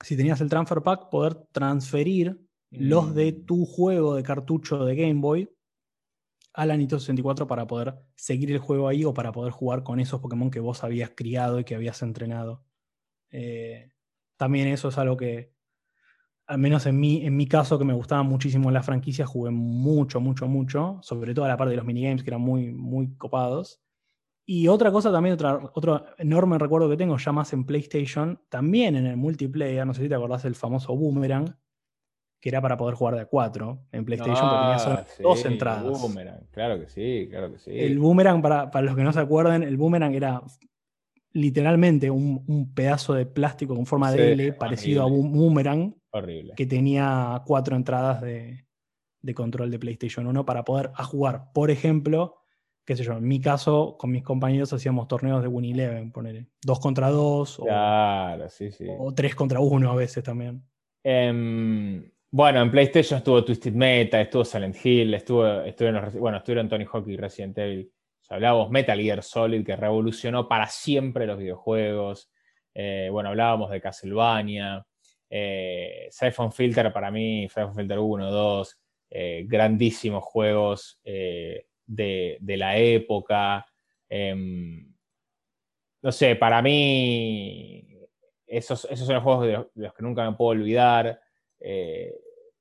si 0.00 0.16
tenías 0.16 0.40
el 0.40 0.48
Transfer 0.48 0.82
Pack, 0.82 1.10
poder 1.10 1.36
transferir 1.52 2.44
los 2.72 3.14
de 3.14 3.30
mm. 3.30 3.46
tu 3.46 3.64
juego 3.66 4.16
de 4.16 4.24
cartucho 4.24 4.84
de 4.84 4.96
Game 4.96 5.20
Boy 5.20 5.48
a 6.54 6.66
la 6.66 6.76
Nintendo 6.76 6.98
64 6.98 7.46
para 7.46 7.68
poder 7.68 7.94
seguir 8.16 8.50
el 8.50 8.58
juego 8.58 8.88
ahí 8.88 9.04
o 9.04 9.14
para 9.14 9.30
poder 9.30 9.52
jugar 9.52 9.84
con 9.84 10.00
esos 10.00 10.20
Pokémon 10.20 10.50
que 10.50 10.58
vos 10.58 10.82
habías 10.82 11.10
criado 11.10 11.60
y 11.60 11.64
que 11.64 11.76
habías 11.76 12.02
entrenado. 12.02 12.64
Eh, 13.30 13.92
también 14.36 14.66
eso 14.66 14.88
es 14.88 14.98
algo 14.98 15.16
que, 15.16 15.52
al 16.48 16.58
menos 16.58 16.84
en 16.86 16.98
mi, 16.98 17.24
en 17.24 17.36
mi 17.36 17.46
caso, 17.46 17.78
que 17.78 17.84
me 17.84 17.94
gustaba 17.94 18.24
muchísimo 18.24 18.72
la 18.72 18.82
franquicia, 18.82 19.24
jugué 19.24 19.52
mucho, 19.52 20.18
mucho, 20.18 20.48
mucho, 20.48 20.98
sobre 21.02 21.32
todo 21.32 21.46
la 21.46 21.56
parte 21.56 21.70
de 21.70 21.76
los 21.76 21.86
minigames 21.86 22.24
que 22.24 22.30
eran 22.30 22.40
muy, 22.40 22.72
muy 22.72 23.14
copados. 23.14 23.80
Y 24.48 24.68
otra 24.68 24.92
cosa 24.92 25.10
también, 25.10 25.34
otra, 25.34 25.58
otro 25.74 26.04
enorme 26.18 26.56
recuerdo 26.56 26.88
que 26.88 26.96
tengo 26.96 27.18
ya 27.18 27.32
más 27.32 27.52
en 27.52 27.66
PlayStation, 27.66 28.40
también 28.48 28.94
en 28.94 29.06
el 29.06 29.16
multiplayer, 29.16 29.84
no 29.84 29.92
sé 29.92 30.02
si 30.02 30.08
te 30.08 30.14
acordás 30.14 30.44
del 30.44 30.54
famoso 30.54 30.94
Boomerang, 30.96 31.56
que 32.40 32.48
era 32.48 32.62
para 32.62 32.76
poder 32.76 32.94
jugar 32.94 33.16
de 33.16 33.22
a 33.22 33.26
cuatro 33.26 33.88
en 33.90 34.04
PlayStation, 34.04 34.48
porque 34.48 34.62
tenía 34.62 34.78
solo 34.78 34.96
ah, 35.00 35.06
dos 35.20 35.44
entradas. 35.44 36.00
Boomerang, 36.00 36.46
claro 36.52 36.78
que 36.78 36.88
sí, 36.88 37.26
claro 37.28 37.50
que 37.50 37.58
sí. 37.58 37.72
El 37.72 37.98
Boomerang, 37.98 38.40
para, 38.40 38.70
para 38.70 38.86
los 38.86 38.94
que 38.94 39.02
no 39.02 39.12
se 39.12 39.18
acuerden, 39.18 39.64
el 39.64 39.76
Boomerang 39.76 40.14
era 40.14 40.40
literalmente 41.32 42.08
un, 42.08 42.72
pedazo 42.72 43.14
de 43.14 43.26
plástico 43.26 43.74
con 43.74 43.84
forma 43.84 44.12
de 44.12 44.32
L, 44.32 44.52
parecido 44.52 45.02
a 45.02 45.06
un 45.06 45.32
Boomerang, 45.32 45.92
horrible. 46.10 46.54
que 46.54 46.66
tenía 46.66 47.42
cuatro 47.44 47.74
entradas 47.74 48.22
de, 48.22 48.64
de 49.22 49.34
control 49.34 49.72
de 49.72 49.80
PlayStation 49.80 50.28
1 50.28 50.46
para 50.46 50.64
poder 50.64 50.92
a 50.94 51.02
jugar, 51.02 51.50
por 51.52 51.72
ejemplo, 51.72 52.45
qué 52.86 52.96
sé 52.96 53.02
yo, 53.02 53.14
en 53.14 53.26
mi 53.26 53.40
caso, 53.40 53.96
con 53.98 54.12
mis 54.12 54.22
compañeros 54.22 54.72
hacíamos 54.72 55.08
torneos 55.08 55.42
de 55.42 55.48
Win 55.48 55.74
Eleven, 55.74 56.12
poner 56.12 56.46
dos 56.62 56.78
contra 56.78 57.10
dos. 57.10 57.60
Claro, 57.62 58.48
sí, 58.48 58.70
sí. 58.70 58.86
O 58.88 59.12
tres 59.12 59.34
contra 59.34 59.58
uno 59.58 59.90
a 59.90 59.96
veces 59.96 60.22
también. 60.22 60.62
Em, 61.02 62.08
bueno, 62.30 62.62
en 62.62 62.70
PlayStation 62.70 63.18
estuvo 63.18 63.44
Twisted 63.44 63.72
Meta, 63.72 64.20
estuvo 64.20 64.44
Silent 64.44 64.76
Hill, 64.84 65.14
estuvo, 65.14 65.46
estuvieron, 65.62 66.12
bueno, 66.18 66.38
estuvieron 66.38 66.68
Tony 66.68 66.86
Hawk 66.90 67.08
y 67.08 67.16
Resident 67.16 67.58
Evil. 67.58 67.92
hablábamos 68.28 68.70
Metal 68.70 69.00
Gear 69.00 69.22
Solid, 69.22 69.64
que 69.64 69.74
revolucionó 69.74 70.48
para 70.48 70.68
siempre 70.68 71.26
los 71.26 71.38
videojuegos. 71.38 72.30
Eh, 72.72 73.08
bueno, 73.10 73.30
hablábamos 73.30 73.70
de 73.70 73.80
Castlevania. 73.80 74.86
Eh, 75.28 76.06
Siphon 76.10 76.52
Filter 76.52 76.92
para 76.92 77.10
mí, 77.10 77.48
Siphon 77.48 77.74
Filter 77.74 77.98
1, 77.98 78.30
2, 78.30 78.78
eh, 79.10 79.44
grandísimos 79.48 80.22
juegos. 80.22 81.00
Eh, 81.04 81.66
de, 81.86 82.38
la 82.56 82.76
época. 82.78 83.66
Em, 84.08 84.92
no 86.02 86.12
sé, 86.12 86.36
para 86.36 86.62
mí 86.62 87.86
esos, 88.46 88.86
esos 88.90 89.06
son 89.06 89.16
los 89.16 89.24
juegos 89.24 89.46
de 89.46 89.66
los, 89.74 89.94
que 89.94 90.02
nunca 90.02 90.28
me 90.28 90.36
puedo 90.36 90.50
olvidar. 90.50 91.20
Eh, 91.60 92.14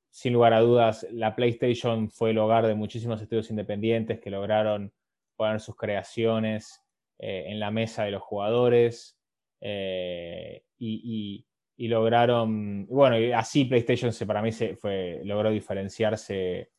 sin 0.09 0.33
lugar 0.33 0.53
a 0.53 0.61
dudas, 0.61 1.05
la 1.11 1.35
PlayStation 1.35 2.09
fue 2.09 2.31
el 2.31 2.37
hogar 2.37 2.65
de 2.65 2.75
muchísimos 2.75 3.21
estudios 3.21 3.49
independientes 3.49 4.19
que 4.19 4.29
lograron 4.29 4.93
poner 5.35 5.59
sus 5.59 5.75
creaciones 5.75 6.81
eh, 7.19 7.45
en 7.47 7.59
la 7.59 7.69
mesa 7.69 8.05
de 8.05 8.11
los 8.11 8.21
jugadores 8.21 9.19
eh, 9.59 10.63
y, 10.77 11.45
lograron, 11.77 12.87
bueno, 12.87 13.17
así 13.37 13.65
PlayStation 13.65 14.13
se, 14.13 14.25
para 14.25 14.41
mí 14.41 14.53
se 14.53 14.77
fue, 14.77 15.19
logró 15.25 15.51
diferenciarse 15.51 16.71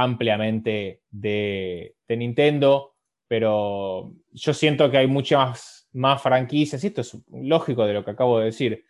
ampliamente 0.00 1.02
de, 1.10 1.96
Nintendo, 2.08 2.94
pero 3.26 4.14
yo 4.32 4.54
siento 4.54 4.88
que 4.90 4.98
hay 4.98 5.08
muchas 5.08 5.88
más, 5.92 6.22
franquicias, 6.22 6.84
y 6.84 6.86
esto 6.86 7.00
es 7.00 7.16
lógico 7.32 7.84
de 7.84 7.94
lo 7.94 8.04
que 8.04 8.12
acabo 8.12 8.38
de 8.38 8.46
decir, 8.46 8.84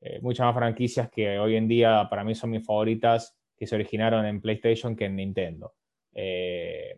eh, 0.00 0.18
muchas 0.22 0.46
más 0.46 0.56
franquicias 0.56 1.08
que 1.08 1.38
hoy 1.38 1.54
en 1.54 1.68
día 1.68 2.08
para 2.10 2.24
mí 2.24 2.34
son 2.34 2.50
mis 2.50 2.66
favoritas, 2.66 3.38
que 3.56 3.66
se 3.66 3.76
originaron 3.76 4.26
en 4.26 4.40
PlayStation 4.40 4.96
que 4.96 5.04
en 5.04 5.16
Nintendo. 5.16 5.74
Eh, 6.14 6.96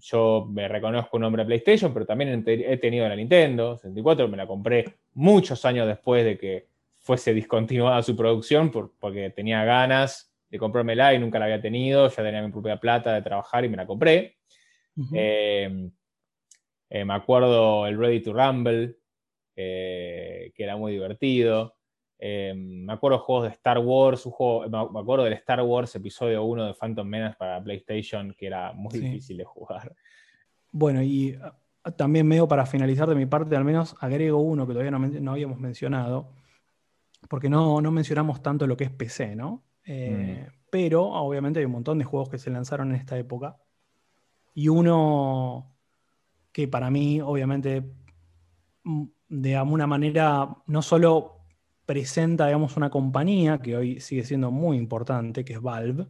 yo 0.00 0.46
me 0.50 0.68
reconozco 0.68 1.16
un 1.16 1.24
hombre 1.24 1.44
de 1.44 1.46
PlayStation, 1.46 1.94
pero 1.94 2.04
también 2.04 2.44
he 2.46 2.76
tenido 2.76 3.08
la 3.08 3.16
Nintendo 3.16 3.78
64, 3.78 4.28
me 4.28 4.36
la 4.36 4.46
compré 4.46 4.84
muchos 5.14 5.64
años 5.64 5.86
después 5.86 6.22
de 6.24 6.36
que 6.36 6.66
fuese 6.98 7.32
discontinuada 7.34 8.02
su 8.02 8.14
producción 8.14 8.70
porque 8.70 9.30
tenía 9.30 9.64
ganas 9.64 10.29
de 10.50 10.58
comprármela 10.58 11.14
y 11.14 11.18
nunca 11.18 11.38
la 11.38 11.44
había 11.46 11.60
tenido, 11.60 12.08
ya 12.08 12.22
tenía 12.22 12.42
mi 12.42 12.50
propia 12.50 12.78
plata 12.78 13.14
de 13.14 13.22
trabajar 13.22 13.64
y 13.64 13.68
me 13.68 13.76
la 13.76 13.86
compré. 13.86 14.36
Em, 15.12 15.90
eh, 16.90 17.04
me 17.04 17.14
acuerdo 17.14 17.86
el 17.86 17.96
Ready 17.96 18.20
to 18.20 18.32
Rumble, 18.32 18.96
que 19.54 20.52
era 20.56 20.76
muy 20.76 20.92
divertido. 20.92 21.76
Me 22.18 22.92
acuerdo 22.92 23.18
juegos 23.18 23.44
de 23.44 23.50
Star 23.50 23.78
Wars, 23.78 24.26
me 24.26 25.00
acuerdo 25.00 25.24
del 25.24 25.34
Star 25.34 25.62
Wars 25.62 25.94
episodio 25.94 26.42
1 26.44 26.66
de 26.66 26.74
Phantom 26.74 27.06
Menace 27.06 27.36
para 27.38 27.62
PlayStation, 27.62 28.34
que 28.36 28.46
era 28.46 28.72
muy 28.72 28.98
difícil 28.98 29.36
de 29.36 29.44
jugar. 29.44 29.94
Bueno, 30.72 31.02
y 31.02 31.38
ah, 31.82 31.90
también 31.92 32.26
medio 32.26 32.46
para 32.46 32.66
finalizar 32.66 33.08
de 33.08 33.14
mi 33.14 33.26
parte, 33.26 33.56
al 33.56 33.64
menos 33.64 33.96
agrego 34.00 34.38
uno 34.38 34.66
que 34.66 34.72
todavía 34.72 34.90
no, 34.90 35.32
habíamos 35.32 35.58
mencionado, 35.58 36.32
porque 37.28 37.48
no, 37.48 37.80
no 37.80 37.90
mencionamos 37.90 38.42
tanto 38.42 38.66
lo 38.66 38.76
que 38.76 38.84
es 38.84 38.90
PC, 38.90 39.34
¿no? 39.36 39.62
Eh, 39.86 40.48
pero 40.70 41.02
obviamente 41.04 41.58
hay 41.58 41.66
un 41.66 41.72
montón 41.72 41.98
de 41.98 42.04
juegos 42.04 42.28
que 42.28 42.38
se 42.38 42.50
lanzaron 42.50 42.90
en 42.90 42.96
esta 42.96 43.18
época. 43.18 43.56
Y 44.54 44.68
uno 44.68 45.76
que 46.52 46.68
para 46.68 46.90
mí, 46.90 47.20
obviamente, 47.20 47.82
mm, 48.84 49.04
de 49.28 49.56
alguna 49.56 49.86
manera, 49.86 50.48
no 50.66 50.82
solo 50.82 51.38
presenta, 51.86 52.46
digamos, 52.46 52.76
una 52.76 52.90
compañía 52.90 53.58
que 53.58 53.76
hoy 53.76 54.00
sigue 54.00 54.24
siendo 54.24 54.50
muy 54.50 54.76
importante, 54.76 55.44
que 55.44 55.54
es 55.54 55.60
Valve. 55.60 56.06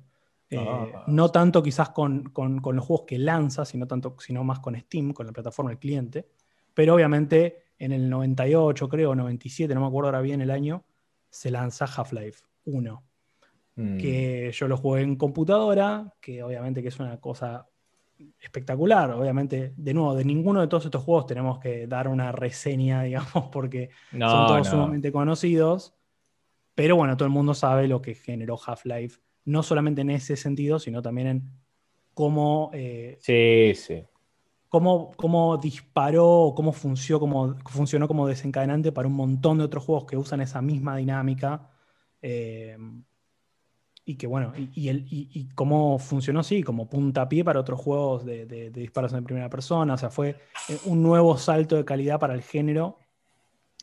Eh, 0.50 0.58
ah. 0.58 1.04
no 1.06 1.30
tanto 1.30 1.62
quizás 1.62 1.90
con, 1.90 2.32
los 2.34 2.84
juegos 2.84 3.06
que 3.06 3.18
lanza, 3.18 3.64
sino, 3.64 3.86
tanto, 3.86 4.16
sino 4.18 4.42
más 4.42 4.58
con 4.58 4.74
Steam, 4.76 5.12
con 5.12 5.26
la 5.26 5.32
plataforma 5.32 5.70
del 5.70 5.78
cliente. 5.78 6.28
Pero 6.74 6.94
obviamente 6.94 7.64
en 7.78 7.92
el 7.92 8.10
98, 8.10 8.88
creo, 8.88 9.14
97, 9.14 9.74
no 9.74 9.80
me 9.80 9.86
acuerdo 9.86 10.08
ahora 10.08 10.20
bien 10.20 10.40
el 10.40 10.50
año, 10.50 10.84
se 11.30 11.50
lanza 11.50 11.86
Half-Life 11.86 12.42
1 12.64 13.09
que 13.98 14.48
mm. 14.48 14.52
yo 14.52 14.68
lo 14.68 14.76
jugué 14.76 15.02
en 15.02 15.16
computadora, 15.16 16.12
que 16.20 16.42
obviamente 16.42 16.82
que 16.82 16.88
es 16.88 16.98
una 16.98 17.18
cosa 17.20 17.66
espectacular. 18.40 19.10
Obviamente, 19.12 19.72
de 19.76 19.94
nuevo, 19.94 20.14
de 20.14 20.24
ninguno 20.24 20.60
de 20.60 20.68
todos 20.68 20.84
estos 20.84 21.02
juegos 21.02 21.26
tenemos 21.26 21.58
que 21.58 21.86
dar 21.86 22.08
una 22.08 22.32
reseña, 22.32 23.02
digamos, 23.04 23.48
porque 23.50 23.90
son 24.10 24.20
todos 24.20 24.68
sumamente 24.68 25.12
conocidos. 25.12 25.94
Pero 26.74 26.96
bueno, 26.96 27.16
todo 27.16 27.26
el 27.26 27.32
mundo 27.32 27.54
sabe 27.54 27.88
lo 27.88 28.00
que 28.00 28.14
generó 28.14 28.58
Half-Life, 28.64 29.20
no 29.44 29.62
solamente 29.62 30.02
en 30.02 30.10
ese 30.10 30.36
sentido, 30.36 30.78
sino 30.78 31.02
también 31.02 31.26
en 31.26 31.50
cómo, 32.14 32.70
eh, 32.72 33.18
sí, 33.20 33.72
sí. 33.74 34.04
cómo, 34.68 35.10
cómo 35.16 35.58
disparó, 35.58 36.52
cómo 36.56 36.72
funcionó, 36.72 37.20
cómo 37.20 37.56
funcionó 37.66 38.08
como 38.08 38.26
desencadenante 38.26 38.92
para 38.92 39.08
un 39.08 39.14
montón 39.14 39.58
de 39.58 39.64
otros 39.64 39.84
juegos 39.84 40.04
que 40.06 40.16
usan 40.16 40.40
esa 40.40 40.62
misma 40.62 40.96
dinámica 40.96 41.68
Eh, 42.22 42.76
y 44.10 44.16
que 44.16 44.26
bueno, 44.26 44.52
y, 44.56 44.88
el, 44.88 45.06
y, 45.08 45.48
cómo 45.54 45.98
funcionó, 45.98 46.42
sí, 46.42 46.62
como 46.62 46.88
puntapié 46.88 47.44
para 47.44 47.60
otros 47.60 47.80
juegos 47.80 48.24
de, 48.24 48.70
disparos 48.70 49.12
en 49.12 49.24
primera 49.24 49.48
persona. 49.48 49.94
O 49.94 49.96
sea, 49.96 50.10
fue 50.10 50.36
eh, 50.68 50.78
un 50.86 51.02
nuevo 51.02 51.36
salto 51.38 51.76
de 51.76 51.84
calidad 51.84 52.18
para 52.18 52.34
el 52.34 52.42
género. 52.42 52.98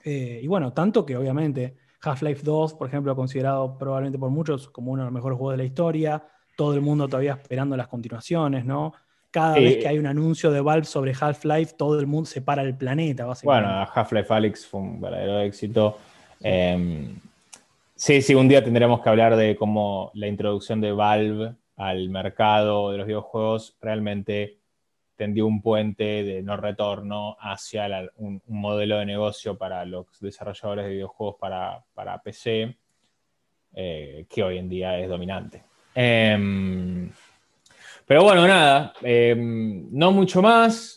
y 0.03 0.45
bueno, 0.47 0.73
tanto 0.73 1.05
que 1.05 1.15
obviamente 1.15 1.77
Half-Life 2.01 2.41
2, 2.43 2.73
por 2.73 2.87
ejemplo, 2.87 3.15
considerado 3.15 3.77
probablemente 3.77 4.19
por 4.19 4.29
muchos 4.29 4.69
como 4.69 4.91
uno 4.91 5.03
de 5.03 5.05
los 5.05 5.13
mejores 5.13 5.37
juegos 5.37 5.53
de 5.53 5.57
la 5.57 5.63
historia. 5.63 6.23
Todo 6.55 6.73
el 6.73 6.81
mundo 6.81 7.07
todavía 7.07 7.33
esperando 7.33 7.77
las 7.77 7.87
continuaciones, 7.87 8.65
¿no? 8.65 8.93
Cada 9.31 9.55
vez 9.55 9.77
que 9.77 9.87
hay 9.87 9.99
un 9.99 10.07
anuncio 10.07 10.51
de 10.51 10.61
Valve 10.61 10.85
sobre 10.85 11.13
Half-Life, 11.19 11.75
todo 11.77 11.99
el 11.99 12.07
mundo 12.07 12.27
se 12.27 12.41
para 12.41 12.63
el 12.63 12.75
planeta, 12.75 13.25
básicamente. 13.25 13.67
Bueno, 13.67 13.87
Half-Life 13.93 14.33
Alyx 14.33 14.65
fue 14.65 14.79
un 14.81 14.99
verdadero 14.99 15.39
éxito. 15.41 15.97
Em, 16.41 17.19
sí, 17.97 18.21
sí, 18.21 18.35
un 18.35 18.47
día 18.47 18.63
tendremos 18.63 19.01
que 19.01 19.09
hablar 19.09 19.35
de 19.35 19.55
cómo 19.57 20.11
la 20.13 20.27
introducción 20.27 20.79
de 20.79 20.93
Valve 20.93 21.55
al 21.75 22.09
mercado 22.09 22.91
de 22.91 22.97
los 22.97 23.07
videojuegos 23.07 23.75
realmente 23.81 24.59
tendió 25.17 25.47
un 25.47 25.61
puente 25.61 26.23
de 26.23 26.41
no 26.43 26.55
retorno 26.55 27.35
hacia 27.39 28.09
un, 28.15 28.41
modelo 28.47 28.99
de 28.99 29.05
negocio 29.05 29.57
para 29.57 29.83
los 29.83 30.05
desarrolladores 30.21 30.85
de 30.85 30.91
videojuegos 30.91 31.35
para, 31.39 32.21
PC, 32.23 32.77
eh, 33.73 34.25
que 34.29 34.43
hoy 34.43 34.59
en 34.59 34.69
día 34.69 34.97
es 34.99 35.09
dominante. 35.09 35.63
Em, 35.93 37.11
pero 38.05 38.23
bueno, 38.23 38.47
nada, 38.47 38.93
em, 39.01 39.87
no 39.91 40.11
mucho 40.11 40.41
más. 40.41 40.96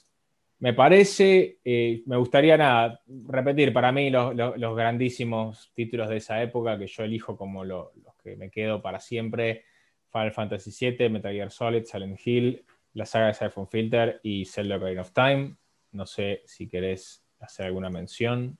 Me 0.61 0.75
parece, 0.75 1.59
eh, 1.65 2.03
me 2.05 2.19
gustaría 2.19 2.57
nada, 2.59 3.03
repetir 3.27 3.73
para 3.73 3.91
mí 3.93 4.11
los, 4.11 4.37
grandísimos 4.77 5.73
títulos 5.75 6.11
de 6.11 6.19
esa 6.19 6.43
época 6.43 6.79
que 6.79 6.87
yo 6.87 7.03
elijo 7.03 7.35
como 7.35 7.65
los 7.65 7.89
que 8.23 8.37
me 8.37 8.51
quedo 8.51 8.83
para 8.83 9.01
siempre. 9.01 9.65
Final 10.11 10.33
Fantasy 10.33 10.71
VII, 10.91 11.09
Metal 11.09 11.33
Gear 11.33 11.51
Solid, 11.51 11.85
Silent 11.85 12.21
Hill, 12.25 12.65
la 12.93 13.07
saga 13.07 13.29
de 13.29 13.35
Siphon 13.35 13.69
Filter 13.69 14.21
y 14.23 14.45
Zelda 14.45 14.77
Ocarina 14.77 15.01
of 15.01 15.13
Time. 15.13 15.57
No 15.93 16.05
sé 16.05 16.43
si 16.45 16.69
querés 16.69 17.25
hacer 17.39 17.67
alguna 17.67 17.89
mención. 17.89 18.59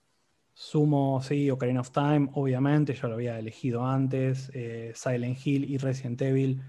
Sumo, 0.55 1.21
sí, 1.23 1.51
Ocarina 1.51 1.81
of 1.81 1.91
Time, 1.91 2.31
obviamente, 2.33 2.95
yo 2.95 3.09
lo 3.09 3.15
había 3.15 3.39
elegido 3.39 3.85
antes. 3.85 4.51
Eh, 4.55 4.93
Silent 4.95 5.39
Hill 5.45 5.71
y 5.71 5.77
Resident 5.77 6.23
Evil, 6.23 6.63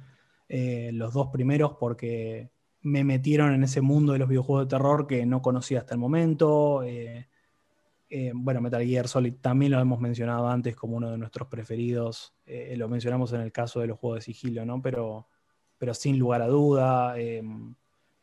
eh, 0.49 0.91
los 0.93 1.13
dos 1.13 1.27
primeros, 1.27 1.77
porque 1.79 2.49
me 2.82 3.03
metieron 3.03 3.53
en 3.53 3.63
ese 3.63 3.82
mundo 3.82 4.13
de 4.13 4.19
los 4.19 4.29
videojuegos 4.29 4.65
de 4.65 4.69
terror 4.69 5.07
que 5.07 5.25
no 5.25 5.41
conocía 5.41 5.79
hasta 5.79 5.93
el 5.93 5.99
momento. 5.99 6.84
Eh, 6.84 7.27
bueno, 8.34 8.59
Metal 8.59 8.84
Gear 8.84 9.07
Solid 9.07 9.36
también 9.39 9.71
lo 9.71 9.79
hemos 9.79 9.99
mencionado 9.99 10.49
antes 10.49 10.75
como 10.75 10.97
uno 10.97 11.11
de 11.11 11.17
nuestros 11.17 11.47
preferidos. 11.47 12.34
lo 12.75 12.89
mencionamos 12.89 13.32
en 13.34 13.41
el 13.41 13.51
caso 13.51 13.79
de 13.79 13.88
los 13.88 13.99
juegos 13.99 14.19
de 14.19 14.21
sigilo, 14.34 14.65
¿no? 14.65 14.82
Pero 14.82 15.27
pero 15.82 15.95
sin 15.95 16.19
lugar 16.19 16.43
a 16.43 16.47
duda. 16.47 17.15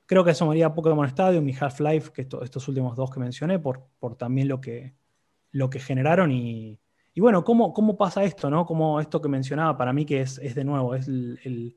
Creo 0.06 0.22
que 0.22 0.30
asomaría 0.30 0.72
Pokémon 0.72 1.04
Stadium 1.06 1.48
y 1.48 1.56
Half-Life, 1.58 2.12
que 2.12 2.22
estos 2.22 2.68
últimos 2.68 2.94
dos 2.94 3.10
que 3.10 3.18
mencioné, 3.18 3.58
por, 3.58 3.84
por 3.98 4.14
también 4.14 4.46
lo 4.46 4.60
que, 4.60 4.94
lo 5.50 5.68
que 5.68 5.80
generaron. 5.80 6.30
Y, 6.30 6.78
bueno, 7.16 7.42
¿cómo, 7.42 7.72
¿cómo, 7.72 7.96
pasa 7.96 8.22
esto? 8.22 8.48
¿no? 8.48 8.64
Como 8.64 9.00
esto 9.00 9.20
que 9.20 9.28
mencionaba, 9.28 9.76
para 9.76 9.92
mí 9.92 10.04
que 10.04 10.20
es, 10.20 10.36
de 10.36 10.62
nuevo, 10.62 10.94
es 10.94 11.08
el, 11.08 11.76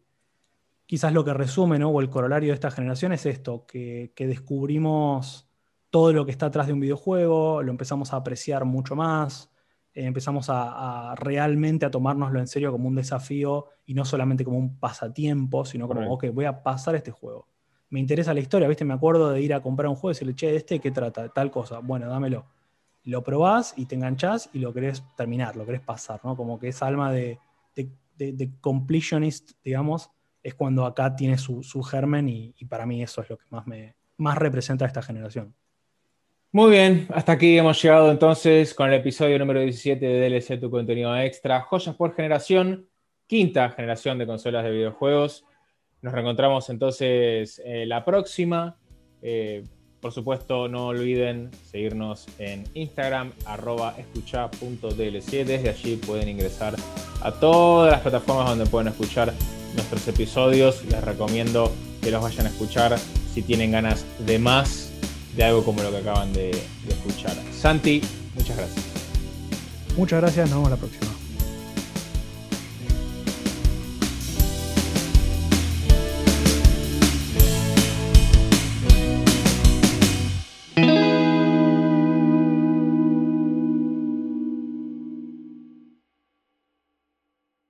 quizás 0.91 1.13
lo 1.13 1.23
que 1.23 1.33
resume, 1.33 1.79
¿no? 1.79 1.87
o 1.87 2.01
el 2.01 2.09
corolario 2.09 2.49
de 2.49 2.55
esta 2.55 2.69
generación 2.69 3.13
es 3.13 3.25
esto, 3.25 3.65
que, 3.65 4.11
que 4.13 4.27
descubrimos 4.27 5.49
todo 5.89 6.11
lo 6.11 6.25
que 6.25 6.31
está 6.31 6.47
atrás 6.47 6.67
de 6.67 6.73
un 6.73 6.81
videojuego, 6.81 7.63
lo 7.63 7.71
empezamos 7.71 8.11
a 8.11 8.17
apreciar 8.17 8.65
mucho 8.65 8.93
más, 8.93 9.49
eh, 9.93 10.03
empezamos 10.03 10.47
a, 10.49 11.15
realmente 11.15 11.85
a 11.85 11.91
tomárnoslo 11.91 12.41
en 12.41 12.47
serio 12.47 12.73
como 12.73 12.89
un 12.89 12.95
desafío 12.95 13.67
y 13.85 13.93
no 13.93 14.03
solamente 14.03 14.43
como 14.43 14.57
un 14.57 14.79
pasatiempo, 14.79 15.63
sino 15.63 15.87
como, 15.87 16.11
ok, 16.11 16.25
voy 16.33 16.43
a 16.43 16.61
pasar 16.61 16.95
este 16.95 17.11
juego. 17.11 17.47
Me 17.89 18.01
interesa 18.01 18.33
la 18.33 18.41
historia, 18.41 18.67
¿viste? 18.67 18.83
Me 18.83 18.93
acuerdo 18.93 19.31
de 19.31 19.41
ir 19.41 19.53
a 19.53 19.61
comprar 19.61 19.87
un 19.87 19.95
juego 19.95 20.11
y 20.11 20.15
decirle, 20.15 20.35
che, 20.35 20.53
¿este 20.57 20.79
qué 20.79 20.91
trata? 20.91 21.29
Tal 21.29 21.51
cosa. 21.51 21.79
Bueno, 21.79 22.09
dámelo. 22.09 22.47
Lo 23.05 23.23
probás 23.23 23.75
y 23.77 23.85
te 23.85 23.95
enganchás 23.95 24.49
y 24.51 24.59
lo 24.59 24.73
querés 24.73 25.05
terminar, 25.15 25.55
lo 25.55 25.65
querés 25.65 25.79
pasar, 25.79 26.19
¿no? 26.25 26.35
Como 26.35 26.59
que 26.59 26.67
esa 26.67 26.87
alma 26.87 27.13
de, 27.13 27.39
de, 28.17 28.51
completionist, 28.59 29.51
digamos, 29.63 30.11
es 30.43 30.53
cuando 30.55 30.85
acá 30.85 31.15
tiene 31.15 31.37
su, 31.37 31.61
germen 31.83 32.29
y, 32.29 32.53
y, 32.57 32.65
para 32.65 32.85
mí 32.85 33.01
eso 33.01 33.21
es 33.21 33.29
lo 33.29 33.37
que 33.37 33.45
más, 33.49 33.67
me, 33.67 33.95
más 34.17 34.37
representa 34.37 34.85
a 34.85 34.87
esta 34.87 35.01
generación. 35.01 35.53
Muy 36.53 36.71
bien, 36.71 37.07
hasta 37.13 37.31
aquí 37.31 37.57
hemos 37.57 37.81
llegado 37.81 38.11
entonces 38.11 38.73
con 38.73 38.89
el 38.89 38.99
episodio 38.99 39.39
número 39.39 39.61
17 39.61 40.05
de 40.05 40.29
DLC 40.29 40.59
Tu 40.59 40.69
Contenido 40.69 41.15
Extra, 41.17 41.61
Joyas 41.61 41.95
por 41.95 42.13
Generación, 42.13 42.89
quinta 43.25 43.69
generación 43.69 44.17
de 44.17 44.27
consolas 44.27 44.65
de 44.65 44.71
videojuegos. 44.71 45.45
Nos 46.01 46.11
reencontramos 46.11 46.69
entonces 46.69 47.61
eh, 47.63 47.85
la 47.85 48.03
próxima. 48.03 48.75
Eh, 49.21 49.63
por 50.01 50.11
supuesto, 50.11 50.67
no 50.67 50.87
olviden 50.87 51.51
seguirnos 51.63 52.27
en 52.37 52.65
Instagram, 52.73 53.31
arroba 53.45 53.95
escucha.dlc. 53.97 55.45
Desde 55.45 55.69
allí 55.69 55.95
pueden 55.95 56.27
ingresar 56.27 56.75
a 57.21 57.31
todas 57.31 57.91
las 57.93 58.01
plataformas 58.01 58.49
donde 58.49 58.65
pueden 58.65 58.89
escuchar 58.89 59.31
nuestros 59.75 60.07
episodios. 60.07 60.83
Les 60.85 61.03
recomiendo 61.03 61.71
que 62.01 62.11
los 62.11 62.21
vayan 62.21 62.47
a 62.47 62.49
escuchar 62.49 62.97
si 63.33 63.41
tienen 63.41 63.71
ganas 63.71 64.05
de 64.19 64.39
más 64.39 64.89
de 65.35 65.43
algo 65.43 65.63
como 65.63 65.81
lo 65.81 65.91
que 65.91 65.97
acaban 65.97 66.33
de, 66.33 66.51
escuchar. 66.89 67.35
Santi, 67.57 68.01
muchas 68.35 68.57
gracias. 68.57 68.85
Muchas 69.97 70.21
gracias, 70.21 70.49
nos 70.49 70.57
vemos 70.57 70.69
la 70.71 70.77
próxima. 70.77 71.10